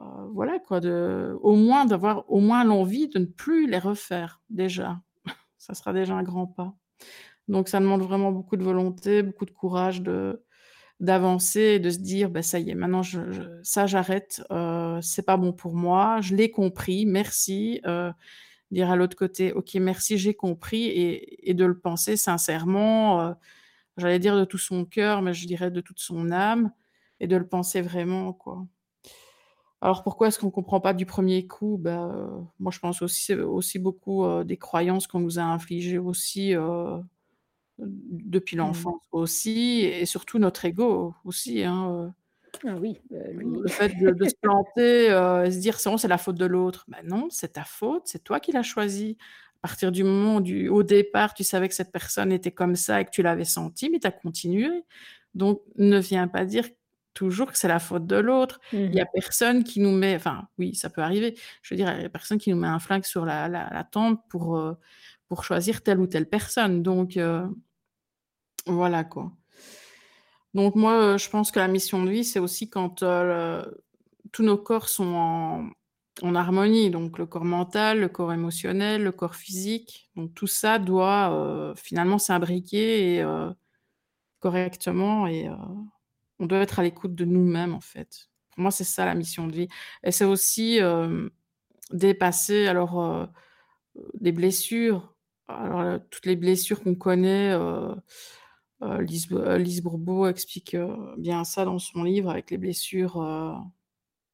[0.00, 4.40] heu, voilà, quoi, de au moins d'avoir au moins l'envie de ne plus les refaire,
[4.50, 5.00] déjà.
[5.58, 6.74] Ça sera déjà un grand pas.
[7.48, 10.42] Donc ça demande vraiment beaucoup de volonté, beaucoup de courage de
[11.00, 13.02] d'avancer et de se dire: «Bah, ça y est, maintenant
[13.64, 18.12] ça j'arrête, heu, c'est pas bon pour moi, je l'ai compris, merci», heu,
[18.72, 23.34] dire à l'autre côté: «OK, merci, j'ai compris» et et de le penser sincèrement, heu,
[23.98, 26.72] j'allais dire de tout son cœur, mais je dirais de toute son âme
[27.20, 28.66] et de le penser vraiment, quoi.
[29.80, 31.76] Alors pourquoi est-ce qu'on comprend pas du premier coup?
[31.78, 35.98] Bah, heu, moi je pense aussi aussi beaucoup, heu, des croyances qu'on nous a infligées
[35.98, 37.02] aussi, heu
[37.78, 38.92] depuis Mmh.
[38.96, 42.14] l'enfance aussi et surtout notre ego aussi, hein,
[42.66, 45.06] Ah oui, lui le fait de de se planter,
[45.46, 46.84] et se dire: «C'est bon, c'est la faute de l'autre».
[46.88, 49.16] Bah non, c'est ta faute, c'est toi qui l'as choisi.
[49.64, 52.76] À partir du moment où du au départ, tu savais que cette personne était comme
[52.76, 54.84] ça et que tu l'avais senti, mais tu as continué.
[55.34, 56.66] Donc ne viens pas dire
[57.14, 58.60] toujours que c'est la faute de l'autre.
[58.92, 61.36] Il y Mmh a personne qui nous met enfin, oui, ça peut arriver.
[61.62, 63.70] Je veux dire, il y a personne qui nous met un flingue sur la la
[63.72, 64.76] la tempe pour, heu,
[65.28, 66.82] pour choisir telle ou telle personne.
[66.82, 67.44] Donc, heu,
[68.66, 69.32] voilà, quoi.
[70.54, 73.82] Donc moi, heu, je pense que la mission de vie, c'est aussi quand, le
[74.32, 75.70] tous nos corps sont
[76.22, 80.10] en harmonie, donc le corps mental, le corps émotionnel, le corps physique.
[80.16, 83.24] Donc tout ça doit, heu, finalement s'imbriquer
[84.40, 85.48] correctement et
[86.38, 88.28] on doit être à l'écoute de nous-mêmes, en fait.
[88.52, 89.68] Pour moi, c'est ça la mission de vie
[90.04, 90.80] et c'est aussi,
[91.92, 93.28] dépasser alors,
[94.14, 95.14] des blessures.
[95.48, 97.54] Alors, toutes les blessures qu'on connaît,
[99.00, 103.16] Lise heu, Lise Bourbeau explique, heu, bien ça dans son livre avec les blessures,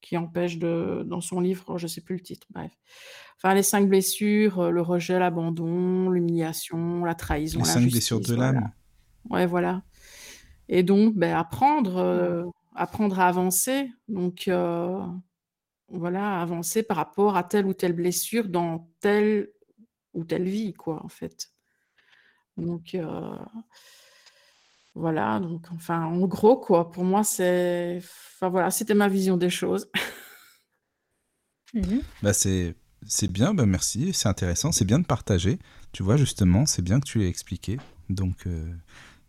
[0.01, 2.73] qui empêchent de dans son livre, je sais plus le titre, bref.
[3.37, 8.53] Enfin, les 5 blessures, le rejet, l'abandon, l'humiliation, la trahison, Les 5 blessures de voilà.
[8.53, 8.73] l'âme.
[9.31, 9.83] Ouais, voilà
[10.69, 13.91] et donc, beh, apprendre, apprendre à avancer.
[14.09, 14.51] Donc,
[15.89, 19.51] voilà, avancer par rapport à telle ou telle blessure dans telle
[20.15, 21.49] ou telle vie, quoi, en fait.
[22.57, 22.97] Donc,
[24.95, 29.51] voilà, donc enfin, en gros, quoi, pour moi, c'est enfin, voilà, c'était ma vision des
[29.51, 29.89] choses.
[31.75, 32.01] Mmh mh.
[32.23, 32.75] Bah, c'est
[33.07, 35.59] c'est bien, bah, merci, c'est intéressant, c'est bien de partager.
[35.93, 37.79] Tu vois, justement, c'est bien que tu l'aies expliqué.
[38.11, 38.75] Donc, heu,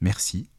[0.01, 0.49] merci.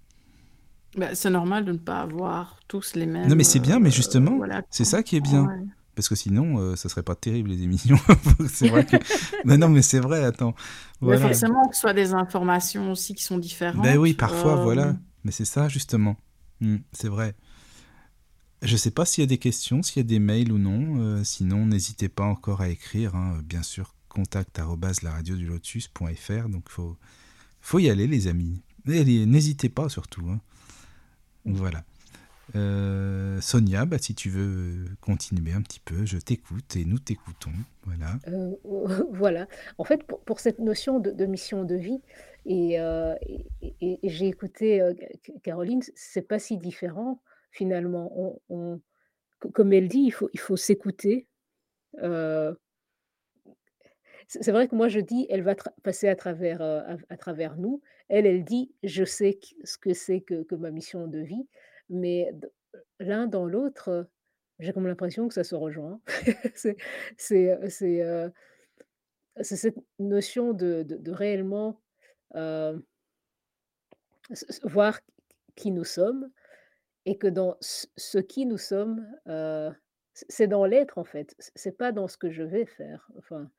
[0.96, 3.88] Bah, c'est normal de ne pas avoir tous les mêmes, Non, mais c'est bien, mais
[3.88, 5.46] heu, justement, voilà, c'est ça qui est bien.
[5.46, 5.66] Ouais.
[5.94, 7.98] Parce que sinon, heu, ça serait pas terrible les émissions.
[8.52, 8.96] C'est vrai que
[9.44, 10.54] mais non, mais c'est vrai, attends,
[11.02, 11.28] Mais voilà.
[11.28, 15.32] forcément que ce soit des informations aussi qui sont différentes, oui, parfois, voilà, hem mais
[15.32, 16.16] c'est ça, justement.
[16.60, 17.34] Mmh, c'est vrai.
[18.62, 20.98] Je sais pas s'il y a des questions, s'il y a des mails ou non,
[21.00, 26.96] heu, sinon n'hésitez pas encore à écrire, hein, bien sûr, contact@laradiodulotus.fr donc faut
[27.62, 28.62] faut y aller les amis.
[28.86, 30.40] N'hésitez pas surtout, hein.
[31.44, 31.84] Voilà.
[32.54, 37.52] Heu, Sonia, bah, si tu veux continuer un petit peu, je t'écoute et nous t'écoutons,
[37.84, 38.18] voilà.
[38.26, 38.58] Heu,
[39.12, 39.46] voilà.
[39.78, 42.00] En fait, pour cette notion de mission de vie
[42.46, 42.76] et
[43.80, 44.82] et j'ai écouté,
[45.42, 48.40] Caroline, c'est pas si différent finalement.
[49.52, 51.26] Comme elle dit, il faut s'écouter,
[54.28, 57.82] c'est vrai que moi je dis: «Elle va passer à travers, nous».
[58.08, 61.46] Elle, elle dit: «Je sais ce que c'est que ma mission de vie»,
[61.90, 62.32] mais
[62.98, 64.08] l'un dans l'autre,
[64.58, 66.00] j'ai comme l'impression que ça se rejoint.
[67.16, 67.56] C'est
[69.42, 71.80] cette notion de réellement,
[74.62, 75.00] voir
[75.56, 76.30] qui nous sommes
[77.06, 79.06] et que dans ce qui nous sommes,
[80.12, 81.34] c'est dans l'être en fait.
[81.54, 83.50] C'est pas dans ce que je vais faire, enfin,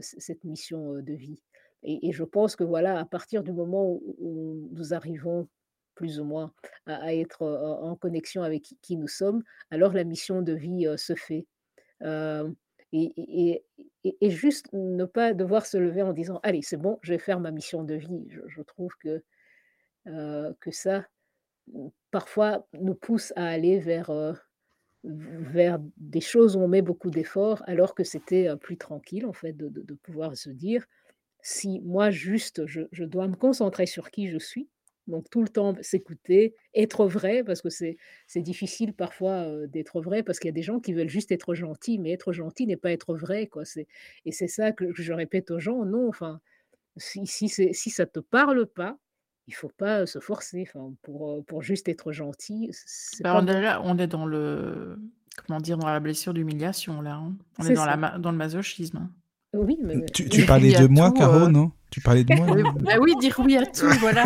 [0.00, 1.42] cette mission, de vie
[1.88, 5.48] et je pense que voilà, à partir du moment où nous arrivons
[5.96, 6.52] plus ou moins
[6.86, 9.42] à être, heu, en connexion avec qui nous sommes,
[9.72, 11.46] alors la mission de vie, heu, se fait.
[12.02, 12.56] Hem
[12.92, 13.64] et
[14.04, 17.40] et juste ne pas devoir se lever en disant: «Allez, c'est bon, je vais faire
[17.40, 18.28] ma mission de vie».
[18.48, 19.22] Je trouve que,
[20.60, 21.06] que ça,
[21.72, 24.10] mmh, parfois nous pousse à aller vers,
[25.04, 29.52] vers des choses où on met beaucoup d'efforts alors que c'était, plus tranquille en fait
[29.54, 30.86] de de de pouvoir se dire:
[31.42, 34.68] «Si moi juste je je dois me concentrer sur qui je suis»,
[35.06, 37.96] donc tout le temps s'écouter, être vrai parce que c'est
[38.36, 41.98] difficile parfois, d'être vrai parce qu'il y a des gens qui veulent juste être gentils,
[41.98, 43.86] mais être gentil n'est pas être vrai quoi, c'est
[44.24, 46.40] et c'est ça que je répète aux gens, non, enfin,
[46.96, 48.98] si si si ça te parle pas,
[49.46, 52.70] il faut pas, se forcer, enfin pour, pour juste être gentil,
[53.20, 54.98] Bah, pas on est là, on est dans le
[55.46, 55.78] comment dire?
[55.78, 57.36] Dans la blessure d'humiliation là, hein.
[57.58, 58.18] On est dans la ça.
[58.18, 59.10] dans le masochisme, hein.
[59.56, 61.72] Oui, mais mais tu parlais de moi, tout, Caro, non?
[61.90, 62.46] Tu parlais de moi,
[62.80, 64.24] bah, oui, dire oui à tout, voilà.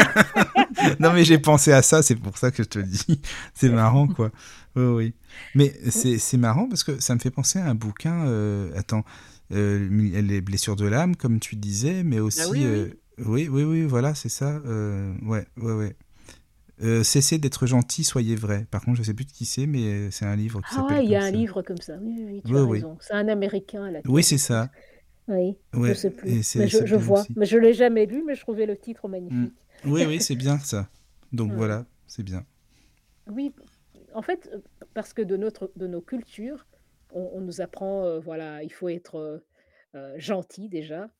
[0.98, 3.20] Non, mais j'ai pensé à ça, c'est pour ça que je te le dis.
[3.54, 4.30] C'est marrant, quoi.
[4.76, 5.14] Oui, oui.
[5.54, 9.04] Mais c'est c'est marrant parce que ça me fait penser à un bouquin, heu, attends,
[9.50, 13.48] mi Les blessures de l'âme, comme tu disais, mais Bah, aussi, oui, heu oui.
[13.48, 15.96] oui, oui, oui, voilà, c'est ça, ouais, ouais, ouais.
[17.04, 18.66] Cessez d'être gentil, soyez vrai.
[18.70, 20.98] Par contre, je sais plus de qui c'est, mais c'est un livre qui Ah s'appelle
[20.98, 21.36] ouais, il y a un ça.
[21.36, 21.94] livre comme ça.
[22.00, 22.78] Oui, oui, oui, tu Oui, as oui.
[22.78, 22.96] raison.
[23.00, 24.70] C'est un Américain là Oui, c'est ça.
[25.28, 27.36] Oui, je Ouais sais plus, mais je je vois, aussi.
[27.36, 29.46] mais je l'ai jamais lu, mais je trouvais le titre Mmh.
[29.48, 29.56] magnifique.
[29.84, 30.90] Oui, oui, c'est bien ça.
[31.32, 31.54] Donc Ouais.
[31.54, 32.44] voilà, c'est bien.
[33.26, 33.54] Oui,
[34.14, 34.50] en fait,
[34.94, 36.66] parce que de notre de nos cultures,
[37.12, 39.46] on on nous apprend, heu, voilà, il faut être, heu
[39.96, 41.10] heu, gentil déjà,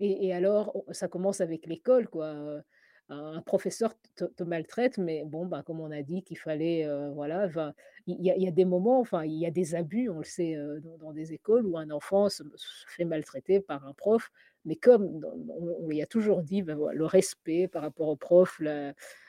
[0.00, 2.62] et et alors ça commence avec l'école quoi,
[3.08, 7.44] un professeur te te maltraite, mais bon, bah, comme on a dit qu'il fallait, voilà,
[7.46, 7.74] enfin,
[8.06, 10.80] il y a des moments, enfin, il y a des abus, on le sait, heu,
[11.00, 12.42] dans des écoles où un enfant se
[12.88, 14.30] fait maltraiter par un prof,
[14.64, 18.60] mais comme on on lui a toujours dit, voi le respect par rapport au prof,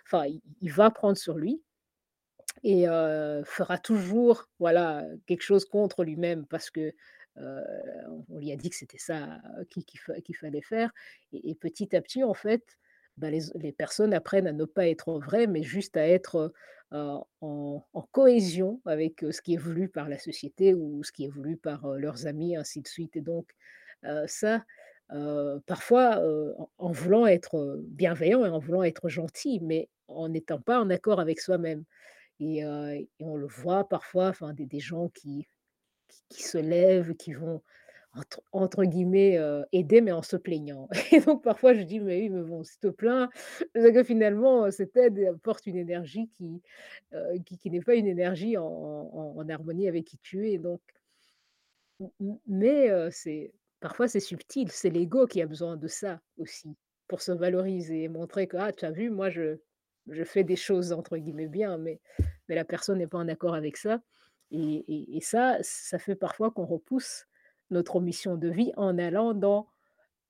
[0.05, 0.25] enfin,
[0.61, 1.61] il va prendre sur lui
[2.63, 6.93] et heu, fera toujours, voilà, quelque chose contre lui-même parce que,
[7.37, 7.61] heu,
[8.29, 9.39] on lui a dit que c'était ça,
[9.69, 10.91] qu'il qu'il fallait faire
[11.33, 12.63] et petit à petit, en fait,
[13.17, 16.51] bah, les personnes apprennent à ne pas être vraies, mais juste à être,
[16.91, 21.57] en cohésion avec, ce qui est voulu par la société ou ce qui est voulu
[21.57, 23.49] par, leurs amis, ainsi de suite et donc
[24.27, 24.63] ça,
[25.65, 26.21] parfois,
[26.77, 31.19] en voulant être, bienveillant et en voulant être gentil, mais en n'étant pas en accord
[31.19, 31.83] avec soi-même.
[32.39, 35.47] Et on le voit parfois, des gens qui
[36.29, 37.61] qui se lèvent, qui vont
[38.53, 40.87] entre guillemets, heu, «aider» mais en se plaignant.
[41.13, 43.29] Et donc parfois je dis: «Mais oui, mais bon, si te plains,
[43.75, 46.61] c'est que finalement, heu, cette aide apporte une énergie qui,
[47.13, 50.57] heu, qui qui n'est pas une énergie en harmonie avec qui tu es».
[50.59, 50.81] Donc
[52.47, 56.75] mais c'est parfois c'est subtil, c'est l'ego qui a besoin de ça aussi,
[57.07, 59.57] pour se valoriser et montrer que: «Ah, tu as vu, moi je
[60.09, 61.99] je fais des choses entre guillemets «bien», mais
[62.49, 64.01] mais la personne n'est pas en accord avec ça»
[64.51, 67.25] et ça, ça fait parfois qu'on repousse
[67.75, 69.67] notre mission de vie en allant dans: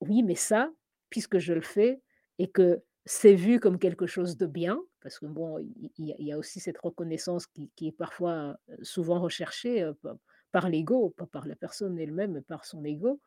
[0.02, 0.72] «Oui, mais ça,
[1.10, 2.02] puisque je le fais
[2.40, 6.38] et que c'est vu comme quelque chose de bien», parce que bon, il y a
[6.38, 10.18] aussi cette reconnaissance qui est parfois, heu, souvent recherchée, pa
[10.52, 13.20] par l'ego, pas par la personne elle-même, mais par son ego,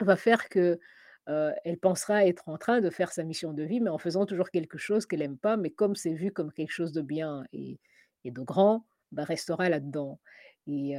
[0.00, 0.78] va faire que,
[1.28, 4.26] heu, elle pensera être en train de faire sa mission de vie, mais en faisant
[4.26, 7.44] toujours quelque chose qu'elle aime pas, mais comme c'est vu comme quelque chose de bien
[7.52, 7.80] et
[8.24, 10.18] et de grand, bah, restera là-dedans
[10.68, 10.94] et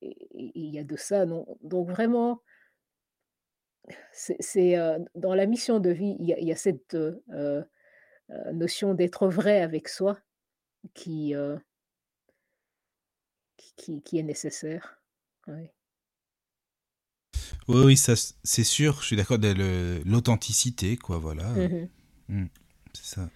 [0.00, 2.40] il y a de ça, non donc vraiment
[4.12, 4.76] c'est
[5.14, 6.96] dans la mission de vie, il y a il y a cette,
[8.52, 10.18] notion d'être vrai avec soi
[10.94, 11.34] qui,
[14.04, 15.00] qui est nécessaire.
[15.46, 15.70] Oui.
[17.68, 19.38] Oui, oui, ça c c'est sûr, je suis d'accord
[20.06, 21.88] l'authenticité quoi, voilà, Mmh
[22.28, 22.42] mh.
[22.42, 22.46] mmh,
[22.94, 23.30] c'est ça.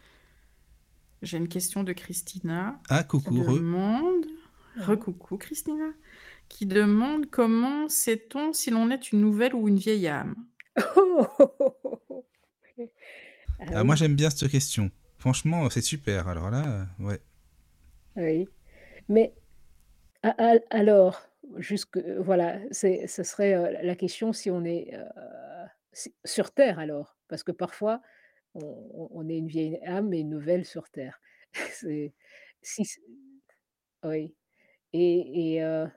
[1.22, 3.54] J'ai une question de Christina Ah coucou, re.
[3.58, 4.26] demande.
[4.76, 5.92] Recoucou Christina,
[6.48, 10.34] qui demande: «Comment sait-on si l'on est une nouvelle ou une vieille âme?»
[10.76, 10.82] Ah
[13.74, 14.90] Ah moi j'aime bien cette question.
[15.18, 17.20] Franchement, c'est super, alors là, heu, ouais.
[18.16, 18.48] Oui,
[19.08, 19.34] mais
[20.70, 21.22] alors,
[21.56, 24.92] jusque voilà, c'est ce serait, heu, la question si on est,
[25.92, 28.00] si sur terre alors, parce que parfois
[28.54, 31.20] on est une vieille âme et une nouvelle sur terre.
[31.72, 32.12] C'est
[32.62, 32.82] si
[34.04, 34.34] oui
[34.92, 35.88] et heu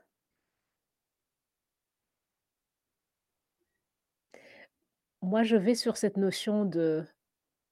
[5.22, 7.04] moi je vais sur cette notion de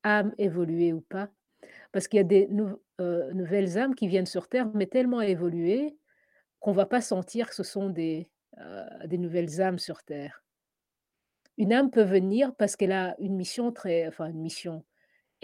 [0.04, 1.30] âme évoluée ou pas,
[1.92, 2.48] parce qu'il y a des
[3.00, 5.96] heu, nouvelles âmes qui viennent sur terre, mais tellement évoluées
[6.60, 8.30] qu'on va pas sentir que ce sont des,
[8.60, 10.42] heu, des nouvelles âmes sur terre.
[11.58, 14.84] Une âme peut venir parce qu'elle a une mission très enfin une mission.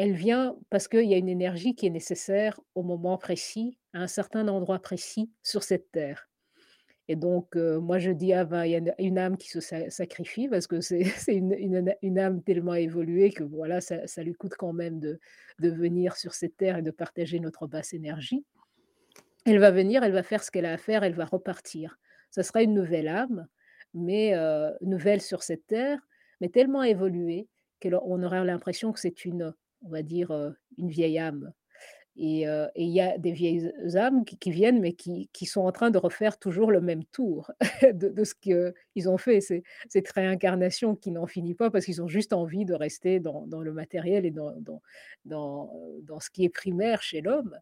[0.01, 3.99] Elle vient parce qu'il y a une énergie qui est nécessaire au moment précis, à
[3.99, 6.31] un certain endroit précis sur cette terre
[7.11, 9.59] et donc heu, moi je dis: «Ah ben, il y a une âme qui se
[9.59, 14.73] sa sacrifie» parce que c'est une âme tellement évoluée que voilà, ça lui coûte quand
[14.73, 15.19] même de
[15.59, 18.47] venir sur cette terre et de partager notre basse énergie.
[19.45, 21.99] Elle va venir, elle va faire ce qu'elle a à faire, elle va repartir.
[22.31, 23.49] Ça sera une nouvelle âme,
[23.93, 25.99] mais heu, nouvelle sur cette terre,
[26.41, 27.49] mais tellement évoluée
[27.81, 30.33] qu'elle on aura l'impression que c'est une, on va dire,
[30.79, 31.53] une vieille âme.
[32.17, 32.45] Et
[32.77, 36.39] il y a des vieilles âmes qui viennent, mais qui sont en train de refaire
[36.39, 37.51] toujours le même tour
[37.95, 39.41] de ce qu'ils ont fait.
[39.41, 43.63] C'est cette réincarnation qui n'en finit pas parce qu'ils ont juste envie de rester dans
[43.63, 44.81] le matériel et dans
[46.21, 47.57] ce qui est primaire chez l'homme.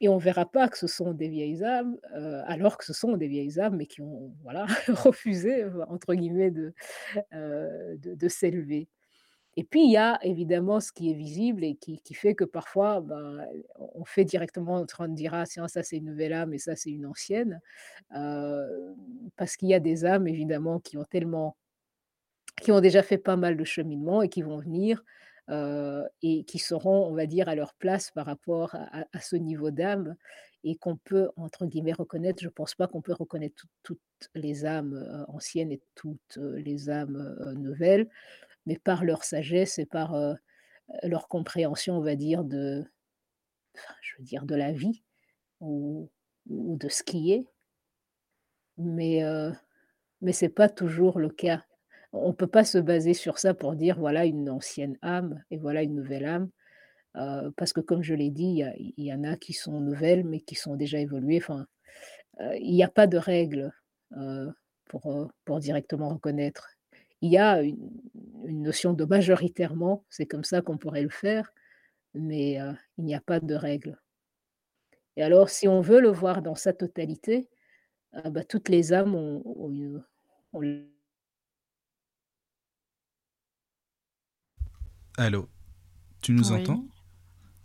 [0.00, 1.96] Et on verra pas que ce sont des vieilles âmes,
[2.46, 8.28] alors que ce sont des vieilles âmes, mais qui ont voilà «refusé» entre guillemets de
[8.28, 8.88] s'élever
[9.56, 13.00] et puis il y a évidemment ce qui est visible et qui fait que parfois,
[13.00, 13.46] ben,
[13.78, 16.76] on fait directement en train de dire: «Ah ça c'est une nouvelle âme et ça
[16.76, 17.60] c'est une ancienne»,
[18.16, 18.96] heu,
[19.36, 21.56] parce qu'il y a des âmes évidemment qui ont tellement
[22.62, 25.02] qui ont déjà fait pas mal de cheminement et qui vont venir,
[25.50, 29.70] heu et qui seront, on va dire, à leur place par rapport à ce niveau
[29.70, 30.16] d'âme
[30.62, 32.42] et qu'on peut, entre guillemets, «reconnaître».
[32.42, 34.00] Je pense pas qu'on peut reconnaître toutes
[34.34, 38.08] les âmes, heu, anciennes et toutes, les âmes, nouvelles,
[38.66, 40.16] mais par leur sagesse et par,
[41.02, 42.84] leur compréhension, on va dire, de
[44.02, 45.02] je veux dire, de la vie
[45.60, 46.10] ou
[46.48, 47.46] ou de ce qui est.
[48.78, 49.22] Mais
[50.20, 51.64] mais c'est pas toujours le cas.
[52.12, 55.82] On peut pas se baser sur ça pour dire: «Voilà une ancienne âme et voilà
[55.82, 56.50] une nouvelle âme»,
[57.56, 60.54] parce que comme je l'ai dit, il y en a qui sont nouvelles, mais qui
[60.54, 61.38] sont déjà évoluées.
[61.42, 61.66] Enfin,
[62.40, 63.72] il y a pas de règle,
[64.86, 66.73] pour, pour directement reconnaître.
[67.22, 67.90] Il y a une
[68.46, 71.52] une notion de majoritairement, c'est comme ça qu'on pourrait le faire,
[72.14, 73.98] mais heu, il n'y a pas de règle.
[75.16, 77.48] Et alors, si on veut le voir dans sa totalité,
[78.12, 79.70] ah bah, toutes les âmes ont ont
[85.16, 85.48] Allô?
[86.22, 86.86] Tu nous entends?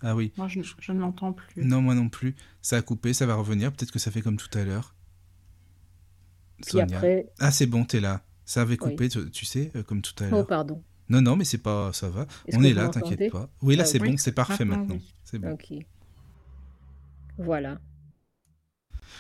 [0.02, 0.34] Ah oui.
[0.38, 1.64] Moi, je je ne m'entends plus.
[1.64, 2.36] Non, moi non plus.
[2.62, 3.72] Ça a coupé, ça va revenir.
[3.74, 4.96] Peut-être que ça fait comme tout à l'heure.
[6.62, 6.84] Sonia.
[6.98, 8.22] après Ah, c'est bon, t'es là.
[8.50, 8.78] Ça avait Oui.
[8.90, 10.48] coupé, tu tu sais, euh, comme tout à oh l'heure.
[10.48, 10.82] pardon.
[11.08, 12.26] Non, non, mais c'est pas, ça va.
[12.48, 13.48] Est-ce On est là, t'inquiète pas.
[13.62, 14.10] Oui, là, Ah c'est oui.
[14.10, 14.96] bon, c'est parfait Maintenant, maintenant.
[14.96, 15.14] oui.
[15.24, 15.52] C'est bon.
[15.52, 15.74] OK.
[17.38, 17.78] Voilà.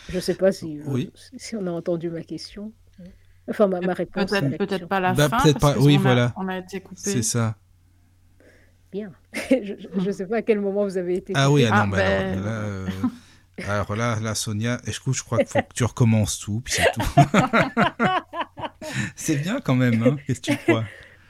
[0.09, 1.11] Je sais pas si, Oui.
[1.13, 2.73] si si on a entendu ma question.
[3.47, 4.87] Enfin ma ma réponse à Peut-être la peut-être question.
[4.87, 5.79] pas la Bah, fin peut-être parce pas.
[5.79, 6.33] Oui, on a voilà.
[6.35, 6.99] on a été coupé.
[6.99, 7.55] C'est ça.
[8.91, 9.11] Bien.
[9.51, 11.91] Je je sais pas à quel moment vous avez été Ah oui, ah Ah non,
[11.95, 12.87] mais alors ben là, euh,
[13.67, 16.91] alors là, là, Sonia, et je crois qu'il faut que tu recommences tout, puis c'est
[16.93, 17.01] tout.
[19.15, 20.21] C'est bien quand même, hein?
[20.25, 20.89] Qu'est-ce que tu crois?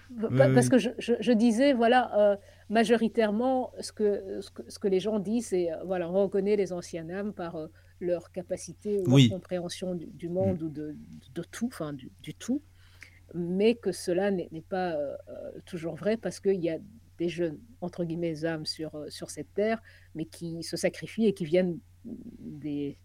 [0.54, 2.38] Parce que je je je disais, voilà, heu,
[2.70, 6.56] majoritairement, ce que ce que ce que les gens disent, c'est, heu, voilà, on reconnaît
[6.56, 10.60] les anciennes âmes par, heu, leur capacité ou leur compréhension du du Mmh.
[10.60, 10.96] monde ou de
[11.34, 12.64] de tout, enfin du du tout,
[13.34, 14.98] mais que cela n'est pas,
[15.66, 16.80] toujours vrai parce qu'il y a
[17.18, 19.82] des jeunes, entre guillemets, «âmes» sur, sur cette terre,
[20.16, 23.00] mais qui se sacrifient et qui viennent des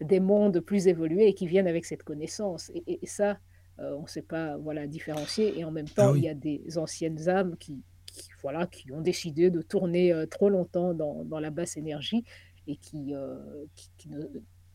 [0.00, 2.70] des mondes plus évolués et qui viennent avec cette connaissance.
[2.74, 3.38] Et et et ça,
[3.80, 5.58] heu, on ne sait pas, voilà, différencier.
[5.58, 8.92] Et en même Ah temps, il y a des anciennes âmes qui qui, voilà, qui
[8.92, 12.24] ont décidé de tourner, heu, trop longtemps dans dans la basse énergie
[12.66, 14.22] et qui, heu, qui qui ne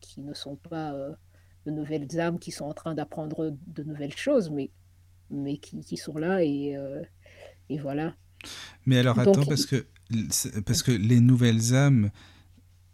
[0.00, 0.94] qui ne sont pas,
[1.66, 4.70] de nouvelles âmes qui sont en train d'apprendre de nouvelles choses, mais
[5.30, 6.76] mais qui qui sont là et
[7.70, 8.16] et voilà.
[8.86, 9.86] Mais alors attends, Donc parce que
[10.66, 12.10] parce que les nouvelles âmes,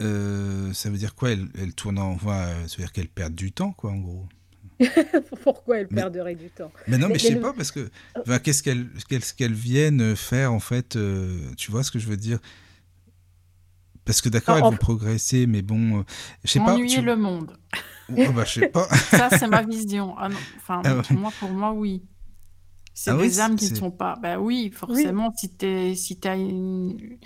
[0.03, 1.31] heu, ça veut dire quoi?
[1.33, 3.99] Elles elles tournent en voie, heu, ça veut dire qu'elles perdent du temps, quoi, en
[3.99, 4.29] gros?
[5.43, 6.73] Pourquoi elles Mais perderaient du temps?
[6.87, 7.91] mais non, Les mais je sais pas parce que
[8.27, 12.09] enfin, qu'est-ce qu'elles qu'est-ce qu'elles viennent, faire en fait, heu, tu vois ce que je
[12.09, 12.41] veux dire?
[14.05, 16.05] Parce que d'accord, en elles vont progresser, mais bon,
[16.45, 17.57] je sais pas, Ennuyer tu le monde.
[18.25, 18.89] oh bah, je sais pas.
[19.05, 20.17] Ça, c'est ma vision.
[20.19, 21.03] Ah non, enfin, Ah ouais.
[21.11, 22.05] moi, pour moi, oui.
[22.95, 25.13] C'est Ah oui, des âmes qui ne sont pas bah oui, Oui.
[25.13, 27.19] forcément, si tu si tu as une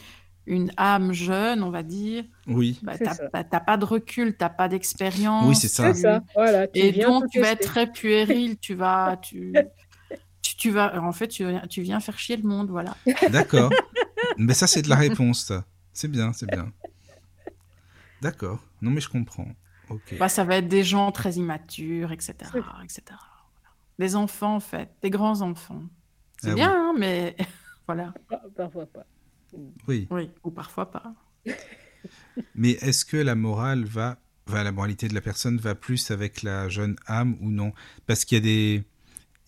[0.47, 2.79] une âme jeune, on va dire, Oui.
[2.83, 3.29] bah, tu C'est as ça.
[3.33, 5.95] bah, tu as pas de recul, tu as pas Oui, c'est d'expérience, ça.
[5.95, 9.53] ça, voilà, tu et donc tu vas être très puéril, tu vas tu
[10.43, 12.97] tu tu vas en fait, tu viens tu viens faire chier le monde, voilà.
[13.31, 13.71] D'accord.
[14.39, 15.65] Mais ça, c'est de la réponse, ça.
[15.93, 16.73] C'est bien, c'est bien.
[18.23, 18.61] D'accord.
[18.83, 19.49] Non, mais je comprends.
[19.89, 20.15] OK.
[20.19, 23.19] Bah, ça va être des gens très immatures et cetera C'est et cetera,
[23.55, 23.75] voilà.
[23.99, 25.83] Des enfants, en fait, des grands enfants.
[26.39, 26.77] C'est Ah bien, oui.
[26.77, 27.37] hein, mais
[27.87, 28.13] voilà.
[28.29, 29.05] Pa parfois pas.
[29.89, 30.07] Oui.
[30.11, 31.15] Oui, ou parfois pas.
[32.55, 36.43] Mais est-ce que la morale va va la moralité de la personne va plus avec
[36.43, 37.73] la jeune âme ou non?
[38.07, 38.85] Parce qu'il y a des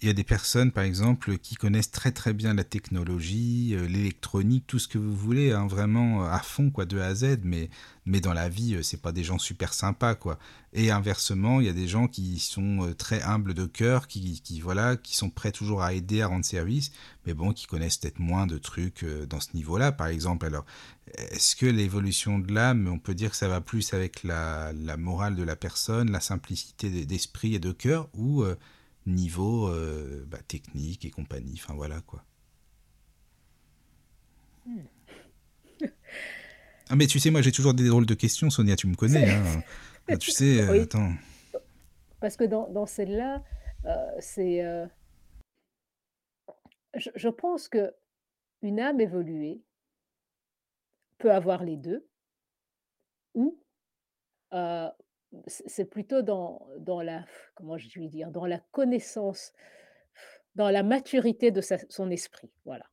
[0.02, 3.86] il y a des personnes, par exemple, qui connaissent très, très bien la technologie, heu,
[3.86, 7.38] l'électronique, tout ce que vous voulez, hein, vraiment, à fond, quoi, de A à Z,
[7.44, 7.70] mais
[8.04, 10.38] mais dans la vie, heu, c'est pas des gens super sympas, quoi.
[10.72, 14.60] Et inversement, il y a des gens qui sont, très humbles de cœur, qui qui
[14.60, 16.90] voilà, qui sont prêts toujours à aider, à rendre service,
[17.26, 20.46] mais bon, qui connaissent peut-être moins de trucs, dans ce niveau-là, par exemple.
[20.46, 20.64] Alors,
[21.16, 24.96] est-ce que l'évolution de l'âme, on peut dire que ça va plus avec la la
[24.96, 28.44] morale de la personne, la simplicité d'e d'esprit et de cœur ou,
[29.06, 32.24] niveau, heu, bah, technique et compagnie, enfin voilà, quoi?
[34.66, 34.80] Mmh.
[36.88, 39.28] Ah mais tu sais, moi, j'ai toujours des drôles de questions, Sonia, tu me connais,
[39.28, 39.62] hein?
[40.08, 40.80] Bah, tu sais, Oui.
[40.80, 41.12] attends.
[42.20, 43.42] Parce que dans dans celle-là,
[43.86, 44.62] heu, c'est,
[46.96, 49.62] je je pense qu'une âme évoluée
[51.18, 52.06] peut avoir les 2
[53.34, 53.58] ou,
[55.46, 58.30] c'est plutôt dans dans la comment je vais dire?
[58.30, 59.52] Dans la connaissance,
[60.54, 62.86] dans la maturité de son esprit, voilà.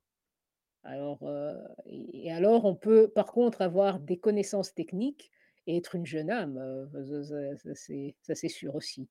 [0.84, 1.56] Alors, heu
[1.88, 5.32] et alors on peut, par contre, avoir des connaissances techniques
[5.68, 6.90] et être une jeune âme, heu,
[8.24, 9.10] ça c'est sûr aussi.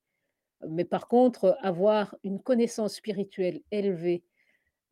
[0.69, 4.25] Mais par contre, avoir une connaissance spirituelle élevée,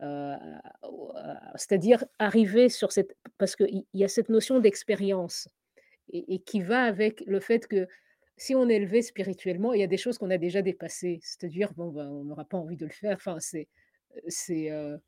[0.01, 0.41] à
[1.57, 5.49] c'est-à-dire arriver sur cette parce qu'il il y a cette notion d'expérience
[6.13, 7.89] et qui va avec le fait que
[8.37, 11.21] si on est élevé spirituellement, il y a des choses qu'on a déjà dépassées.
[11.23, 13.69] C'est-à-dire, bon, ben, on n'aura pas envie de le faire, enfin, c'est,
[14.17, 14.99] heu, c'est, heu,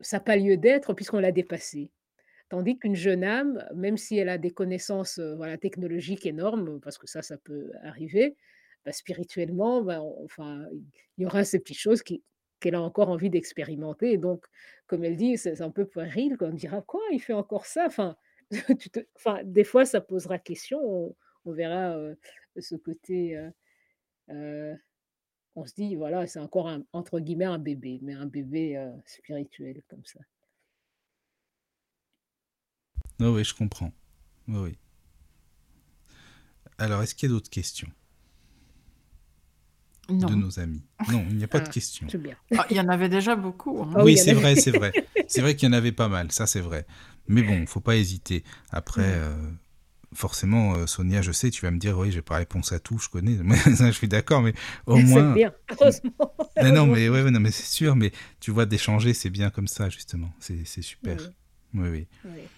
[0.00, 1.90] ça a pas lieu d'être puisqu'on l'a dépassé.
[2.50, 6.98] Tandis qu'une jeune âme, même si elle a des connaissances, heu, voilà, technologiques énormes, parce
[6.98, 8.36] que ça, ça peut arriver,
[8.86, 10.66] bah, spirituellement, ben, enfin,
[11.18, 12.22] il y aura ces petites choses qui
[12.60, 14.44] qu'elle a encore envie d'expérimenter donc,
[14.88, 16.48] comme elle dit, c'est un peu puéril, quoi.
[16.48, 17.00] On dira: «Quoi?
[17.12, 18.16] Il fait encore ça?» enfin,
[18.80, 22.18] tu te enfin, des fois, ça posera question, on on verra, heu,
[22.60, 23.52] ce côté, heu
[24.30, 24.76] heu,
[25.56, 29.82] on se dit, voilà, c'est encore un entre guillemets «un bébé», mais un bébé, spirituel
[29.88, 30.20] comme ça.
[33.20, 33.92] Oui, oui, je comprends.
[34.48, 34.78] Oui, oui.
[36.78, 37.88] Alors, est-ce qu'il y a d'autres questions?
[40.08, 40.28] Non.
[40.28, 42.06] de nos amis Non, il n'y a pas de Ah, questions.
[42.10, 42.36] C'est bien.
[42.56, 43.82] Ah, il y en avait déjà beaucoup.
[43.82, 43.90] hein.
[43.94, 44.40] Ah oui, c'est avait.
[44.40, 44.94] vrai, c'est vrai.
[45.26, 46.86] C'est vrai qu'il y en avait pas mal, ça c'est vrai.
[47.26, 48.44] Mais bon, faut pas hésiter.
[48.70, 49.34] Après, euh,
[50.14, 52.98] forcément, euh, Sonia, je sais, tu vas me dire, oui, j'ai pas réponse à tout,
[52.98, 53.36] je connais.
[53.66, 54.54] Je suis d'accord, mais
[54.86, 55.32] au C'est moins.
[55.32, 56.34] bien, heureusement.
[56.60, 56.86] Non, non, Heureusement.
[56.86, 57.96] mais ouais, non, mais c'est sûr.
[57.96, 60.30] Mais tu vois, d'échanger, c'est bien comme ça, justement.
[60.40, 61.18] C'est c'est super.
[61.18, 61.34] Oui,
[61.74, 62.08] Oui, oui.
[62.24, 62.50] oui.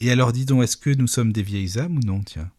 [0.00, 2.50] Et alors, dis donc, est-ce que nous sommes des vieilles âmes ou non, tiens?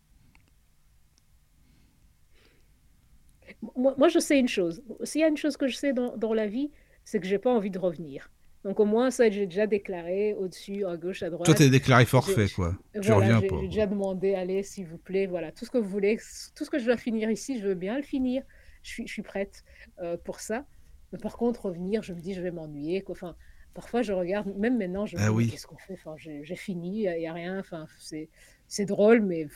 [3.75, 4.81] Moi, moi, je sais une chose.
[5.03, 6.71] S'il y a une chose que je sais dans, dans la vie,
[7.05, 8.29] c'est que j'ai pas envie de revenir.
[8.63, 11.55] Donc au moins, ça, j'ai déjà déclaré au-dessus, à gauche, à droite.
[11.55, 12.75] Toi, t'es déclaré forfait, quoi.
[13.01, 13.63] Tu Voilà, reviens pas.
[13.63, 16.17] j'ai déjà demandé, allez, s'il vous plaît, voilà, tout ce que vous voulez,
[16.55, 18.43] tout ce que je dois finir ici, je veux bien le finir.
[18.83, 19.63] Je suis, je suis prête
[19.99, 20.65] euh, pour ça.
[21.11, 23.01] Mais par contre, revenir, je me dis, je vais m'ennuyer.
[23.01, 23.13] quoi.
[23.13, 23.35] Enfin,
[23.73, 25.47] parfois, je regarde, même maintenant, je me Ah dis, oui.
[25.47, 25.93] qu'est-ce qu'on fait?
[25.93, 27.59] Enfin, j'ai fini, il n'y a rien.
[27.59, 27.87] Enfin,
[28.67, 29.47] c'est drôle, mais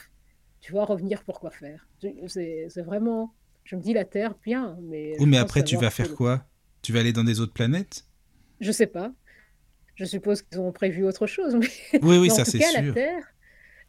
[0.61, 1.87] tu vois, revenir, pourquoi faire?
[1.99, 3.35] Tu- C'est vraiment,
[3.65, 6.47] je me dis, la Terre, bien, mais Oui, mais après, tu vas faire quoi?
[6.81, 8.05] Tu vas aller dans des autres planètes?
[8.59, 9.11] Je sais pas.
[9.95, 11.67] Je suppose qu'ils ont prévu autre chose, mais
[12.01, 12.93] Oui, oui, en ça c'est cas, la sûr.
[12.93, 13.23] Terre,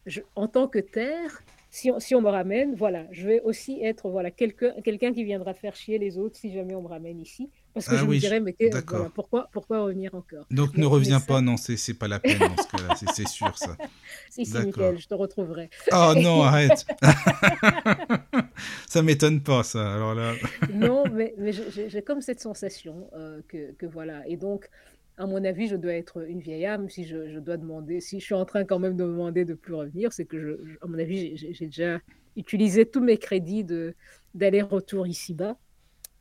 [0.06, 3.82] je- en tant que Terre, si on, si on me ramène, voilà, je vais aussi
[3.82, 7.20] être voilà, quelqu'un quelqu'un qui viendra faire chier les autres si jamais on me ramène
[7.20, 7.50] ici.
[7.78, 8.54] Parce que Ah je oui, me dirais, mais
[8.86, 10.44] voilà, pourquoi, pourquoi revenir encore?
[10.50, 12.94] Donc Mais- ne reviens ça- pas, non, c'est c'est pas la peine dans ce cas-là,
[12.96, 13.76] c'est- c'est sûr ça.
[14.30, 14.66] Si, si, D'accord.
[14.66, 15.70] Mickaël, je te retrouverai.
[15.92, 16.86] Oh non, arrête
[18.88, 20.34] Ça m'étonne pas ça, alors là.
[20.72, 24.26] Non, mais, mais j'ai- comme cette sensation euh, que, que voilà.
[24.28, 24.68] Et donc,
[25.16, 26.88] à mon avis, je dois être une vieille âme.
[26.88, 29.44] Si je, je dois demander, si je suis en train quand même de me demander
[29.44, 31.98] de plus revenir, c'est que, je, je- à mon avis, j'ai- déjà
[32.36, 33.94] utilisé tous mes crédits de-
[34.34, 35.56] d'aller-retour ici-bas.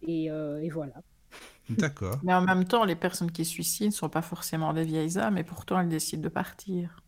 [0.08, 0.94] Et, euh, et voilà.
[1.70, 2.20] D'accord.
[2.24, 5.18] Mais en même temps, les personnes qui se suicident ne sont pas forcément des vieilles
[5.18, 7.02] âmes, et pourtant elles décident de partir.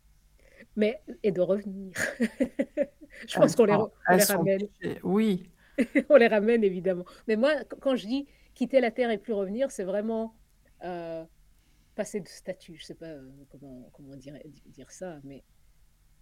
[0.75, 1.93] Mais, et de revenir.
[3.27, 3.77] je Elles pense qu'on les,
[4.07, 4.67] on ramène.
[5.03, 5.51] Oui,
[6.09, 7.05] on les ramène évidemment.
[7.27, 10.35] Mais moi, qu- quand je dis quitter la terre et plus revenir, c'est vraiment
[10.83, 11.23] euh,
[11.95, 12.77] passer de statut.
[12.77, 14.35] Je sais pas euh, comment, comment dire,
[14.67, 15.43] dire ça, mais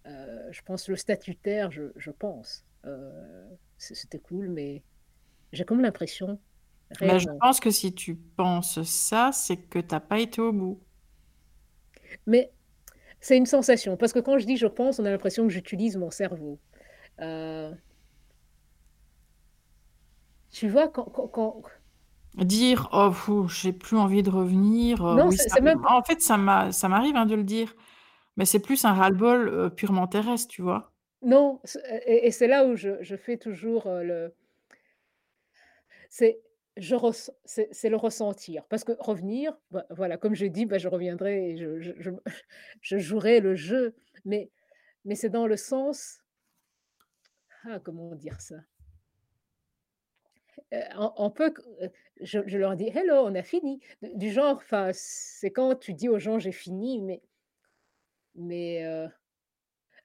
[0.07, 2.65] euh, je pense le statutaire, je, je pense.
[2.85, 3.47] Euh,
[3.77, 4.83] C'était cool, mais
[5.53, 6.41] j'ai comme l'impression,
[7.01, 10.51] mais je pense que si tu penses ça, c'est que tu n'as pas été au
[10.53, 10.79] bout.
[12.25, 12.51] Mais
[13.21, 15.97] c'est une sensation, parce que quand je dis je pense, on a l'impression que j'utilise
[15.97, 16.59] mon cerveau.
[17.21, 17.73] Euh,
[20.51, 21.61] tu vois, quand, quand, quand-
[22.35, 25.03] Dire, oh, pfou, j'ai plus envie de revenir.
[25.05, 27.35] euh, Non, oui, c'est ça- c'est même En fait, ça m'a, ça m'arrive hein, de
[27.35, 27.73] le dire,
[28.37, 30.91] mais c'est plus un ras-le-bol euh, purement terrestre, tu vois.
[31.21, 31.59] Non,
[32.07, 34.33] et, et c'est là où je, je fais toujours le.
[36.09, 36.39] C'est
[37.45, 38.65] c'est le ressentir.
[38.67, 41.93] Parce que revenir, bah, voilà, comme j'ai dit, bah, je reviendrai et je,
[42.97, 43.95] jouerai le jeu.
[44.25, 44.51] Mais,
[45.05, 46.19] mais c'est dans le sens.
[47.63, 48.55] Ah, comment dire ça?
[50.73, 51.53] Euh, on, peut.
[51.81, 51.89] euh,
[52.21, 53.79] Je, leur dis, hello, on a fini.
[54.01, 54.61] Du genre,
[54.93, 57.21] c'est quand tu dis aux gens, j'ai fini, mais,
[58.35, 59.07] mais euh,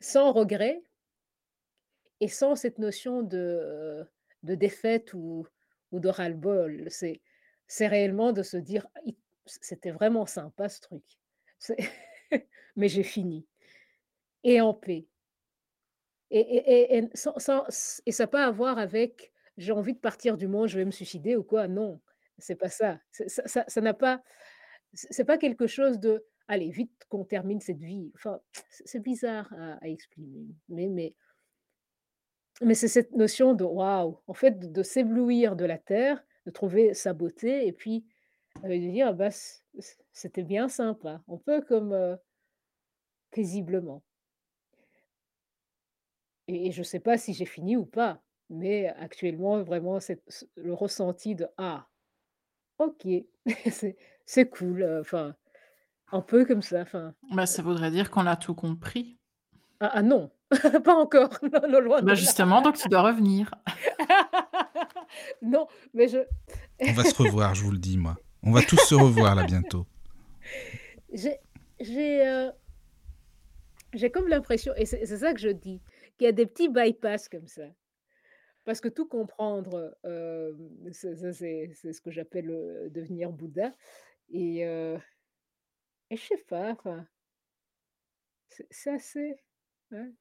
[0.00, 0.82] sans regret.
[2.20, 4.06] Et sans cette notion de,
[4.44, 5.44] de défaite ou
[5.92, 7.20] ou de ras-le-bol, c'est
[7.68, 9.00] c'est réellement de se dire: «Ah
[9.46, 11.04] c'était vraiment sympa ce truc.
[12.76, 13.46] Mais j'ai fini
[14.44, 15.06] et en paix»
[16.30, 17.66] et et et sans ça
[18.24, 21.36] a pas à voir avec: «J'ai envie de partir du monde, je vais me suicider»
[21.36, 22.00] ou quoi, non,
[22.38, 22.98] c'est pas ça.
[23.10, 24.22] Ça ça n'a pas
[24.94, 28.12] c'est pas quelque chose de: «Allez vite qu'on termine cette vie».
[28.16, 28.40] Enfin,
[28.70, 31.14] c'est c'est bizarre à à exprimer, mais mais
[32.60, 36.50] Mais c'est cette notion de waouh, en fait, de de s'éblouir de la terre, de
[36.50, 38.06] trouver sa beauté et puis,
[38.62, 39.30] de dire: «Ah bah,
[40.12, 41.22] c'était bien sympa».
[41.28, 42.18] On peut comme,
[43.32, 44.04] paisiblement
[46.48, 50.44] et et je sais pas si j'ai fini ou pas, mais actuellement, vraiment, c'est ce
[50.56, 51.88] le ressenti de: «Ah,
[52.78, 53.06] OK,
[53.72, 53.96] c'est
[54.26, 55.36] c'est cool», enfin,
[56.12, 59.18] un peu comme ça, enfin, Bah, ça voudrait dire qu'on a tout compris.
[59.80, 60.30] ah ah non,
[60.84, 62.14] pas encore, non, non, loin de Bah, là.
[62.14, 63.54] justement, donc tu dois revenir.
[65.42, 66.18] Non, mais je
[66.80, 68.16] On va se revoir, je vous le dis, moi.
[68.42, 69.86] On va tous se revoir là bientôt.
[71.12, 71.36] J'ai
[71.80, 72.50] j'ai, heu,
[73.92, 75.80] j'ai comme l'impression et c'est c'est ça que je dis,
[76.16, 77.64] qu'il y a des petits bypass comme ça.
[78.64, 79.96] Parce que tout comprendre,
[80.92, 83.72] ça c'est c'est ce que j'appelle, heu, devenir Bouddha
[84.30, 84.98] et heu
[86.10, 87.06] et je sais pas, enfin,
[88.70, 89.34] c'est assez
[89.90, 90.12] ouais.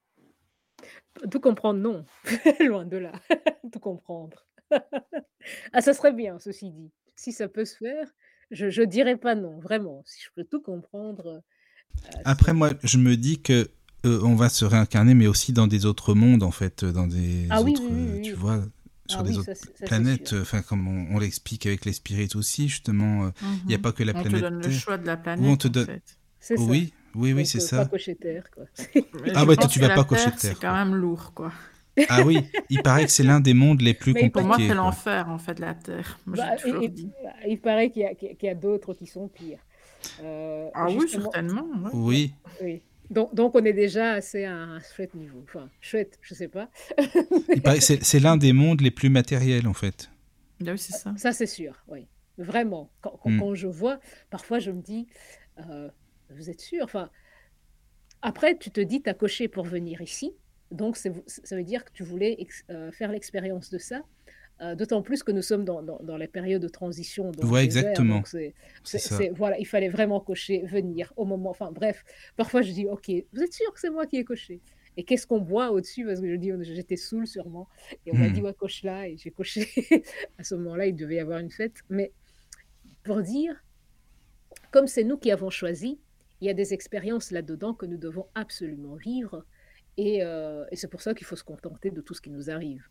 [1.29, 2.05] Tout comprendre, non,
[2.59, 3.11] loin de là,
[3.71, 4.45] tout comprendre.
[5.73, 6.91] Ah, ça serait bien, ceci dit.
[7.15, 8.07] Si ça peut se faire,
[8.51, 10.03] je je dirais pas non, vraiment.
[10.05, 11.43] Si je peux tout comprendre,
[12.09, 13.69] heu, Après, moi, je me dis que
[14.05, 17.47] euh, on va se réincarner, mais aussi dans des autres mondes, en fait, dans des
[17.49, 18.63] Ah oui, autres, oui, oui, euh, oui, tu vois,
[19.07, 20.33] sur Ah des oui, autres ça, ça, planètes.
[20.33, 23.29] Enfin, comme on, on l'explique avec les spirites aussi, justement, euh,
[23.67, 23.81] il n'y a Mhm.
[23.81, 24.81] pas que la On te planète donne le Terre.
[24.81, 25.85] choix de la planète, on te en donne.
[25.85, 26.17] fait.
[26.39, 26.71] C'est ça.
[26.71, 27.77] Oui, oui, oui, c'est ça.
[27.77, 28.65] Pas cocher terre, quoi.
[29.35, 31.51] Ah ouais, toi, tu vas pas cocher Terre, Terre, c'est quand même lourd, quoi.
[32.09, 32.37] Ah oui,
[32.69, 34.69] il paraît que c'est l'un des mondes les plus Mais il Pour moi, compliqués.
[34.69, 36.19] c'est l'enfer, en fait, la Terre.
[36.25, 37.11] Moi, Bah, il, dit.
[37.45, 38.01] il- il paraît qu'il
[38.41, 39.59] y a, d'autres qui sont pires.
[40.23, 41.67] Euh, Ah oui, certainement.
[41.93, 42.81] Oui, oui.
[43.09, 45.43] Donc, donc on est déjà assez à un chouette niveau.
[45.43, 46.69] Enfin, chouette, je sais pas.
[47.53, 50.09] il paraît que c'est c'est l'un des mondes les plus matériels, en fait.
[50.65, 51.13] Ah oui, c'est ça.
[51.17, 52.07] Ça, c'est sûr, oui.
[52.37, 52.89] Vraiment.
[53.01, 53.39] Quand, quand- Mm.
[53.39, 55.07] quand je vois, parfois, je me dis,
[55.69, 55.89] euh,
[56.35, 56.83] vous êtes sûr?
[56.83, 57.09] Enfin,
[58.21, 60.33] après, tu te dis, tu as coché pour venir ici.
[60.71, 61.09] Donc, ça
[61.55, 62.37] veut dire que tu voulais
[62.69, 64.03] euh, faire l'expérience de ça.
[64.61, 67.31] Euh, D'autant plus que nous sommes dans, dans, dans la période de transition.
[67.31, 68.17] le Ouais, exactement.
[68.17, 68.53] donc c'est-
[69.35, 71.49] voilà, il fallait vraiment cocher, venir au moment.
[71.49, 72.03] Enfin, bref,
[72.37, 74.61] parfois je dis, OK, vous êtes sûr que c'est moi qui ai coché?
[74.97, 76.05] Et qu'est-ce qu'on boit au-dessus?
[76.05, 77.67] Parce que je dis, j'étais saoul sûrement.
[78.05, 78.33] Et on m'a Hmm.
[78.33, 79.07] dit, ouais, coche là.
[79.07, 79.67] Et j'ai coché.
[80.37, 81.77] à ce moment-là, il devait y avoir une fête.
[81.89, 82.11] Mais
[83.03, 83.55] pour dire,
[84.71, 85.99] comme c'est nous qui avons choisi,
[86.41, 89.45] il y a des expériences là-dedans que nous devons absolument vivre.
[89.97, 92.49] Et, euh, et c'est pour ça qu'il faut se contenter de tout ce qui nous
[92.49, 92.83] arrive.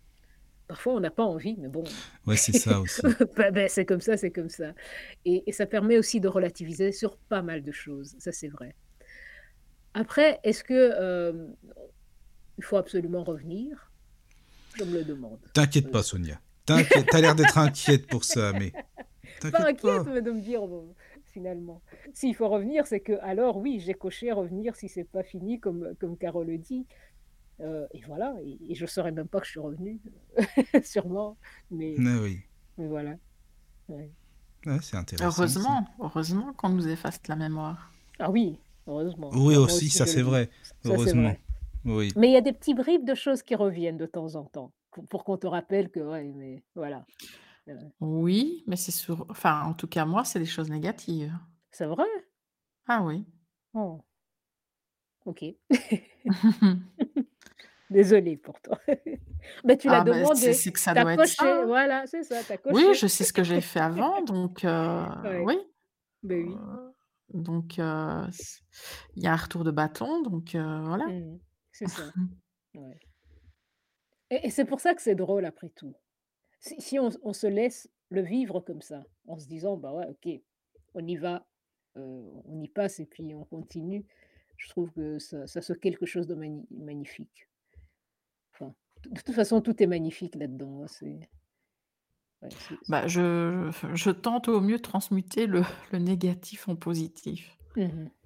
[0.69, 1.83] Parfois, on n'a pas envie, mais bon,
[2.27, 3.03] Ouais, c'est ça aussi.
[3.37, 4.73] ben, ben, c'est comme ça, c'est comme ça.
[5.25, 8.77] Et, et ça permet aussi de relativiser sur pas mal de choses, ça c'est vrai.
[9.95, 11.49] Après, est-ce que euh,
[12.57, 13.91] il faut absolument revenir?
[14.79, 15.41] Je me le demande.
[15.53, 16.41] T'inquiète pas, Sonia.
[16.65, 18.73] T'inquiète, t'as l'air d'être inquiète pour ça, mais
[19.51, 20.05] Pas inquiète pas.
[20.05, 20.95] mais de me dire bon,
[21.41, 21.81] finalement.
[22.13, 25.95] S'il faut revenir, c'est que alors oui, j'ai coché revenir si c'est pas fini, comme,
[25.99, 26.87] comme Carole le dit.
[27.61, 30.01] Euh, et voilà, et, et je ne saurais même pas que je suis revenue,
[30.85, 31.37] sûrement.
[31.71, 32.41] Mais, Mais oui,
[32.79, 33.17] mais voilà.
[33.89, 34.11] Ouais.
[34.67, 35.31] Ouais, c'est intéressant.
[35.31, 35.43] ça.
[35.43, 37.93] Heureusement, heureusement qu'on nous efface la mémoire.
[38.19, 39.31] Ah oui, heureusement.
[39.33, 40.49] Oui, Moi aussi, ça c'est vrai.
[40.63, 41.23] Ça, Heureusement.
[41.23, 41.41] vrai.
[41.87, 42.13] Oui.
[42.17, 44.73] Mais il y a des petits bribes de choses qui reviennent de temps en temps
[44.93, 47.07] pour, pour qu'on te rappelle que, ouais, mais voilà.
[47.71, 49.27] Euh, Oui, mais c'est sur...
[49.31, 51.37] Enfin, en tout cas, moi, c'est des choses négatives.
[51.71, 52.05] C'est vrai?
[52.87, 53.25] Ah oui.
[53.75, 54.03] Oh,
[55.25, 55.45] ok.
[57.91, 58.79] Désolée pour toi.
[59.65, 60.53] Mais tu l'as Ah, bah, c'est demandé.
[60.55, 61.65] c'est que ça T'as doit être coché, ça.
[61.67, 62.95] voilà, c'est ça, t'as Oui, coché.
[62.95, 65.59] je sais ce que j'ai fait avant, donc euh, Ouais, oui.
[66.23, 66.55] ben oui.
[66.57, 66.91] Euh,
[67.35, 68.61] donc, euh, c-
[69.17, 71.07] il y a un retour de bâton, donc voilà.
[71.07, 71.39] Mhm,
[71.73, 72.03] C'est ça.
[72.75, 73.01] ouais.
[74.31, 75.95] Et, et c'est pour ça que c'est drôle après tout.
[76.61, 80.07] Si, si on, on se laisse le vivre comme ça, en se disant, bah ouais,
[80.09, 80.41] ok,
[80.95, 81.47] on y va,
[81.97, 84.05] euh, on y passe et puis on continue,
[84.57, 87.49] je trouve que ça, ça c'est quelque chose de mani- magnifique.
[88.53, 88.75] Enfin,
[89.09, 90.83] de toute façon, tout est magnifique là-dedans.
[90.83, 91.29] hein, C'est,
[92.43, 95.63] ouais, c'est- Bah, je, je tente au mieux de transmuter le,
[95.93, 97.57] le négatif en positif.
[97.77, 98.20] À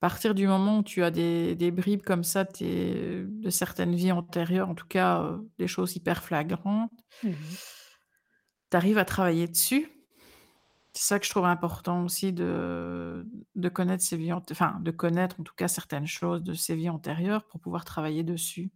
[0.00, 3.94] partir du moment où tu as des, des bribes comme ça de, tes- de certaines
[3.94, 6.92] vies antérieures, en tout cas euh, des choses hyper flagrantes,
[7.22, 7.58] mhm.
[8.70, 9.88] tu arrives à travailler dessus.
[10.92, 15.40] C'est ça que je trouve important aussi de, de connaître ces vies, enfin de connaître
[15.40, 18.70] en tout cas certaines choses de ces vies antérieures pour pouvoir travailler dessus.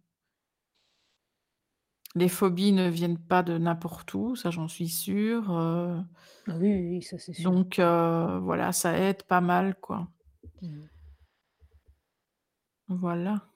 [2.15, 5.51] Les phobies ne viennent pas de n'importe où, ça j'en suis sûre.
[5.55, 5.99] euh,
[6.47, 7.51] Ah oui, ça c'est sûr.
[7.51, 10.07] donc euh, voilà, ça aide pas mal, quoi.
[10.61, 10.89] Mhm.
[12.87, 13.49] Voilà.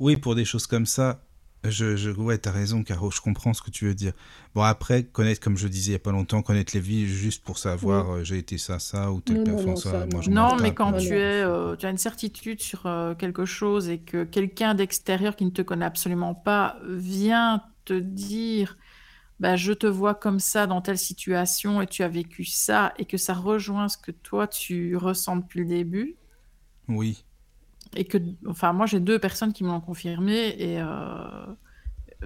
[0.00, 1.20] Oui, pour des choses comme ça,
[1.64, 4.12] je, je, ouais, t'as raison, Caro, je comprends ce que tu veux dire.
[4.54, 7.44] Bon, après, connaître, comme je disais il y a pas longtemps, connaître les vies juste
[7.44, 10.20] pour savoir euh, j'ai été ça, ça, ou telle personne, non, ça, ça, moi non.
[10.20, 13.14] je m'en Non, mais tape, quand tu es, euh, tu as une certitude sur euh,
[13.14, 18.76] quelque chose et que quelqu'un d'extérieur qui ne te connaît absolument pas vient te dire,
[19.40, 23.06] bah, je te vois comme ça dans telle situation et tu as vécu ça et
[23.06, 26.16] que ça rejoint ce que toi tu ressens depuis le début
[26.88, 27.24] Oui,
[27.96, 31.46] et que, enfin, moi j'ai deux personnes qui me l'ont confirmé et euh,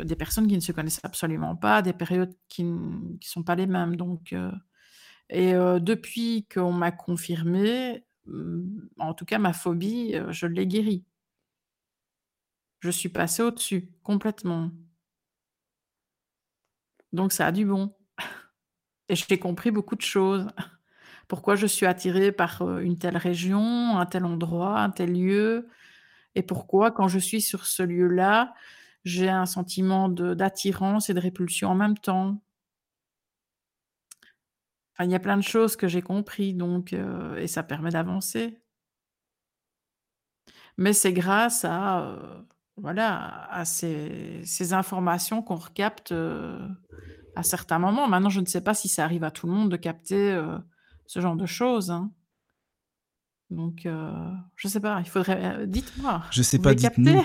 [0.05, 3.67] des personnes qui ne se connaissent absolument pas, des périodes qui ne sont pas les
[3.67, 4.33] mêmes, donc.
[4.33, 4.53] euh,
[5.31, 8.05] et euh, depuis qu'on m'a confirmé,
[8.99, 11.05] en tout cas ma phobie, je l'ai guérie.
[12.81, 14.73] Je suis passée au-dessus, complètement.
[17.13, 17.95] Donc ça a du bon.
[19.09, 20.49] Et j'ai compris beaucoup de choses.
[21.29, 25.69] Pourquoi je suis attirée par euh, une telle région, un tel endroit, un tel lieu,
[26.35, 28.55] et pourquoi quand je suis sur ce lieu-là,
[29.05, 32.43] j'ai un sentiment d'attirance et de répulsion en même temps.
[35.01, 38.61] Il y a plein de choses que j'ai compris, donc, euh, et ça permet d'avancer.
[40.77, 46.13] Mais c'est grâce à, euh, ces, informations qu'on recapte
[47.37, 48.09] à certains moments.
[48.09, 50.37] Maintenant, je ne sais pas si ça arrive à tout le monde de capter
[51.09, 51.91] ce genre de choses.
[51.91, 52.13] hein.
[53.51, 54.13] Donc, euh,
[54.57, 55.43] je sais pas, il faudrait.
[55.63, 56.23] Euh, dites-moi.
[56.31, 57.25] Je sais Vous pas, dites-nous.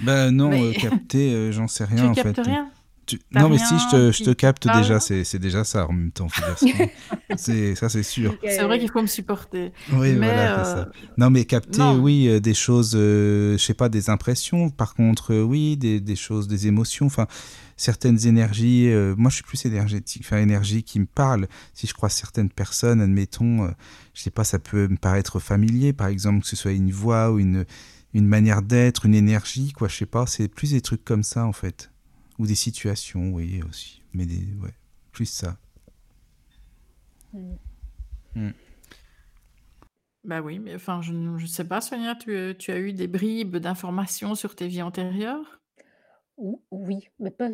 [0.00, 2.42] Ben non, Mais euh, capter, euh, j'en sais tu rien en captes fait.
[2.42, 2.70] rien?
[3.16, 5.92] Tu- Non, mais si, je te, je te qui capte déjà, c'est déjà ça en
[5.92, 6.28] même temps.
[7.36, 8.36] C'est- Ça, c'est sûr.
[8.42, 9.72] C'est vrai qu'il faut me supporter.
[9.92, 10.88] Oui, Mais voilà, euh, ça.
[11.16, 11.98] Non, mais capter, non.
[12.00, 14.70] oui, euh, des choses, euh, je sais pas, des impressions.
[14.70, 17.06] Par contre, euh, oui, des, des choses, des émotions.
[17.06, 17.26] Enfin,
[17.76, 18.88] certaines énergies.
[18.88, 21.48] euh, moi, je suis plus énergétique, enfin, énergie qui me parle.
[21.74, 23.68] Si je croise certaines personnes, admettons, euh,
[24.14, 27.30] je sais pas, ça peut me paraître familier, par exemple, que ce soit une voix
[27.32, 27.64] ou une,
[28.14, 29.88] une manière d'être, une énergie, quoi.
[29.88, 30.26] Je sais pas.
[30.26, 31.90] C'est plus des trucs comme ça, en fait,
[32.42, 34.02] ou des situations, oui, aussi.
[34.14, 34.74] Mais des, ouais,
[35.12, 35.56] plus ça.
[40.24, 43.06] Bah oui, mais enfin, je ne je sais pas, Sonia, tu, tu as eu des
[43.06, 45.60] bribes d'informations sur tes vies antérieures?
[46.36, 47.48] Ou oui, mais pas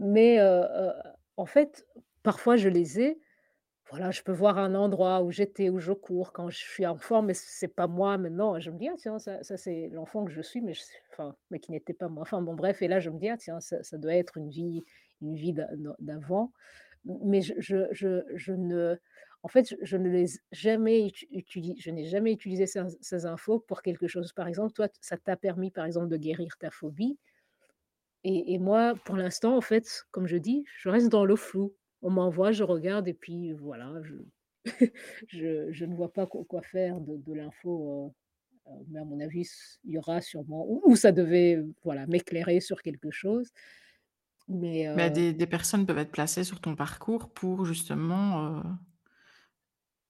[0.00, 0.92] mais heu heu,
[1.36, 1.86] en fait,
[2.24, 3.20] parfois je les ai.
[3.90, 7.22] Voilà, je peux voir un endroit où j'étais, où je cours quand je suis enfant,
[7.22, 8.58] mais c'est pas moi maintenant.
[8.60, 10.74] Je me dis: «Ah tiens, ça c'est l'enfant que je suis», mais
[11.10, 12.22] enfin, mais qui n'était pas moi.
[12.22, 14.84] Enfin bon bref et là je me dis: «Ah tiens, ça doit être une vie
[15.22, 15.68] une vie d'a
[16.00, 16.52] d'avant».
[17.04, 17.54] Mais je
[17.92, 18.96] je je ne
[19.44, 21.10] en fait, je ne jamais
[21.86, 24.32] n'ai jamais utilisé ces ces infos pour quelque chose.
[24.34, 27.18] Par exemple, toi, ça t'a permis, par exemple, de guérir ta phobie
[28.22, 31.74] et et moi, pour l'instant, en fait, comme je dis, je reste dans le flou.
[32.02, 34.14] On m'envoie, je regarde et puis voilà, je
[35.28, 38.12] je je ne vois pas quoi quoi faire de de l'info,
[38.68, 39.48] heu heu, mais à mon avis,
[39.84, 43.50] il y aura sûrement ou ou ça devait, heu, voilà, m'éclairer sur quelque chose.
[44.48, 48.62] Mais Bah, des des personnes peuvent être placées sur ton parcours pour justement,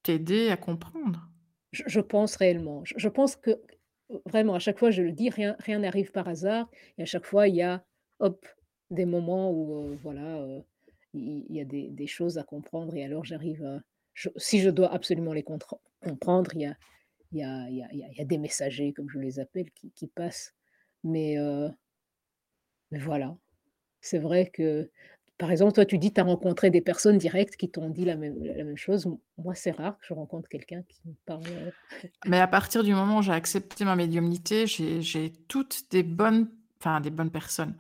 [0.02, 1.30] t'aider à comprendre.
[1.72, 2.82] Je je pense réellement.
[2.84, 3.60] Je pense que,
[4.26, 7.26] vraiment à chaque fois je le dis, rien rien n'arrive par hasard et à chaque
[7.26, 7.84] fois il y a,
[8.20, 8.46] hop,
[8.90, 10.42] des moments où, voilà,
[11.14, 13.80] il y a des choses à comprendre et alors j'arrive à
[14.36, 16.74] si je dois absolument les comprendre, il
[17.32, 20.54] y a des messagers comme je les appelle qui passent.
[21.04, 21.70] Mais heu
[22.90, 23.36] mais voilà.
[24.00, 24.90] C'est vrai que,
[25.38, 28.16] par exemple, toi, tu dis tu as rencontré des personnes directes qui t'ont dit la
[28.16, 29.08] même chose.
[29.36, 31.72] Moi, c'est rare que je rencontre quelqu'un qui me parle, heu
[32.26, 36.48] Mais à partir du moment où j'ai accepté ma médiumnité, j'ai toutes des bonnes
[36.80, 37.74] enfin des bonnes personnes.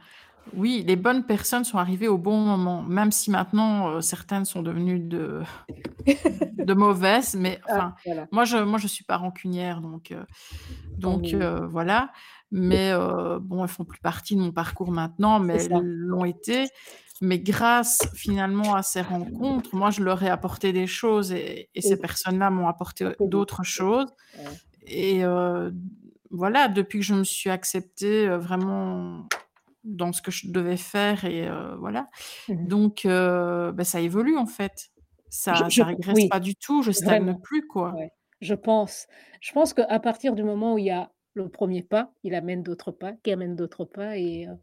[0.52, 4.62] Oui, les bonnes personnes sont arrivées au bon moment, même si maintenant, heu, certaines sont
[4.62, 5.42] devenues de
[6.62, 10.26] de mauvaises, mais Ah, voilà, moi je moi je suis pas rancunière donc tant
[10.98, 12.12] donc heu, voilà.
[12.52, 12.92] Mais
[13.40, 16.70] bon, elles font plus partie de mon parcours maintenant, mais elles l'ont été.
[17.22, 21.82] Mais grâce finalement à ces rencontres, moi je leur ai apporté des choses et et
[21.82, 24.08] ces personnes-là m'ont apporté d'autres choses.
[24.86, 25.22] et
[26.30, 29.30] voilà, depuis que je me suis acceptée, vraiment
[29.88, 32.08] dans ce que je devais faire et heu, voilà.
[32.48, 32.70] Mmh mh.
[32.70, 34.90] Donc heu, bah, ça évolue en fait.
[35.50, 37.98] Je Ça je ça régresse oui, pas du tout, je stagne vraiment, plus quoi.
[37.98, 38.12] ouais.
[38.40, 39.06] Je pense
[39.40, 42.62] je pense qu'à partir du moment où il y a le 1er pas, il amène
[42.62, 44.58] d'autres pas, qui amènent d'autres pas et heu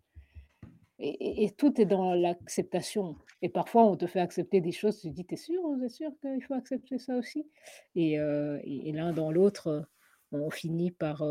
[0.99, 5.10] et et tout est dans l'acceptation et parfois on te fait accepter des choses, tu
[5.10, 5.61] te dis: «Tu es sûr?
[5.64, 7.49] Vous êtes sûr qu'il faut accepter ça aussi?»
[7.95, 9.89] et et et l'un dans l'autre,
[10.31, 11.23] on finit par,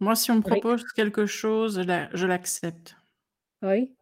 [0.00, 2.97] Moi, si on me propose quelque chose, je je l'accepte.
[3.62, 3.94] Oui,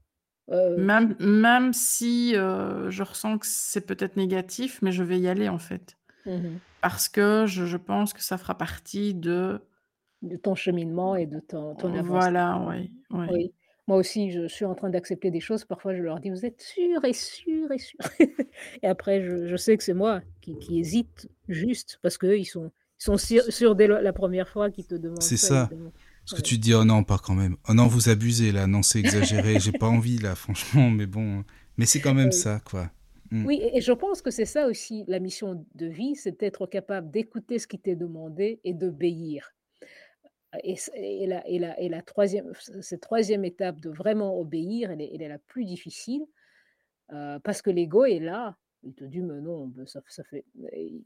[0.51, 5.27] heu, Même même si, heu, je ressens que c'est peut-être négatif, mais je vais y
[5.29, 5.97] aller en fait.
[6.25, 9.61] mmh mh, Parce que je je pense que ça fera partie de
[10.23, 12.31] de ton cheminement et de ton ton avancée.
[12.61, 12.77] voilà.
[13.29, 13.55] Oui,
[13.89, 15.65] moi aussi, je suis en train d'accepter des choses.
[15.65, 17.99] Parfois, je leur dis: «Vous êtes sûrs et sûrs et sûrs?»
[18.83, 22.45] et après je je sais que c'est moi qui qui hésite juste parce qu'eux, ils
[22.47, 25.51] sont ils sont sûrs sûrs dès le la première fois qu'ils te demandent C'est ça
[25.51, 25.71] ça.
[25.71, 25.93] évidemment.
[26.27, 26.49] Parce que Ouais.
[26.49, 27.57] tu te dis: «Oh non, pas quand même.
[27.69, 28.67] Oh non, vous abusez là.
[28.67, 29.61] Non, c'est exagéré.
[29.61, 31.45] J'ai pas envie là, franchement, mais bon».
[31.79, 32.91] Mais c'est quand même ça, quoi.
[33.31, 33.47] Mmh.
[33.47, 37.11] Oui et je pense que c'est ça aussi la mission de vie, c'est d'être capable
[37.11, 39.53] d'écouter ce qui t'est demandé et d'obéir.
[40.65, 44.91] Et et la et la et la 3e c cette 3e étape de vraiment obéir,
[44.91, 46.23] elle est elle est la plus difficile,
[47.13, 48.57] heu, parce que l'ego est là.
[48.85, 50.45] Il te dit: «Mais non, ça ça fait»
[50.75, 51.05] il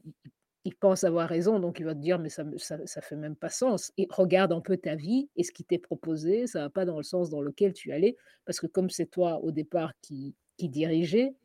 [0.65, 3.35] il pense avoir raison, donc il va te dire: «Mais ça me ça fait même
[3.35, 6.85] pas sens regarde un peu ta vie et ce qui t'est proposé, ça va pas
[6.85, 8.15] dans le sens dans lequel tu allais».
[8.45, 11.35] Parce que comme c'est toi au départ qui qui dirigeais,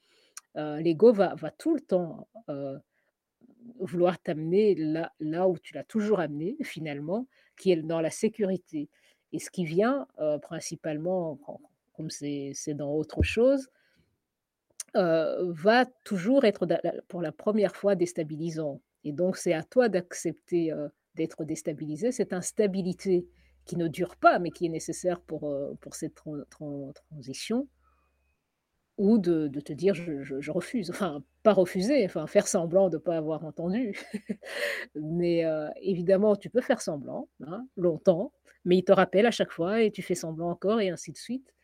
[0.59, 2.78] heu, l'ego va va tout le temps, heu
[3.78, 7.26] Vouloir t'amener là là où tu l'as toujours amené finalement,
[7.59, 8.88] qui est dans la sécurité
[9.32, 11.38] et ce qui vient, heu, principalement
[11.94, 13.68] comme c'est dans autre chose,
[14.97, 16.66] heu, va toujours être
[17.09, 22.12] pour la première fois déstabilisant et donc c'est à toi d'accepter, heu, d'être déstabilisé.
[22.12, 23.28] Cette instabilité
[23.66, 27.69] qui ne dure pas, mais qui est nécessaire pour, heu, pour cette tran tran transition
[28.99, 33.45] ou de te dire: «Je refuse», enfin, pas refuser, enfin, faire semblant de pas avoir
[33.45, 33.95] entendu.
[34.97, 38.33] Mais heu, évidemment, tu peux faire semblant, hein, longtemps,
[38.65, 41.19] mais il te rappelle à chaque fois et tu fais semblant encore et ainsi de
[41.19, 41.55] suite.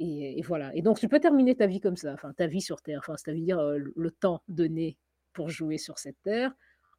[0.00, 0.74] Et voilà.
[0.76, 3.16] Et donc tu peux terminer ta vie comme ça, enfin, ta vie sur terre, enfin,
[3.16, 4.98] c'est-à-dire, le temps donné
[5.34, 6.52] pour jouer sur cette terre,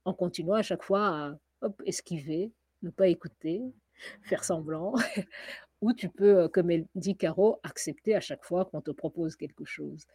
[0.10, 2.52] en continuant à chaque fois à, hop, esquiver,
[2.84, 3.62] ne pas écouter,
[4.24, 4.94] faire semblant
[5.82, 9.36] ou tu peux, heu, comme elle dit Caro, accepter à chaque fois qu'on te propose
[9.36, 10.06] quelque chose.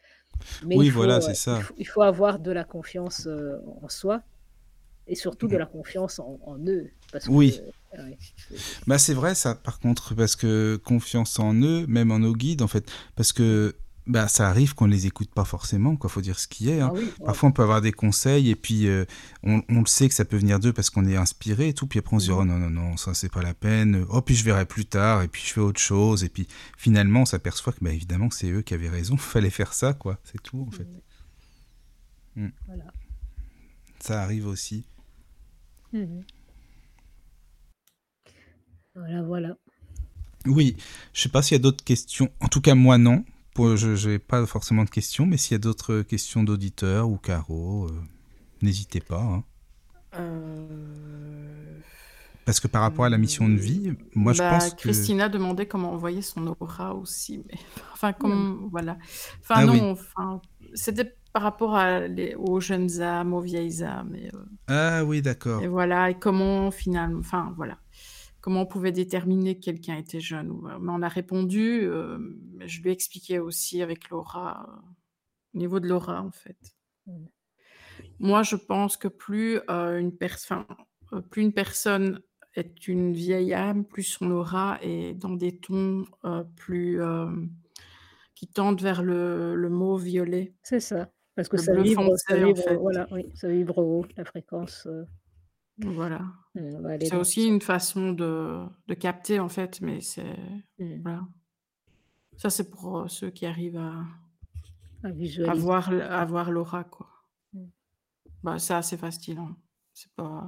[0.62, 1.60] Mais Oui, voilà, c'est il ça.
[1.62, 4.22] faut il faut avoir de la confiance, heu, en soi
[5.06, 5.58] et surtout de Mmh.
[5.58, 7.60] la confiance en en eux parce que Oui.
[7.98, 8.18] ouais,
[8.86, 12.62] Bah, c'est vrai ça, par contre, parce que confiance en eux, même en nos guides,
[12.62, 13.74] en fait, parce que
[14.06, 16.10] bah, ça arrive qu'on les écoute pas forcément, quoi.
[16.10, 16.80] Faut dire ce qui est.
[16.80, 16.90] ah Hein.
[16.94, 17.24] oui, ouais.
[17.24, 19.04] Parfois, on peut avoir des conseils et puis euh,
[19.42, 21.86] on, on le sait que ça peut venir d'eux parce qu'on est inspiré et tout.
[21.86, 24.04] Puis après, on se dit oh non non non, ça c'est pas la peine.
[24.10, 27.22] Oh puis je verrai plus tard et puis je fais autre chose et puis finalement,
[27.22, 29.16] on s'aperçoit que bah évidemment c'est eux qui avaient raison.
[29.18, 30.18] Fallait faire ça, quoi.
[30.24, 30.88] C'est tout en fait.
[32.36, 32.44] Mmh.
[32.46, 32.52] Mm.
[32.66, 32.84] Voilà.
[34.00, 34.84] Ça arrive aussi.
[35.92, 36.20] Mmh
[38.94, 39.56] Voilà, voilà.
[40.46, 40.76] Oui,
[41.14, 42.30] je sais pas s'il y a d'autres questions.
[42.40, 43.24] En tout cas, moi non.
[43.54, 47.16] Pour, je n'ai pas forcément de questions, mais s'il y a d'autres questions d'auditeurs ou
[47.18, 48.02] Caro, euh,
[48.62, 49.20] n'hésitez pas.
[49.22, 49.44] hein.
[50.16, 51.80] Euh,
[52.44, 54.76] Parce que par rapport à la mission de vie, moi je bah, pense que...
[54.82, 57.58] Christina demandait comment envoyer son aura aussi, mais
[57.92, 58.98] enfin comme voilà.
[59.42, 59.80] Enfin Ah non, oui.
[59.82, 60.40] enfin
[60.74, 65.22] c'était par rapport à les- aux jeunes âmes, aux vieilles âmes, et, euh, Ah oui,
[65.22, 65.62] d'accord.
[65.62, 67.78] et voilà, et comment finalement, enfin voilà,
[68.44, 70.50] comment on pouvait déterminer que quelqu'un était jeune.
[70.50, 72.18] ou- Mais on a répondu, euh,
[72.66, 74.80] je lui ai expliqué aussi avec l'aura, euh,
[75.54, 76.58] au niveau de l'aura en fait.
[77.06, 77.24] Mm.
[78.18, 80.66] Moi, je pense que plus euh, une personne,
[81.30, 82.20] plus une personne
[82.54, 87.30] est une vieille âme, plus son aura est dans des tons euh, plus euh,
[88.34, 92.34] qui tendent vers le, le mauve violet, C'est ça, parce que le ça vibre ça
[92.34, 92.76] en vibre, fait.
[92.76, 94.86] voilà, oui, ça vibre haut, la fréquence,
[95.78, 96.20] Voilà.
[96.54, 100.36] mmh, va aller C'est dans aussi une façon de, de capter en fait, mais c'est
[100.78, 101.26] mmh, voilà.
[102.36, 104.04] Ça c'est pour euh, ceux qui arrivent à,
[105.02, 105.60] à à visualiser.
[105.60, 107.08] voir, l- à voir l'aura quoi.
[107.52, 107.64] Mmh.
[108.42, 109.38] Bah, c'est assez facile.
[109.38, 109.56] hein.
[109.92, 110.46] C'est pas.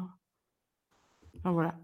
[1.39, 1.78] Enfin, voilà.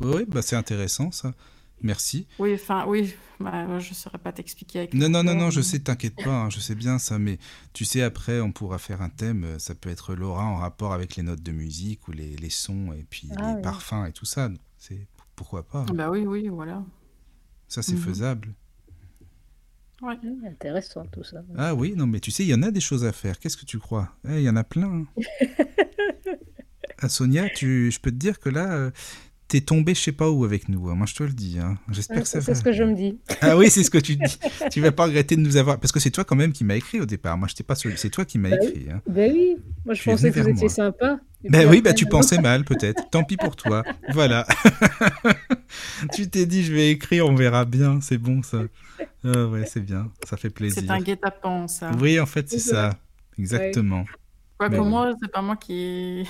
[0.00, 1.34] Oui, oui, bah c'est intéressant ça.
[1.82, 2.26] Merci.
[2.38, 5.60] Oui, enfin, oui, bah, je ne saurais pas t'expliquer avec Non, non, non, non, je
[5.60, 7.38] sais, t'inquiète pas, hein, je sais bien ça, mais
[7.74, 10.92] tu sais, après, on pourra faire un thème, euh, ça peut être l'aura en rapport
[10.94, 13.62] avec les notes de musique ou les, les sons et puis Ah les oui.
[13.62, 14.50] parfums et tout ça.
[14.78, 15.06] C'est
[15.36, 15.80] pourquoi pas.
[15.80, 15.86] hein.
[15.90, 16.82] Ah Bah oui, oui, voilà.
[17.68, 18.00] Ça, c'est Mhm.
[18.02, 18.54] faisable.
[20.00, 20.16] Ouais.
[20.22, 21.42] Mmh, intéressant tout ça.
[21.56, 23.38] Ah oui, non, mais tu sais, il y en a des choses à faire.
[23.38, 24.12] Qu'est-ce que tu crois?
[24.28, 24.90] Eh, Il y en a plein.
[25.04, 25.06] hein.
[26.98, 28.90] Ah, Sonia, tu, je peux te dire que là, euh,
[29.48, 30.88] t'es tombé je sais pas où avec nous.
[30.88, 30.94] hein.
[30.94, 31.58] Moi, je te le dis.
[31.60, 31.78] hein.
[31.90, 33.18] J'espère Ouais, que ça c'est ce que je me dis.
[33.40, 34.38] Ah oui, c'est ce que tu dis.
[34.70, 35.78] tu vas pas regretter de nous avoir.
[35.78, 37.36] Parce que c'est toi quand même qui m'as écrit au départ.
[37.38, 37.74] Moi, je t'ai pas.
[37.74, 38.68] C'est toi qui m'as Bah oui.
[38.68, 38.90] écrit.
[38.90, 39.00] hein.
[39.08, 42.38] Ben oui, moi je Tu pensais que vous étiez sympa Ben oui, bah tu pensais
[42.38, 43.08] mal peut-être.
[43.10, 43.84] Tant pis pour toi.
[44.12, 44.46] Voilà.
[46.14, 48.00] tu t'es dit, je vais écrire, on verra bien.
[48.00, 48.62] C'est bon ça.
[49.24, 50.10] Ah ouais, c'est bien.
[50.28, 50.90] Ça fait C'est plaisir.
[50.90, 51.90] un guet-apens, ça.
[52.00, 52.98] Oui, en fait, c'est C'est ça.
[53.38, 54.04] Exactement.
[54.04, 54.18] Quoique
[54.60, 54.88] Mais oui.
[54.88, 56.24] moi, c'est pas moi qui.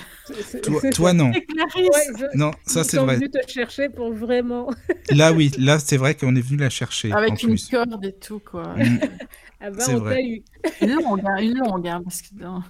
[0.93, 1.31] Toi, non.
[1.75, 1.83] Ouais,
[2.17, 3.15] je- Non, ça c'est vrai.
[3.15, 4.69] venus te chercher pour vraiment.
[5.11, 5.51] Là, oui.
[5.57, 7.13] Là, c'est vrai qu'on est venu la chercher.
[7.13, 7.67] en Avec une plus.
[7.69, 8.75] corde et tout, quoi.
[8.75, 8.99] Mm.
[9.61, 10.41] Ah bah C'est on t'a eu.
[10.81, 12.61] Une longue, hein, une longue, hein, parce que non.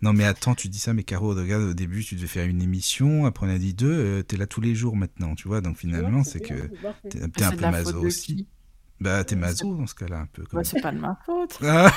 [0.00, 2.62] Non, mais attends, tu dis ça, mais Caro, regarde, au début, tu devais faire une
[2.62, 3.26] émission.
[3.26, 3.92] Après, on a dit deux.
[3.92, 5.60] euh, t'es là tous les jours maintenant, tu vois.
[5.60, 6.54] Donc finalement, c'est que
[7.08, 8.46] t'es un peu la maso faute de aussi.
[9.02, 10.44] Bah, t'es maso dans ce cas-là, un peu.
[10.52, 11.58] Bah, c'est pas de ma faute.
[11.64, 11.90] Ah,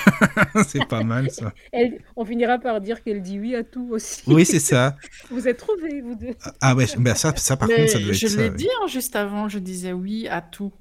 [0.67, 1.53] c'est pas mal ça.
[1.71, 4.23] Elle- on finira par dire qu'elle dit oui à tout aussi.
[4.27, 4.97] Oui, c'est ça.
[5.29, 6.33] Vous êtes trouvés, vous deux.
[6.61, 8.37] Ah ouais, bah ça, ça par Mais contre, ça doit être je ça.
[8.41, 8.55] l'ai ouais.
[8.55, 10.73] dit hein, juste avant, je disais oui à tout.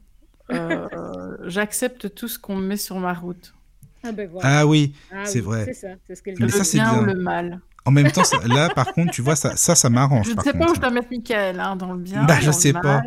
[0.50, 3.54] Euh, J'accepte tout ce qu'on me met sur ma route.
[4.02, 4.60] Ah ben voilà.
[4.60, 5.64] Ah oui, Ah c'est oui, vrai.
[5.66, 6.58] C'est ça, c'est ce qu'elle Mais le dit.
[6.58, 7.14] ça, c'est bien ou bien.
[7.14, 7.60] le mal.
[7.86, 10.28] En même temps, ça- là, par contre, tu vois, ça, ça, ça m'arrange.
[10.28, 12.50] Je ne sais pas où je dois mettre Michael, hein, dans le bien, Bah, je
[12.50, 13.02] sais pas.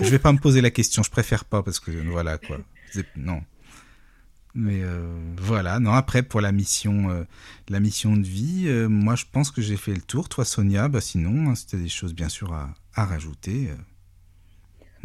[0.00, 2.56] Je vais pas me poser la question, je préfère pas parce que voilà quoi.
[3.16, 3.42] Non.
[4.58, 7.24] Mais euh, voilà, non, après pour la mission, euh,
[7.68, 10.30] la mission de vie, euh, moi je pense que j'ai fait le tour.
[10.30, 13.68] Toi Sonia, bah sinon, hein, si t'as des choses bien sûr à, à rajouter,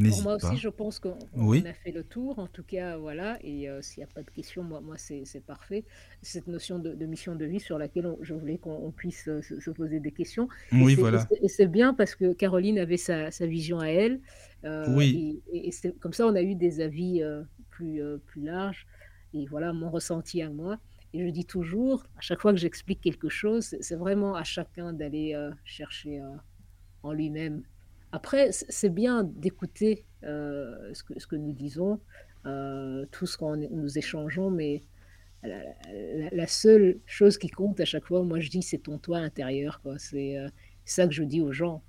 [0.10, 0.48] Pour moi pas.
[0.50, 1.64] aussi, je pense qu'on Oui.
[1.68, 2.40] a fait le tour.
[2.40, 3.38] En tout cas, voilà.
[3.44, 5.86] Et euh, s'il n'y a pas de questions, moi, moi c'est parfait.
[6.22, 9.28] Cette notion de, de mission de vie sur laquelle on- je voulais qu'on on puisse
[9.28, 10.48] euh, se, se poser des questions.
[10.72, 11.28] Oui, et voilà.
[11.42, 14.20] et c'est bien parce que Caroline avait sa, sa vision à elle.
[14.66, 15.42] euh, Oui.
[15.52, 17.22] Et, et- comme ça, on a eu des avis
[17.70, 18.88] plus, plus larges.
[19.34, 20.78] Et voilà mon ressenti à moi.
[21.14, 24.94] Et je dis toujours, à chaque fois que j'explique quelque chose, c'est vraiment à chacun
[24.94, 26.22] d'aller chercher
[27.04, 27.64] en lui-même.
[28.12, 32.00] Après, c'est bien d'écouter euh, ce que, ce que nous disons,
[32.46, 34.82] euh, tout ce qu'on nous échangeons, mais
[35.44, 35.64] la
[35.94, 39.20] la la seule chose qui compte à chaque fois, moi je dis: «C'est ton toi
[39.20, 39.98] intérieur», quoi.
[40.00, 40.38] C'est,
[40.86, 41.84] ça que je dis aux gens.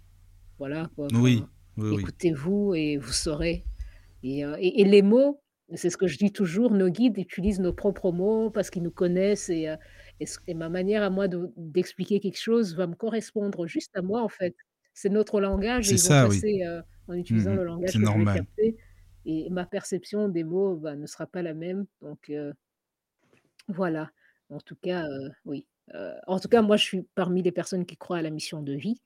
[0.59, 2.03] Voilà, quoi, Oui, enfin, oui, oui.
[2.03, 3.67] écoutez-vous et vous saurez
[4.23, 5.43] et heu et et les mots,
[5.75, 8.91] c'est ce que je dis toujours, nos guides utilisent nos propres mots parce qu'ils nous
[8.93, 9.67] connaissent et
[10.55, 14.29] ma manière à moi de d'expliquer quelque chose va me correspondre juste à moi, en
[14.29, 14.55] fait.
[14.95, 16.45] C'est notre langage et C'est ça, oui.
[16.45, 17.59] passer, heu, en utilisant Mmh mh.
[17.59, 18.45] le C'est langage vais normal.
[18.45, 18.77] capter
[19.25, 22.55] et ma perception des mots, bah, ne sera pas la même donc heu,
[23.69, 24.11] voilà.
[24.51, 25.67] En tout cas, heu, oui,
[26.27, 28.75] en tout cas, moi, je suis parmi les personnes qui croient à la mission de
[28.75, 29.03] vie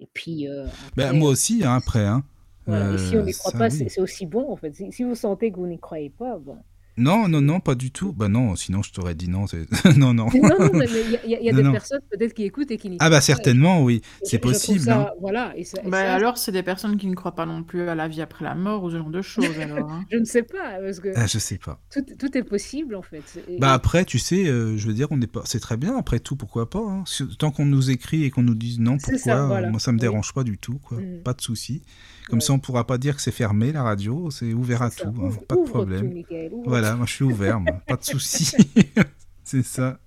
[0.00, 0.48] et puis,
[0.96, 2.22] Bah, après, moi aussi, hein, après, hein.
[2.66, 3.88] voilà et si on n'y croit ça pas, c'est oui.
[3.88, 4.74] c'est aussi bon, en fait.
[4.74, 6.62] Si si vous sentez que vous n'y croyez pas, bon,
[6.98, 8.12] Non, non, non, pas du tout.
[8.12, 9.46] Bah, non, sinon je t'aurais dit non,
[9.96, 10.28] non, non.
[10.32, 11.72] non, non, mais il y a y Non, des non.
[11.72, 14.02] personnes peut-être qui écoutent et qui n'y Ah croient bah, pas et je certainement, oui,
[14.22, 15.08] c'est possible, hein.
[15.08, 17.46] ça voilà et ça et Bah, ça alors, c'est des personnes qui ne croient pas
[17.46, 20.04] non plus à la vie après la mort ou ce genre de choses alors, hein.
[20.10, 21.80] je ne sais pas parce que Ah, je sais pas.
[21.90, 25.16] tout tout est possible, en fait, Bah, après, tu sais, heu, je veux dire, on
[25.18, 27.04] n'est pas c'est très bien après tout, pourquoi pas, hein?
[27.38, 29.92] Tant qu'on nous écrit et qu'on nous dise: «Non, ça, pourquoi?» heu, voilà, moi ça
[29.92, 29.98] me oui.
[29.98, 31.22] dérange pas du tout, quoi, Mmh.
[31.22, 31.82] pas de souci.
[32.28, 32.44] Comme Ouais.
[32.44, 35.12] ça, on pourra pas dire que c'est fermé la radio, c'est ouvert à tout, hein,
[35.26, 36.22] ouvre pas de tout, problème.
[36.64, 38.56] Voilà, moi je suis ouvert, moi, pas de souci.
[39.44, 39.98] C'est ça.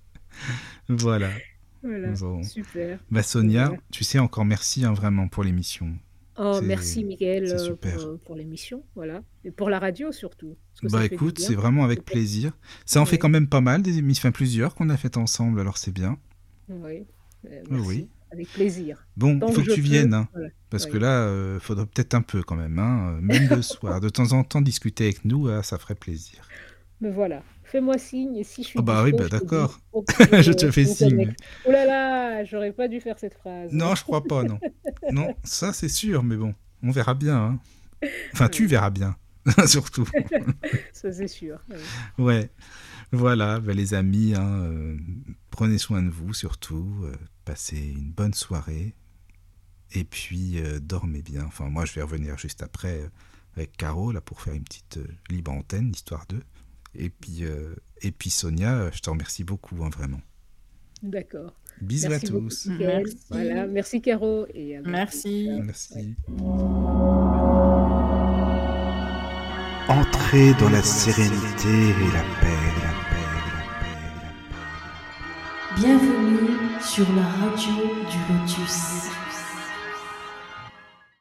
[0.88, 1.30] Voilà.
[1.82, 2.42] Voilà, Bon.
[2.42, 3.80] super, Bah, Sonia, super.
[3.92, 5.92] tu sais, encore merci, hein, vraiment pour l'émission.
[6.38, 11.04] Oh, merci c'est heu, pour, heu, pour l'émission, voilà et pour la radio surtout, Bah,
[11.04, 12.52] écoute, c'est vraiment avec plaisir.
[12.84, 15.60] Ça en fait quand même pas mal des émissions enfin plusieurs qu'on a faites ensemble,
[15.60, 16.18] alors c'est bien.
[16.68, 17.06] Oui,
[17.44, 18.08] Oui, oui.
[18.36, 19.06] Avec plaisir.
[19.16, 22.14] Bon, il faut que tu peux, viennes, hein, voilà, parce que là, heu, faudrait peut-être
[22.14, 25.24] un peu quand même, hein, heu, même le soir, de temps en temps discuter avec
[25.24, 26.48] nous, ah, ça ferait plaisir.
[27.00, 27.42] Me voilà.
[27.64, 29.78] Fais-moi signe et si je suis Ah bah, oui, bah, d'accord.
[30.06, 31.34] que je Je te fais signe.
[31.64, 33.72] Oh là là, j'aurais pas dû faire cette phrase.
[33.72, 34.58] Non, je crois pas, non.
[35.10, 38.08] Non, ça c'est sûr, mais bon, on verra bien, hein.
[38.32, 39.16] Enfin, tu verras bien,
[39.66, 40.08] surtout.
[40.92, 42.24] Ça, c'est sûr, oui.
[42.24, 42.50] Ouais,
[43.12, 44.98] voilà, bah, les amis, hein, heu,
[45.50, 48.94] prenez soin de vous surtout, heu, passez une bonne soirée
[49.92, 51.44] et puis, heu, dormez bien.
[51.44, 53.08] Enfin, moi, je vais revenir juste après,
[53.54, 54.98] avec Caro, là, pour faire une petite,
[55.30, 56.42] libre antenne, histoire d'eux
[56.94, 60.20] et puis, heu et puis Sonia, je te remercie beaucoup, hein, vraiment.
[61.02, 61.52] D'accord.
[61.80, 62.66] Bisous à Merci tous.
[62.78, 63.16] Merci.
[63.30, 64.82] Voilà, merci Caro et à.
[64.82, 65.48] Merci.
[65.62, 66.14] Merci.
[69.88, 72.55] Entrez dans la sérénité et la paix,
[75.76, 77.74] Bienvenue sur la radio
[78.10, 79.10] du Lotus.